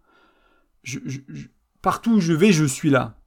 partout 1.81 2.15
où 2.15 2.19
je 2.19 2.33
vais, 2.33 2.51
je 2.51 2.65
suis 2.65 2.89
là. 2.89 3.18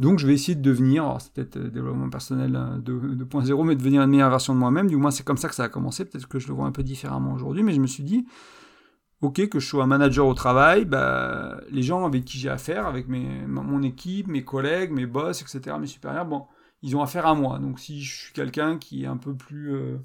Donc 0.00 0.18
je 0.18 0.26
vais 0.26 0.32
essayer 0.32 0.54
de 0.54 0.62
devenir, 0.62 1.18
c'est 1.20 1.32
peut-être 1.32 1.56
euh, 1.58 1.70
développement 1.70 2.08
personnel 2.08 2.52
2.0, 2.84 3.60
euh, 3.60 3.64
mais 3.64 3.76
devenir 3.76 4.02
une 4.02 4.10
meilleure 4.10 4.30
version 4.30 4.54
de 4.54 4.58
moi-même. 4.58 4.88
Du 4.88 4.96
moins 4.96 5.10
c'est 5.10 5.24
comme 5.24 5.36
ça 5.36 5.48
que 5.48 5.54
ça 5.54 5.64
a 5.64 5.68
commencé. 5.68 6.06
Peut-être 6.06 6.26
que 6.26 6.38
je 6.38 6.48
le 6.48 6.54
vois 6.54 6.66
un 6.66 6.72
peu 6.72 6.82
différemment 6.82 7.34
aujourd'hui, 7.34 7.62
mais 7.62 7.74
je 7.74 7.80
me 7.80 7.86
suis 7.86 8.02
dit, 8.02 8.26
ok, 9.20 9.48
que 9.48 9.60
je 9.60 9.66
sois 9.66 9.84
un 9.84 9.86
manager 9.86 10.26
au 10.26 10.32
travail, 10.32 10.86
bah, 10.86 11.60
les 11.70 11.82
gens 11.82 12.06
avec 12.06 12.24
qui 12.24 12.38
j'ai 12.38 12.48
affaire, 12.48 12.86
avec 12.86 13.08
mon 13.08 13.82
équipe, 13.82 14.26
mes 14.26 14.42
collègues, 14.42 14.90
mes 14.90 15.06
boss, 15.06 15.42
etc., 15.42 15.76
mes 15.78 15.86
supérieurs, 15.86 16.24
bon, 16.24 16.46
ils 16.82 16.96
ont 16.96 17.02
affaire 17.02 17.26
à 17.26 17.34
moi. 17.34 17.58
Donc 17.58 17.78
si 17.78 18.02
je 18.02 18.24
suis 18.24 18.32
quelqu'un 18.32 18.78
qui 18.78 19.04
est 19.04 19.06
un 19.06 19.18
peu 19.18 19.34
plus, 19.34 19.74
euh, 19.74 19.98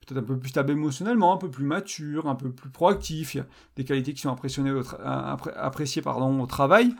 peut-être 0.00 0.18
un 0.18 0.26
peu 0.26 0.36
plus 0.36 0.48
stable 0.48 0.72
émotionnellement, 0.72 1.32
un 1.32 1.36
peu 1.36 1.50
plus 1.50 1.64
mature, 1.64 2.28
un 2.28 2.34
peu 2.34 2.50
plus 2.50 2.70
proactif, 2.70 3.34
il 3.34 3.38
y 3.38 3.40
a 3.42 3.46
des 3.76 3.84
qualités 3.84 4.12
qui 4.12 4.22
sont 4.22 4.32
appréciées 4.32 4.64
au 6.02 6.46
travail, 6.46 6.94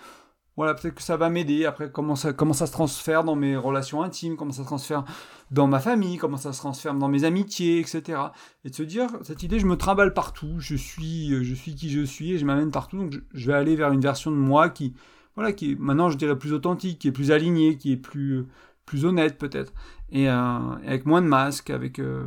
voilà, 0.57 0.75
peut-être 0.75 0.95
que 0.95 1.03
ça 1.03 1.17
va 1.17 1.29
m'aider. 1.29 1.67
Après, 1.67 1.91
comment 1.91 2.17
ça, 2.17 2.33
comment 2.33 2.55
ça 2.55 2.67
se 2.67 2.73
transfère 2.73 3.25
dans 3.25 3.37
mes 3.37 3.57
relations 3.57 4.03
intimes, 4.03 4.37
comment 4.37 4.53
ça 4.53 4.63
se 4.63 4.67
transfère 4.67 5.05
dans 5.51 5.67
ma 5.67 5.81
famille, 5.81 6.17
comment 6.17 6.39
ça 6.39 6.53
se 6.53 6.59
transfère 6.59 6.95
dans 6.95 7.09
mes 7.09 7.25
amitiés, 7.25 7.79
etc. 7.79 8.19
Et 8.65 8.71
de 8.71 8.75
se 8.75 8.83
dire, 8.83 9.09
cette 9.23 9.43
idée, 9.43 9.59
je 9.59 9.67
me 9.67 9.77
trimballe 9.77 10.15
partout, 10.15 10.55
je 10.59 10.75
suis, 10.75 11.45
je 11.45 11.55
suis 11.55 11.75
qui 11.75 11.91
je 11.91 12.03
suis 12.03 12.33
et 12.33 12.39
je 12.39 12.47
m'amène 12.47 12.71
partout, 12.71 12.97
donc 12.97 13.15
je, 13.33 13.47
vais 13.47 13.55
aller 13.55 13.77
vers 13.77 13.93
une 13.93 14.01
version 14.01 14.31
de 14.31 14.37
moi 14.37 14.71
qui, 14.71 14.95
voilà, 15.35 15.53
qui 15.53 15.73
est 15.73 15.75
maintenant, 15.79 16.09
je 16.11 16.17
dirais, 16.17 16.39
plus 16.39 16.55
authentique, 16.55 16.99
qui 16.99 17.09
est 17.09 17.13
plus 17.13 17.31
alignée, 17.33 17.77
qui 17.77 17.93
est 17.93 17.97
plus, 17.99 18.47
plus 18.87 19.05
honnête 19.05 19.37
peut-être, 19.39 19.75
et 20.11 20.31
euh, 20.31 20.59
avec 20.87 21.05
moins 21.05 21.21
de 21.21 21.29
masques, 21.29 21.69
avec 21.69 21.99
euh, 21.99 22.25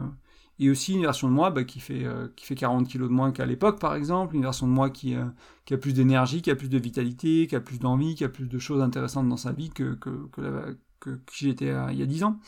et 0.60 0.69
aussi 0.69 0.93
une 0.93 1.02
version 1.02 1.30
de 1.30 1.34
moi 1.34 1.52
bah, 1.52 1.63
qui, 1.63 1.80
fait, 1.80 2.06
euh, 2.06 2.28
qui 2.36 2.45
fait 2.45 2.56
40 2.56 2.88
kilos 2.88 3.10
de 3.10 3.13
moins 3.13 3.32
qu'à 3.32 3.45
l'époque, 3.45 3.80
par 3.80 3.95
exemple, 3.95 4.36
une 4.36 4.41
version 4.41 4.67
de 4.67 4.72
moi 4.72 4.89
qui, 4.89 5.15
euh, 5.15 5.26
qui 5.65 5.74
a 5.74 5.78
plus 5.78 5.93
d'énergie, 5.93 6.41
qui 6.41 6.52
a 6.52 6.56
plus 6.56 6.69
de 6.69 6.78
vitalité, 6.78 7.48
qui 7.48 7.56
a 7.56 7.62
plus 7.62 7.80
d'envie, 7.80 8.15
qui 8.15 8.26
a 8.26 8.30
plus 8.30 8.48
de 8.48 8.60
choses 8.60 8.82
intéressantes 8.82 9.30
dans 9.30 9.38
sa 9.38 9.54
vie 9.54 9.69
que, 9.69 9.93
que, 9.95 10.12
j'étais 11.34 11.74
il 11.91 11.98
y 11.98 12.04
a 12.04 12.06
10 12.06 12.24
ans. 12.26 12.39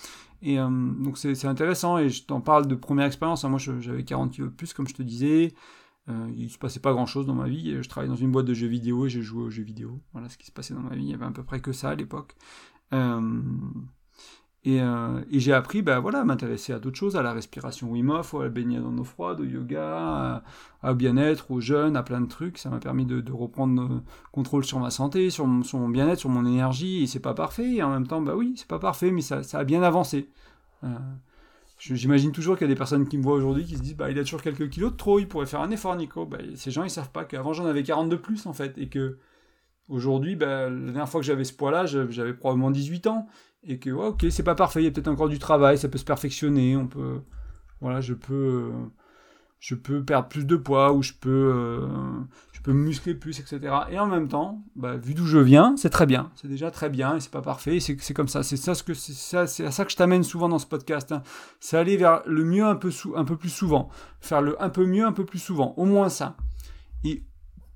Et 0.41 0.59
euh, 0.59 0.67
donc 0.69 1.17
c'est 1.17 1.45
intéressant, 1.45 1.97
et 1.97 2.09
je 2.09 2.25
t'en 2.25 2.41
parle 2.41 2.67
de 2.67 2.75
première 2.75 3.05
expérience. 3.05 3.43
Moi 3.45 3.59
j'avais 3.59 4.03
40 4.03 4.31
kilos 4.31 4.49
de 4.49 4.55
plus, 4.55 4.73
comme 4.73 4.87
je 4.87 4.93
te 4.93 5.03
disais. 5.03 5.53
il 6.35 6.49
se 6.49 6.57
passait 6.57 6.81
pas 6.81 6.91
grand 6.91 7.05
chose 7.05 7.25
dans 7.25 7.35
ma 7.35 7.47
vie. 7.47 7.81
Je 7.81 7.87
travaillais 7.87 8.11
dans 8.11 8.19
une 8.19 8.31
boîte 8.31 8.45
de 8.45 8.53
jeux 8.53 8.67
vidéo 8.67 9.05
et 9.05 9.09
j'ai 9.09 9.21
joué 9.21 9.43
aux 9.43 9.49
jeux 9.49 9.63
vidéo. 9.63 10.01
Voilà 10.11 10.27
ce 10.27 10.37
qui 10.37 10.45
se 10.47 10.51
passait 10.51 10.73
dans 10.73 10.81
ma 10.81 10.95
vie. 10.95 11.03
Il 11.03 11.09
y 11.09 11.13
avait 11.13 11.25
à 11.25 11.31
peu 11.31 11.43
près 11.43 11.61
que 11.61 11.71
ça 11.71 11.91
à 11.91 11.95
l'époque. 11.95 12.35
Euh, 12.93 13.41
et, 14.63 14.79
j'ai 15.31 15.53
appris 15.53 15.81
bah, 15.81 15.99
voilà, 15.99 16.19
à 16.19 16.23
m'intéresser 16.23 16.71
à 16.71 16.79
d'autres 16.79 16.97
choses, 16.97 17.15
à 17.15 17.23
la 17.23 17.33
respiration 17.33 17.89
Wim 17.89 18.11
Hof, 18.11 18.35
à 18.35 18.43
la 18.43 18.49
baignade 18.49 18.85
en 18.85 18.95
eau 18.97 19.03
froide, 19.03 19.39
au 19.39 19.43
yoga, 19.43 20.43
à, 20.83 20.93
bien-être, 20.93 21.49
aux 21.49 21.59
jeunes, 21.59 21.95
à 21.95 22.03
plein 22.03 22.21
de 22.21 22.27
trucs. 22.27 22.59
Ça 22.59 22.69
m'a 22.69 22.79
permis 22.79 23.05
de, 23.05 23.31
reprendre 23.31 23.81
le 23.81 24.01
contrôle 24.31 24.63
sur 24.63 24.79
ma 24.79 24.91
santé, 24.91 25.31
sur 25.31 25.47
mon, 25.47 25.89
bien-être, 25.89 26.19
sur 26.19 26.29
mon 26.29 26.45
énergie. 26.45 27.03
Et 27.03 27.07
c'est 27.07 27.19
pas 27.19 27.33
parfait. 27.33 27.73
Et 27.75 27.83
en 27.83 27.89
même 27.89 28.05
temps, 28.05 28.21
bah 28.21 28.35
oui, 28.35 28.53
c'est 28.55 28.67
pas 28.67 28.77
parfait, 28.77 29.09
mais 29.09 29.21
ça, 29.21 29.41
a 29.53 29.63
bien 29.63 29.81
avancé. 29.81 30.29
Euh, 30.83 30.89
j'imagine 31.79 32.31
toujours 32.31 32.55
qu'il 32.55 32.67
y 32.67 32.69
a 32.69 32.73
des 32.73 32.77
personnes 32.77 33.07
qui 33.07 33.17
me 33.17 33.23
voient 33.23 33.35
aujourd'hui 33.35 33.65
qui 33.65 33.77
se 33.77 33.81
disent 33.81 33.95
bah, 33.95 34.11
il 34.11 34.19
a 34.19 34.23
toujours 34.23 34.43
quelques 34.43 34.69
kilos 34.69 34.91
de 34.91 34.97
trop, 34.97 35.19
il 35.19 35.27
pourrait 35.27 35.47
faire 35.47 35.61
un 35.61 35.71
effort, 35.71 35.95
Nico. 35.95 36.27
Bah, 36.27 36.37
ces 36.53 36.69
gens, 36.69 36.83
ils 36.83 36.91
savent 36.91 37.11
pas 37.11 37.25
qu'avant 37.25 37.53
j'en 37.53 37.65
avais 37.65 37.81
40 37.81 38.09
de 38.09 38.15
plus, 38.15 38.45
en 38.45 38.53
fait. 38.53 38.77
Et 38.77 38.89
que 38.89 39.17
aujourd'hui, 39.89 40.35
bah, 40.35 40.69
la 40.69 40.85
dernière 40.85 41.09
fois 41.09 41.19
que 41.19 41.25
j'avais 41.25 41.45
ce 41.45 41.53
poids-là, 41.53 41.87
j'avais 41.87 42.35
probablement 42.35 42.69
18 42.69 43.07
ans 43.07 43.27
et 43.63 43.79
que 43.79 43.89
ok 43.89 44.25
c'est 44.29 44.43
pas 44.43 44.55
parfait 44.55 44.81
il 44.81 44.85
y 44.85 44.87
a 44.87 44.91
peut-être 44.91 45.07
encore 45.07 45.29
du 45.29 45.39
travail 45.39 45.77
ça 45.77 45.87
peut 45.87 45.97
se 45.97 46.05
perfectionner 46.05 46.75
on 46.75 46.87
peut 46.87 47.21
voilà 47.79 48.01
je 48.01 48.13
peux 48.13 48.33
euh, 48.33 48.71
je 49.59 49.75
peux 49.75 50.03
perdre 50.03 50.27
plus 50.27 50.45
de 50.45 50.55
poids 50.55 50.93
ou 50.93 51.03
je 51.03 51.13
peux 51.13 51.29
euh, 51.29 51.87
je 52.53 52.61
peux 52.61 52.73
muscler 52.73 53.13
plus 53.13 53.39
etc 53.39 53.59
et 53.91 53.99
en 53.99 54.07
même 54.07 54.27
temps 54.27 54.63
bah, 54.75 54.97
vu 54.97 55.13
d'où 55.13 55.25
je 55.25 55.37
viens 55.37 55.75
c'est 55.77 55.91
très 55.91 56.07
bien 56.07 56.31
c'est 56.35 56.47
déjà 56.47 56.71
très 56.71 56.89
bien 56.89 57.17
et 57.17 57.19
c'est 57.19 57.31
pas 57.31 57.43
parfait 57.43 57.79
c'est 57.79 58.13
comme 58.13 58.27
ça 58.27 58.41
c'est 58.41 58.57
ça 58.57 58.73
que 58.83 58.95
c'est 58.95 59.13
c'est 59.13 59.65
à 59.65 59.71
ça 59.71 59.85
que 59.85 59.91
je 59.91 59.97
t'amène 59.97 60.23
souvent 60.23 60.49
dans 60.49 60.59
ce 60.59 60.65
podcast 60.65 61.11
hein. 61.11 61.21
c'est 61.59 61.77
aller 61.77 61.97
vers 61.97 62.23
le 62.25 62.43
mieux 62.43 62.65
un 62.65 62.75
peu 62.75 62.91
un 63.15 63.25
peu 63.25 63.37
plus 63.37 63.49
souvent 63.49 63.89
faire 64.21 64.41
le 64.41 64.61
un 64.61 64.69
peu 64.69 64.85
mieux 64.85 65.05
un 65.05 65.13
peu 65.13 65.25
plus 65.25 65.39
souvent 65.39 65.75
au 65.77 65.85
moins 65.85 66.09
ça 66.09 66.35
et 67.03 67.23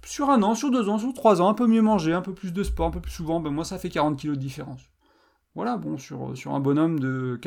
sur 0.05 0.29
un 0.29 0.43
an, 0.43 0.55
sur 0.55 0.71
deux 0.71 0.87
ans, 0.87 0.99
sur 0.99 1.13
trois 1.13 1.41
ans, 1.41 1.49
un 1.49 1.53
peu 1.53 1.67
mieux 1.67 1.81
manger, 1.81 2.13
un 2.13 2.21
peu 2.21 2.33
plus 2.33 2.53
de 2.53 2.63
sport, 2.63 2.87
un 2.87 2.91
peu 2.91 3.01
plus 3.01 3.11
souvent, 3.11 3.39
ben 3.39 3.49
moi 3.49 3.65
ça 3.65 3.79
fait 3.79 3.89
40 3.89 4.17
kilos 4.17 4.37
de 4.37 4.41
différence. 4.41 4.81
Voilà, 5.55 5.77
bon, 5.77 5.97
sur, 5.97 6.37
sur 6.37 6.53
un 6.53 6.59
bonhomme 6.59 6.99
de 6.99 7.39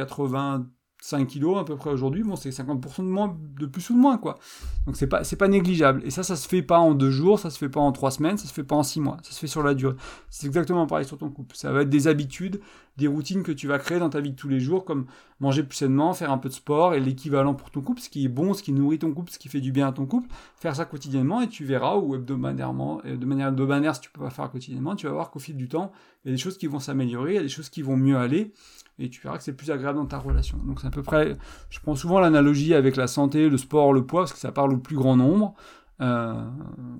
85 1.00 1.26
kilos 1.26 1.58
à 1.58 1.64
peu 1.64 1.76
près 1.76 1.90
aujourd'hui, 1.90 2.22
bon, 2.22 2.37
c'est 2.37 2.50
50% 2.50 2.98
de, 2.98 3.02
moins, 3.04 3.37
de 3.58 3.66
plus 3.66 3.88
ou 3.90 3.94
de 3.94 3.98
moins, 3.98 4.18
quoi. 4.18 4.38
Donc 4.87 4.96
c'est 4.96 5.06
pas, 5.06 5.22
c'est 5.24 5.37
pas 5.37 5.48
négligeable. 5.48 6.02
Et 6.04 6.11
ça, 6.11 6.22
ça 6.22 6.37
se 6.37 6.48
fait 6.48 6.62
pas 6.62 6.78
en 6.78 6.94
deux 6.94 7.11
jours, 7.11 7.38
ça 7.38 7.50
se 7.50 7.58
fait 7.58 7.68
pas 7.68 7.80
en 7.80 7.92
trois 7.92 8.11
semaines, 8.11 8.37
ça 8.37 8.48
se 8.48 8.52
fait 8.52 8.64
pas 8.64 8.76
en 8.76 8.82
six 8.82 9.00
mois, 9.00 9.18
ça 9.22 9.32
se 9.32 9.38
fait 9.38 9.46
sur 9.46 9.62
la 9.62 9.74
durée. 9.74 9.94
C'est 10.28 10.46
exactement 10.46 10.87
pareil 10.87 11.04
sur 11.04 11.18
ton 11.18 11.30
couple. 11.30 11.54
Ça 11.56 11.72
va 11.72 11.82
être 11.82 11.90
des 11.90 12.08
habitudes, 12.08 12.61
des 12.96 13.06
routines 13.06 13.42
que 13.44 13.52
tu 13.52 13.68
vas 13.68 13.78
créer 13.78 14.00
dans 14.00 14.11
ta 14.11 14.20
vie 14.20 14.32
de 14.32 14.37
tous 14.37 14.48
les 14.48 14.58
jours, 14.58 14.84
comme 14.84 15.06
manger 15.40 15.62
plus 15.62 15.76
sainement, 15.76 16.14
faire 16.14 16.32
un 16.32 16.38
peu 16.38 16.48
de 16.48 16.54
sport, 16.54 16.94
et 16.94 17.00
l'équivalent 17.00 17.54
pour 17.54 17.70
ton 17.70 17.80
couple, 17.80 18.00
ce 18.00 18.08
qui 18.08 18.24
est 18.24 18.28
bon, 18.28 18.54
ce 18.54 18.62
qui 18.62 18.72
nourrit 18.72 18.98
ton 18.98 19.12
couple, 19.12 19.30
ce 19.30 19.38
qui 19.38 19.48
fait 19.48 19.61
du 19.61 19.70
bien 19.70 19.87
à 19.87 19.92
ton 19.92 20.04
couple, 20.04 20.28
faire 20.56 20.74
ça 20.74 20.84
quotidiennement, 20.84 21.40
et 21.40 21.48
tu 21.48 21.64
verras, 21.64 21.96
ou 21.96 22.16
hebdomadairement, 22.16 23.02
de 23.04 23.26
manière 23.26 23.48
hebdomadaire 23.48 23.94
si 23.94 24.00
tu 24.00 24.11
peux 24.11 24.20
pas 24.20 24.30
faire 24.30 24.50
quotidiennement, 24.50 24.96
tu 24.96 25.06
vas 25.06 25.12
voir 25.12 25.30
qu'au 25.30 25.38
fil 25.38 25.56
du 25.56 25.68
temps, 25.68 25.92
il 26.24 26.28
y 26.28 26.30
a 26.32 26.37
des 26.37 26.42
choses 26.42 26.58
qui 26.58 26.66
vont 26.66 26.80
s'améliorer, 26.80 27.34
il 27.34 27.37
y 27.37 27.38
a 27.38 27.42
des 27.42 27.48
choses 27.48 27.68
qui 27.68 27.82
vont 27.82 27.96
mieux 27.96 28.16
aller, 28.16 28.52
et 28.98 29.11
tu 29.11 29.20
verras 29.20 29.38
que 29.38 29.44
c'est 29.44 29.56
plus 29.56 29.70
agréable 29.70 29.98
dans 29.98 30.06
ta 30.06 30.18
relation. 30.18 30.58
Donc 30.58 30.80
c'est 30.80 30.87
à 30.87 30.90
peu 30.90 31.02
près, 31.02 31.37
je 31.70 31.80
prends 31.80 31.94
souvent 31.94 32.18
l'analogie 32.20 32.74
avec 32.74 32.96
la 32.96 33.06
santé, 33.06 33.48
le 33.48 33.56
sport, 33.56 33.92
le 33.92 34.04
poids, 34.04 34.22
parce 34.22 34.32
que 34.32 34.38
ça 34.38 34.52
parle 34.52 34.72
au 34.72 34.78
plus 34.78 34.96
grand 34.96 35.16
nombre. 35.16 35.54
Euh, 36.00 36.48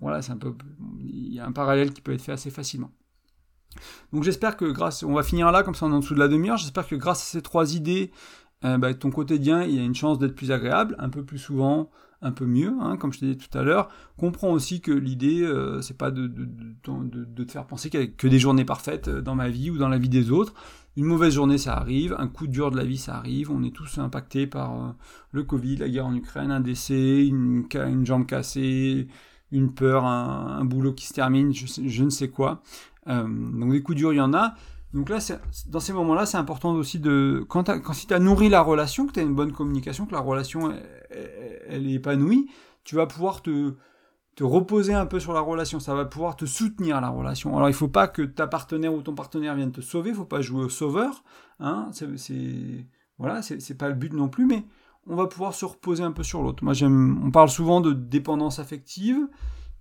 voilà, 0.01 0.23
c'est 0.23 0.33
un 0.33 0.37
peu, 0.37 0.55
il 1.01 1.35
y 1.35 1.41
a 1.41 1.47
un 1.47 1.53
parallèle 1.53 1.93
qui 1.93 2.01
peut 2.01 2.13
être 2.13 2.23
fait 2.23 2.33
assez 2.33 2.51
facilement. 2.51 2.91
Donc 4.13 4.25
j'espère 4.25 4.57
que 4.57 4.65
grâce, 4.65 5.03
on 5.03 5.13
va 5.13 5.23
finir 5.23 5.51
là 5.53 5.63
comme 5.63 5.75
ça 5.75 5.87
en 5.87 5.99
dessous 5.99 6.15
de 6.15 6.19
la 6.19 6.29
demi-heure, 6.29 6.57
j'espère 6.57 6.87
que 6.87 6.97
grâce 6.97 7.23
à 7.23 7.27
ces 7.27 7.43
trois 7.43 7.75
idées, 7.75 8.11
euh, 8.65 8.79
bah, 8.79 8.93
ton 8.95 9.11
quotidien, 9.11 9.63
il 9.63 9.75
y 9.75 9.79
a 9.79 9.85
une 9.85 9.95
chance 9.95 10.19
d'être 10.19 10.35
plus 10.35 10.51
agréable, 10.51 10.97
un 10.99 11.11
peu 11.11 11.25
plus 11.25 11.39
souvent, 11.39 11.91
un 12.21 12.33
peu 12.33 12.47
mieux, 12.47 12.75
hein, 12.81 12.97
comme 12.97 13.13
je 13.13 13.21
t'ai 13.21 13.35
dit 13.35 13.37
tout 13.37 13.57
à 13.57 13.63
l'heure. 13.63 13.89
Comprends 14.17 14.51
aussi 14.51 14.81
que 14.81 14.91
l'idée, 14.91 15.43
euh, 15.43 15.81
c'est 15.81 15.97
pas 15.97 16.11
de, 16.11 16.27
de, 16.27 17.45
te 17.45 17.53
faire 17.53 17.67
penser 17.67 17.91
qu'il 17.91 18.01
n'y 18.01 18.07
a 18.07 18.09
que 18.09 18.27
des 18.27 18.39
journées 18.39 18.65
parfaites 18.65 19.09
euh, 19.09 19.21
dans 19.21 19.35
ma 19.35 19.49
vie 19.49 19.71
ou 19.71 19.79
dans 19.79 19.89
la 19.89 19.99
vie 19.99 20.09
des 20.09 20.31
autres. 20.31 20.55
Une 20.97 21.05
mauvaise 21.05 21.35
journée, 21.35 21.59
ça 21.59 21.75
arrive, 21.75 22.17
un 22.19 22.27
coup 22.27 22.49
dur 22.49 22.71
de 22.73 22.77
la 22.77 22.85
vie, 22.85 22.99
ça 22.99 23.17
arrive. 23.17 23.51
On 23.53 23.63
est 23.63 23.75
tous 23.75 23.99
impactés 23.99 24.49
par 24.49 24.97
le 25.31 25.45
Covid, 25.45 25.77
la 25.77 25.89
guerre 25.89 26.07
en 26.07 26.15
Ukraine, 26.15 26.51
un 26.51 26.61
décès, 26.61 27.25
une, 27.25 27.67
une 27.73 28.05
jambe 28.05 28.27
cassée, 28.27 29.07
une 29.53 29.73
peur, 29.73 30.05
un, 30.05 30.65
boulot 30.65 30.93
qui 30.93 31.07
se 31.07 31.15
termine, 31.15 31.53
je 31.55 32.05
ne 32.05 32.11
sais 32.11 32.29
quoi. 32.29 32.63
Euh, 33.09 33.27
donc 33.27 33.73
des 33.73 33.83
coups 33.83 33.97
durs, 33.97 34.13
il 34.13 34.17
y 34.17 34.21
en 34.21 34.35
a. 34.35 34.55
Donc 34.95 35.11
là, 35.11 35.19
dans 35.67 35.81
ces 35.81 35.93
moments-là, 35.93 36.25
c'est 36.25 36.39
important 36.39 36.73
aussi 36.73 36.99
de... 36.99 37.45
Quand, 37.49 37.65
si 37.93 38.07
tu 38.07 38.15
as 38.15 38.19
nourri 38.19 38.49
la 38.49 38.63
relation, 38.63 39.07
que 39.07 39.13
tu 39.13 39.21
as 39.21 39.23
une 39.23 39.35
bonne 39.35 39.53
communication, 39.53 40.07
que 40.07 40.13
la 40.13 40.21
relation, 40.21 40.73
elle, 41.11 41.87
est 41.87 41.93
épanouie, 41.93 42.51
tu 42.85 42.97
vas 42.97 43.07
pouvoir 43.07 43.43
te, 43.43 43.75
reposer 44.41 44.95
un 44.95 45.05
peu 45.05 45.21
sur 45.21 45.33
la 45.33 45.41
relation, 45.41 45.81
ça 45.81 45.95
va 45.95 46.05
pouvoir 46.05 46.37
te 46.37 46.47
soutenir 46.47 47.01
la 47.01 47.09
relation. 47.09 47.57
Alors 47.57 47.69
il 47.69 47.75
faut 47.75 47.89
pas 47.89 48.07
que 48.09 48.23
ta 48.23 48.47
partenaire 48.47 48.95
ou 48.95 49.03
ton 49.03 49.15
partenaire 49.15 49.55
vienne 49.57 49.73
te 49.73 49.81
sauver, 49.81 50.11
il 50.11 50.17
faut 50.17 50.25
pas 50.25 50.41
jouer 50.41 50.65
au 50.65 50.69
sauveur, 50.69 51.25
hein, 51.59 51.91
c'est 51.93 52.87
voilà, 53.19 53.41
pas 53.79 53.89
le 53.89 53.95
but 53.95 54.13
non 54.13 54.29
plus, 54.29 54.47
mais 54.47 54.65
on 55.09 55.17
va 55.17 55.27
pouvoir 55.27 55.55
se 55.55 55.65
reposer 55.65 56.05
un 56.05 56.13
peu 56.13 56.23
sur 56.23 56.43
l'autre. 56.43 56.63
Moi 56.63 56.73
j'aime, 56.73 57.21
on 57.25 57.33
parle 57.33 57.49
souvent 57.49 57.81
de 57.81 57.93
dépendance 57.93 58.61
affective, 58.61 59.29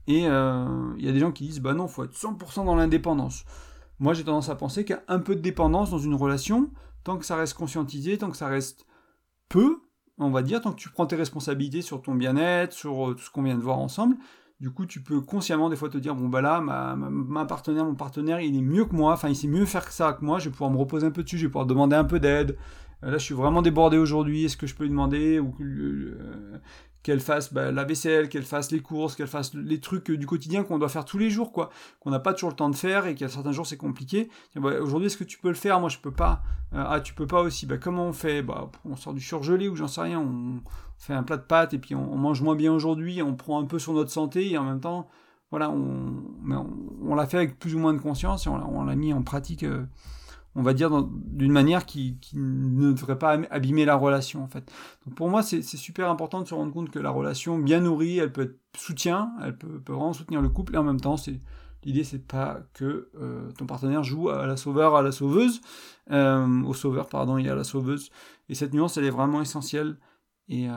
et 0.08 0.28
euh, 0.28 0.93
il 0.98 1.06
y 1.06 1.10
a 1.10 1.12
des 1.12 1.20
gens 1.20 1.32
qui 1.32 1.46
disent, 1.46 1.62
bah 1.62 1.74
non, 1.74 1.88
faut 1.88 2.04
être 2.04 2.15
100% 2.15 2.65
dans 2.65 2.76
l'indépendance. 2.76 3.46
Moi, 3.99 4.13
j'ai 4.13 4.23
tendance 4.23 4.49
à 4.49 4.55
penser 4.55 4.86
qu'il 4.86 4.95
y 4.95 4.99
a 4.99 5.03
un 5.07 5.19
peu 5.19 5.36
de 5.36 5.41
dépendance 5.41 5.89
dans 5.89 5.97
une 5.97 6.13
relation, 6.13 6.69
tant 7.03 7.17
que 7.17 7.25
ça 7.25 7.36
reste 7.36 7.55
conscientisé, 7.55 8.17
tant 8.17 8.29
que 8.29 8.38
ça 8.38 8.47
reste 8.47 8.86
peu, 9.49 9.79
on 10.17 10.29
va 10.29 10.41
dire, 10.41 10.62
tant 10.62 10.71
que 10.71 10.79
tu 10.79 10.89
prends 10.89 11.05
tes 11.05 11.15
responsabilités 11.15 11.81
sur 11.81 12.01
ton 12.01 12.15
bien-être, 12.15 12.73
sur 12.73 13.10
euh, 13.10 13.13
tout 13.13 13.23
ce 13.23 13.31
qu'on 13.31 13.43
vient 13.43 13.55
de 13.55 13.62
voir 13.62 13.79
ensemble, 13.79 14.17
du 14.60 14.71
coup, 14.71 14.88
tu 14.88 15.01
peux 15.01 15.21
consciemment 15.21 15.69
des 15.69 15.75
fois 15.75 15.89
te 15.89 15.99
dire, 15.99 16.15
bon 16.15 16.29
bah 16.29 16.41
là, 16.41 16.62
ma, 16.62 17.45
partenaire, 17.45 17.86
mon 17.86 17.93
partenaire, 17.93 18.41
il 18.41 18.57
est 18.57 18.62
mieux 18.62 18.86
que 18.86 18.95
moi, 18.95 19.13
enfin 19.13 19.29
il 19.29 19.36
sait 19.36 19.47
mieux 19.47 19.65
faire 19.65 19.86
que 19.86 19.93
ça 19.93 20.13
que 20.13 20.25
moi, 20.25 20.39
je 20.39 20.45
vais 20.45 20.51
pouvoir 20.51 20.71
me 20.71 20.77
reposer 20.77 21.05
un 21.05 21.12
peu 21.12 21.23
dessus, 21.23 21.38
je 21.38 21.45
vais 21.45 21.51
pouvoir 21.51 21.67
demander 21.67 21.95
un 21.95 22.03
peu 22.03 22.19
d'aide. 22.19 22.57
Euh, 23.03 23.12
là, 23.12 23.17
je 23.19 23.23
suis 23.23 23.36
vraiment 23.36 23.62
débordé 23.62 23.97
aujourd'hui, 23.97 24.45
est-ce 24.45 24.57
que 24.57 24.65
je 24.65 24.73
peux 24.73 24.83
lui 24.83 24.89
demander 24.89 25.39
ou, 25.39 25.53
qu'elle 27.08 27.22
fasse 27.22 27.54
bah, 27.54 27.72
la 27.72 27.86
vaisselle, 27.86 28.28
qu'elle 28.28 28.43
fasse 28.43 28.70
les 28.70 28.82
courses, 28.82 29.15
qu'elle 29.15 29.28
fasse 29.28 29.54
les 29.54 29.80
trucs 29.80 30.12
du 30.12 30.26
quotidien 30.26 30.65
qu'on 30.65 30.78
doit 30.78 30.89
faire 30.89 31.06
tous 31.06 31.17
les 31.17 31.30
jours, 31.30 31.54
quoi, 31.54 31.70
qu'on 32.02 32.10
n'a 32.10 32.20
pas 32.20 32.34
toujours 32.34 32.50
le 32.50 32.56
temps 32.58 32.70
de 32.70 32.76
faire 32.76 33.08
et 33.08 33.15
qu'à 33.15 33.30
certains 33.30 33.54
jours 33.54 33.65
c'est 33.65 33.78
compliqué. 33.78 34.28
Bah, 34.58 34.72
aujourd'hui, 34.82 35.06
est-ce 35.06 35.15
que 35.15 35.24
tu 35.24 35.39
peux 35.39 35.48
le 35.48 35.56
faire? 35.56 35.80
Moi, 35.80 35.88
je 35.88 36.00
peux 36.00 36.12
pas. 36.12 36.43
Euh, 36.74 36.84
ah, 36.86 37.00
tu 37.00 37.13
peux 37.13 37.26
pas 37.26 37.39
aussi. 37.39 37.65
Bah, 37.65 37.78
comment 37.78 38.08
on 38.08 38.12
fait? 38.12 38.41
Bah, 38.41 38.70
on 38.84 38.98
sort 38.98 39.13
du 39.13 39.22
surgelé 39.22 39.70
ou 39.70 39.78
j'en 39.78 39.88
sais 39.88 40.02
rien. 40.02 40.20
On 40.20 40.60
fait 40.98 41.13
un 41.13 41.24
plat 41.24 41.38
de 41.38 41.43
pâtes 41.43 41.74
et 41.74 41.78
puis 41.78 41.96
on, 41.96 42.17
mange 42.17 42.41
moins 42.41 42.58
bien 42.58 42.74
aujourd'hui. 42.74 43.22
On 43.22 43.36
prend 43.36 43.62
un 43.62 43.65
peu 43.65 43.80
sur 43.80 43.93
notre 43.93 44.12
santé 44.12 44.52
et 44.52 44.58
en 44.58 44.65
même 44.65 44.82
temps, 44.82 45.08
voilà, 45.50 45.70
on, 45.70 46.26
on, 47.06 47.15
l'a 47.15 47.26
fait 47.26 47.38
avec 47.38 47.58
plus 47.58 47.74
ou 47.74 47.80
moins 47.80 47.93
de 47.93 48.02
conscience 48.02 48.48
et 48.48 48.50
on, 48.50 48.84
l'a 48.84 48.96
mis 48.98 49.13
en 49.13 49.22
pratique. 49.22 49.63
Euh, 49.63 49.86
on 50.58 50.63
va 50.63 50.74
dire, 50.74 50.89
d'une 51.12 51.52
manière 51.52 51.86
qui, 51.86 52.17
ne 52.34 52.91
devrait 52.91 53.20
pas 53.20 53.39
abîmer 53.52 53.86
la 53.86 53.96
relation, 53.96 54.43
en 54.43 54.48
fait. 54.48 54.72
Donc 55.06 55.13
pour 55.13 55.30
moi, 55.30 55.43
c'est 55.43 55.62
super 55.62 56.10
important 56.10 56.41
de 56.41 56.48
se 56.48 56.56
rendre 56.56 56.74
compte 56.74 56.89
que 56.89 56.98
la 56.98 57.12
relation 57.12 57.60
bien 57.60 57.80
nourrie, 57.80 58.17
elle 58.17 58.34
peut 58.34 58.41
être 58.41 58.60
soutien, 58.76 59.32
elle 59.43 59.56
peut, 59.56 59.80
vraiment 59.88 60.13
soutenir 60.13 60.41
le 60.41 60.50
couple, 60.50 60.74
et 60.74 60.78
en 60.80 60.84
même 60.84 61.00
temps, 61.00 61.15
c'est 61.15 61.39
l'idée, 61.84 62.04
c'est 62.04 62.26
pas 62.26 62.62
que 62.74 63.10
euh, 63.22 63.52
ton 63.52 63.67
partenaire 63.67 64.04
joue 64.04 64.30
à 64.30 64.48
la 64.48 64.58
sauveur, 64.58 64.96
à 64.96 65.04
la 65.04 65.12
sauveuse, 65.12 65.62
euh, 66.10 66.63
au 66.63 66.74
sauveur, 66.74 67.08
pardon, 67.08 67.38
et 67.38 67.48
à 67.48 67.56
la 67.56 67.63
sauveuse. 67.63 68.10
Et 68.50 68.56
cette 68.56 68.74
nuance, 68.74 68.98
elle 68.98 69.06
est 69.06 69.12
vraiment 69.12 69.41
essentielle. 69.43 69.98
Et, 70.50 70.67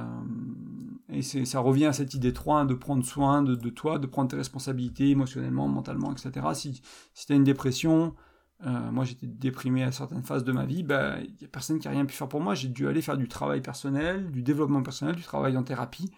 et 1.08 1.22
ça 1.22 1.60
revient 1.60 1.86
à 1.86 1.92
cette 1.92 2.12
idée 2.14 2.32
3 2.32 2.58
hein, 2.58 2.64
de 2.64 2.74
prendre 2.74 3.04
soin 3.04 3.40
de, 3.40 3.54
toi, 3.70 4.00
de 4.00 4.06
prendre 4.08 4.28
tes 4.28 4.36
responsabilités 4.36 5.10
émotionnellement, 5.10 5.68
mentalement, 5.68 6.12
etc. 6.12 6.44
Si, 6.54 6.82
si 7.14 7.26
tu 7.26 7.32
as 7.32 7.36
une 7.36 7.44
dépression, 7.44 8.16
moi 8.62 9.04
j'étais 9.04 9.26
déprimé 9.26 9.82
à 9.82 9.92
certaines 9.92 10.22
phases 10.22 10.44
de 10.44 10.52
ma 10.52 10.66
vie, 10.66 10.78
il 10.78 10.86
bah, 10.86 11.16
n'y 11.18 11.44
a 11.44 11.48
personne 11.48 11.78
qui 11.78 11.88
a 11.88 11.90
rien 11.90 12.04
pu 12.04 12.14
faire 12.14 12.28
pour 12.28 12.40
moi. 12.40 12.54
J'ai 12.54 12.68
dû 12.68 12.86
aller 12.88 13.02
faire 13.02 13.16
du 13.16 13.28
travail 13.28 13.60
personnel, 13.62 14.30
du 14.30 14.42
développement 14.42 14.82
personnel, 14.82 15.16
du 15.16 15.22
travail 15.22 15.56
en 15.56 15.62
thérapie 15.62 16.10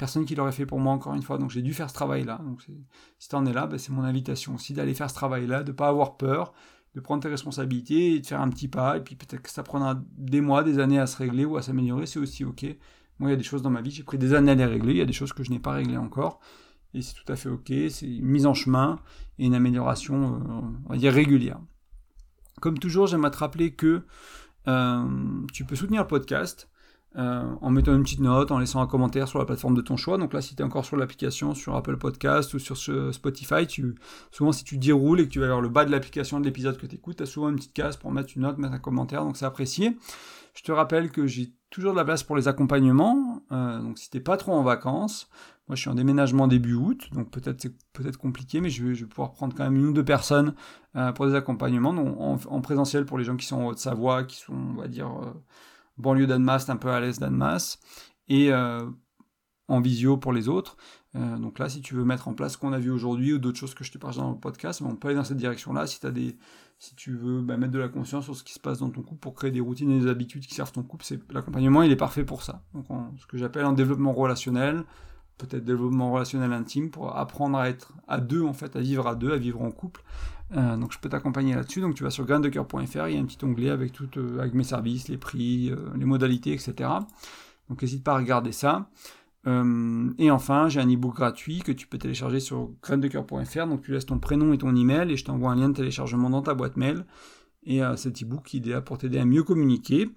personne 0.00 0.24
qui 0.24 0.34
l'aurait 0.34 0.52
fait 0.52 0.66
pour 0.66 0.80
moi 0.80 0.92
encore 0.92 1.14
une 1.14 1.22
fois. 1.22 1.38
Donc 1.38 1.50
j'ai 1.50 1.62
dû 1.62 1.74
faire 1.74 1.90
ce 1.90 1.94
travail-là. 1.94 2.40
Donc 2.44 2.62
si 3.18 3.28
tu 3.28 3.36
en 3.36 3.44
es 3.44 3.52
là, 3.52 3.66
ben, 3.66 3.78
c'est 3.78 3.92
mon 3.92 4.02
invitation 4.02 4.54
aussi 4.54 4.72
d'aller 4.72 4.94
faire 4.94 5.10
ce 5.10 5.14
travail-là, 5.14 5.62
de 5.62 5.72
ne 5.72 5.76
pas 5.76 5.88
avoir 5.88 6.16
peur, 6.16 6.52
de 6.94 7.00
prendre 7.00 7.22
tes 7.22 7.28
responsabilités 7.28 8.14
et 8.14 8.20
de 8.20 8.26
faire 8.26 8.40
un 8.40 8.48
petit 8.48 8.66
pas. 8.66 8.96
Et 8.96 9.00
puis 9.00 9.14
peut-être 9.14 9.42
que 9.42 9.50
ça 9.50 9.62
prendra 9.62 10.00
des 10.16 10.40
mois, 10.40 10.64
des 10.64 10.78
années 10.78 10.98
à 10.98 11.06
se 11.06 11.18
régler 11.18 11.44
ou 11.44 11.58
à 11.58 11.62
s'améliorer, 11.62 12.06
c'est 12.06 12.18
aussi 12.18 12.44
ok. 12.44 12.64
Moi, 13.18 13.28
il 13.28 13.32
y 13.32 13.34
a 13.34 13.36
des 13.36 13.44
choses 13.44 13.60
dans 13.60 13.70
ma 13.70 13.82
vie, 13.82 13.90
j'ai 13.90 14.02
pris 14.02 14.16
des 14.16 14.32
années 14.32 14.52
à 14.52 14.54
les 14.54 14.64
régler. 14.64 14.92
Il 14.92 14.98
y 14.98 15.02
a 15.02 15.06
des 15.06 15.12
choses 15.12 15.34
que 15.34 15.44
je 15.44 15.50
n'ai 15.50 15.58
pas 15.58 15.72
réglées 15.72 15.98
encore. 15.98 16.40
Et 16.94 17.02
c'est 17.02 17.14
tout 17.14 17.30
à 17.30 17.36
fait 17.36 17.50
ok. 17.50 17.70
C'est 17.90 18.08
une 18.08 18.24
mise 18.24 18.46
en 18.46 18.54
chemin 18.54 18.98
et 19.38 19.44
une 19.44 19.54
amélioration, 19.54 20.34
euh, 20.36 20.60
on 20.86 20.92
va 20.92 20.96
dire, 20.96 21.12
régulière. 21.12 21.60
Comme 22.60 22.78
toujours, 22.78 23.06
j'aimerais 23.06 23.30
te 23.30 23.38
rappeler 23.38 23.72
que 23.72 24.02
euh, 24.68 25.04
tu 25.52 25.64
peux 25.64 25.76
soutenir 25.76 26.02
le 26.02 26.08
podcast 26.08 26.68
euh, 27.16 27.42
en 27.60 27.70
mettant 27.70 27.92
une 27.94 28.04
petite 28.04 28.20
note, 28.20 28.52
en 28.52 28.58
laissant 28.60 28.80
un 28.80 28.86
commentaire 28.86 29.26
sur 29.26 29.40
la 29.40 29.44
plateforme 29.44 29.74
de 29.74 29.80
ton 29.80 29.96
choix. 29.96 30.16
Donc 30.16 30.32
là, 30.32 30.40
si 30.40 30.54
tu 30.54 30.62
es 30.62 30.64
encore 30.64 30.84
sur 30.84 30.96
l'application, 30.96 31.54
sur 31.54 31.74
Apple 31.74 31.96
Podcast 31.96 32.54
ou 32.54 32.60
sur 32.60 32.76
Spotify, 33.12 33.66
tu, 33.66 33.96
souvent 34.30 34.52
si 34.52 34.62
tu 34.62 34.78
déroules 34.78 35.20
et 35.20 35.24
que 35.24 35.32
tu 35.32 35.40
vas 35.40 35.48
vers 35.48 35.60
le 35.60 35.68
bas 35.68 35.84
de 35.84 35.90
l'application 35.90 36.38
de 36.38 36.44
l'épisode 36.44 36.78
que 36.78 36.86
tu 36.86 36.94
écoutes, 36.94 37.16
tu 37.16 37.22
as 37.24 37.26
souvent 37.26 37.48
une 37.48 37.56
petite 37.56 37.72
case 37.72 37.96
pour 37.96 38.12
mettre 38.12 38.30
une 38.36 38.42
note, 38.42 38.58
mettre 38.58 38.74
un 38.74 38.78
commentaire, 38.78 39.24
donc 39.24 39.36
c'est 39.36 39.44
apprécié. 39.44 39.96
Je 40.54 40.62
te 40.62 40.70
rappelle 40.70 41.10
que 41.10 41.26
j'ai 41.26 41.52
toujours 41.70 41.92
de 41.92 41.96
la 41.96 42.04
place 42.04 42.22
pour 42.22 42.36
les 42.36 42.46
accompagnements, 42.46 43.42
euh, 43.50 43.80
donc 43.80 43.98
si 43.98 44.08
t'es 44.10 44.20
pas 44.20 44.36
trop 44.36 44.52
en 44.52 44.62
vacances, 44.62 45.28
moi 45.70 45.76
je 45.76 45.82
suis 45.82 45.90
en 45.90 45.94
déménagement 45.94 46.48
début 46.48 46.74
août, 46.74 47.08
donc 47.12 47.30
peut-être 47.30 47.62
c'est 47.62 47.72
peut-être 47.92 48.16
compliqué, 48.16 48.60
mais 48.60 48.70
je 48.70 48.84
vais, 48.84 49.06
pouvoir 49.06 49.30
prendre 49.30 49.54
quand 49.56 49.62
même 49.62 49.76
une 49.76 49.86
ou 49.86 49.92
deux 49.92 50.04
personnes 50.04 50.54
euh, 50.96 51.12
pour 51.12 51.28
des 51.28 51.36
accompagnements, 51.36 51.94
donc 51.94 52.16
en, 52.18 52.60
présentiel 52.60 53.06
pour 53.06 53.18
les 53.18 53.24
gens 53.24 53.36
qui 53.36 53.46
sont 53.46 53.58
en 53.58 53.66
Haute-Savoie, 53.68 54.24
qui 54.24 54.38
sont, 54.38 54.52
on 54.52 54.74
va 54.74 54.88
dire 54.88 55.08
banlieue 55.96 56.26
d'Annemasse, 56.26 56.68
un 56.70 56.76
peu 56.76 56.90
à 56.90 57.00
l'est 57.00 57.20
d'Annemasse, 57.20 57.78
et 58.26 58.52
euh, 58.52 58.84
en 59.68 59.80
visio 59.80 60.16
pour 60.16 60.32
les 60.32 60.48
autres. 60.48 60.76
Euh, 61.16 61.38
donc 61.38 61.58
là, 61.60 61.68
si 61.68 61.80
tu 61.82 61.94
veux 61.94 62.04
mettre 62.04 62.26
en 62.26 62.34
place 62.34 62.54
ce 62.54 62.58
qu'on 62.58 62.72
a 62.72 62.78
vu 62.78 62.90
aujourd'hui 62.90 63.32
ou 63.32 63.38
d'autres 63.38 63.58
choses 63.58 63.74
que 63.74 63.84
je 63.84 63.92
te 63.92 63.98
partage 63.98 64.16
dans 64.16 64.30
le 64.30 64.38
podcast, 64.38 64.82
on 64.82 64.96
peut 64.96 65.08
aller 65.08 65.16
dans 65.16 65.24
cette 65.24 65.36
direction-là. 65.36 65.86
Si, 65.86 66.04
as 66.04 66.10
des, 66.10 66.36
si 66.78 66.96
tu 66.96 67.14
veux 67.14 67.40
bah, 67.40 67.56
mettre 67.56 67.72
de 67.72 67.78
la 67.78 67.88
conscience 67.88 68.24
sur 68.24 68.36
ce 68.36 68.42
qui 68.42 68.52
se 68.52 68.60
passe 68.60 68.78
dans 68.78 68.90
ton 68.90 69.02
couple 69.02 69.20
pour 69.20 69.34
créer 69.34 69.50
des 69.50 69.60
routines 69.60 69.90
et 69.90 70.00
des 70.00 70.08
habitudes 70.08 70.46
qui 70.46 70.54
servent 70.54 70.72
ton 70.72 70.82
couple, 70.82 71.04
l'accompagnement, 71.30 71.82
il 71.82 71.92
est 71.92 71.96
parfait 71.96 72.24
pour 72.24 72.42
ça. 72.42 72.62
Donc 72.74 72.86
ce 73.18 73.26
que 73.26 73.38
j'appelle 73.38 73.64
un 73.64 73.72
développement 73.72 74.12
relationnel, 74.12 74.84
peut-être 75.46 75.64
développement 75.64 76.12
relationnel 76.12 76.52
intime 76.52 76.90
pour 76.90 77.16
apprendre 77.16 77.58
à 77.58 77.68
être 77.68 77.92
à 78.08 78.20
deux 78.20 78.42
en 78.42 78.52
fait, 78.52 78.76
à 78.76 78.80
vivre 78.80 79.06
à 79.06 79.14
deux, 79.14 79.32
à 79.32 79.36
vivre 79.36 79.62
en 79.62 79.70
couple. 79.70 80.02
Euh, 80.56 80.76
donc 80.76 80.92
je 80.92 80.98
peux 80.98 81.08
t'accompagner 81.08 81.54
là-dessus. 81.54 81.80
Donc 81.80 81.94
tu 81.94 82.02
vas 82.02 82.10
sur 82.10 82.24
graindecoeur.fr, 82.24 83.08
il 83.08 83.14
y 83.14 83.16
a 83.16 83.20
un 83.20 83.24
petit 83.24 83.44
onglet 83.44 83.70
avec 83.70 83.92
euh, 84.16 84.40
avec 84.40 84.54
mes 84.54 84.64
services, 84.64 85.08
les 85.08 85.16
prix, 85.16 85.70
euh, 85.70 85.76
les 85.96 86.04
modalités, 86.04 86.52
etc. 86.52 86.90
Donc 87.68 87.82
n'hésite 87.82 88.02
pas 88.02 88.14
à 88.14 88.18
regarder 88.18 88.52
ça. 88.52 88.88
et 89.46 90.30
enfin, 90.30 90.68
j'ai 90.68 90.80
un 90.80 90.88
e-book 90.92 91.16
gratuit 91.16 91.60
que 91.60 91.72
tu 91.72 91.86
peux 91.86 91.98
télécharger 91.98 92.40
sur 92.40 92.70
graindecoeur.fr. 92.82 93.66
Donc 93.66 93.82
tu 93.82 93.92
laisses 93.92 94.06
ton 94.06 94.18
prénom 94.18 94.52
et 94.52 94.58
ton 94.58 94.74
email 94.74 95.10
et 95.10 95.16
je 95.16 95.24
t'envoie 95.24 95.52
un 95.52 95.56
lien 95.56 95.68
de 95.68 95.76
téléchargement 95.76 96.30
dans 96.30 96.42
ta 96.42 96.54
boîte 96.54 96.76
mail. 96.76 97.04
Et 97.64 97.82
cet 97.96 98.22
e-book, 98.22 98.54
est 98.54 98.66
là 98.66 98.80
pour 98.80 98.96
t'aider 98.96 99.18
à 99.18 99.26
mieux 99.26 99.42
communiquer, 99.42 100.10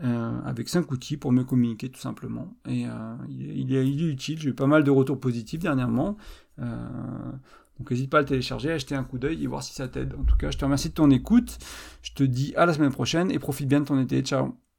avec 0.00 0.68
5 0.68 0.90
outils 0.90 1.16
pour 1.16 1.32
mieux 1.32 1.44
communiquer 1.44 1.90
tout 1.90 2.00
simplement. 2.00 2.54
Et 2.68 2.86
il 3.28 3.74
est, 3.74 3.86
il, 3.86 4.02
est, 4.02 4.08
utile, 4.08 4.38
j'ai 4.38 4.50
eu 4.50 4.54
pas 4.54 4.66
mal 4.66 4.84
de 4.84 4.90
retours 4.90 5.20
positifs 5.20 5.60
dernièrement. 5.60 6.16
Donc 7.80 7.90
n'hésite 7.90 8.10
pas 8.10 8.18
à 8.18 8.20
le 8.20 8.26
télécharger, 8.26 8.72
à 8.72 8.78
jeter 8.78 8.94
un 8.94 9.04
coup 9.04 9.18
d'œil 9.18 9.42
et 9.42 9.46
voir 9.46 9.62
si 9.62 9.72
ça 9.72 9.88
t'aide. 9.88 10.14
En 10.20 10.24
tout 10.24 10.36
cas, 10.36 10.50
je 10.50 10.58
te 10.58 10.64
remercie 10.64 10.90
de 10.90 10.94
ton 10.94 11.10
écoute. 11.10 11.58
Je 12.02 12.12
te 12.12 12.22
dis 12.22 12.54
à 12.56 12.66
la 12.66 12.74
semaine 12.74 12.92
prochaine 12.92 13.30
et 13.30 13.38
profite 13.38 13.68
bien 13.68 13.80
de 13.80 13.86
ton 13.86 13.98
été. 13.98 14.20
Ciao 14.20 14.69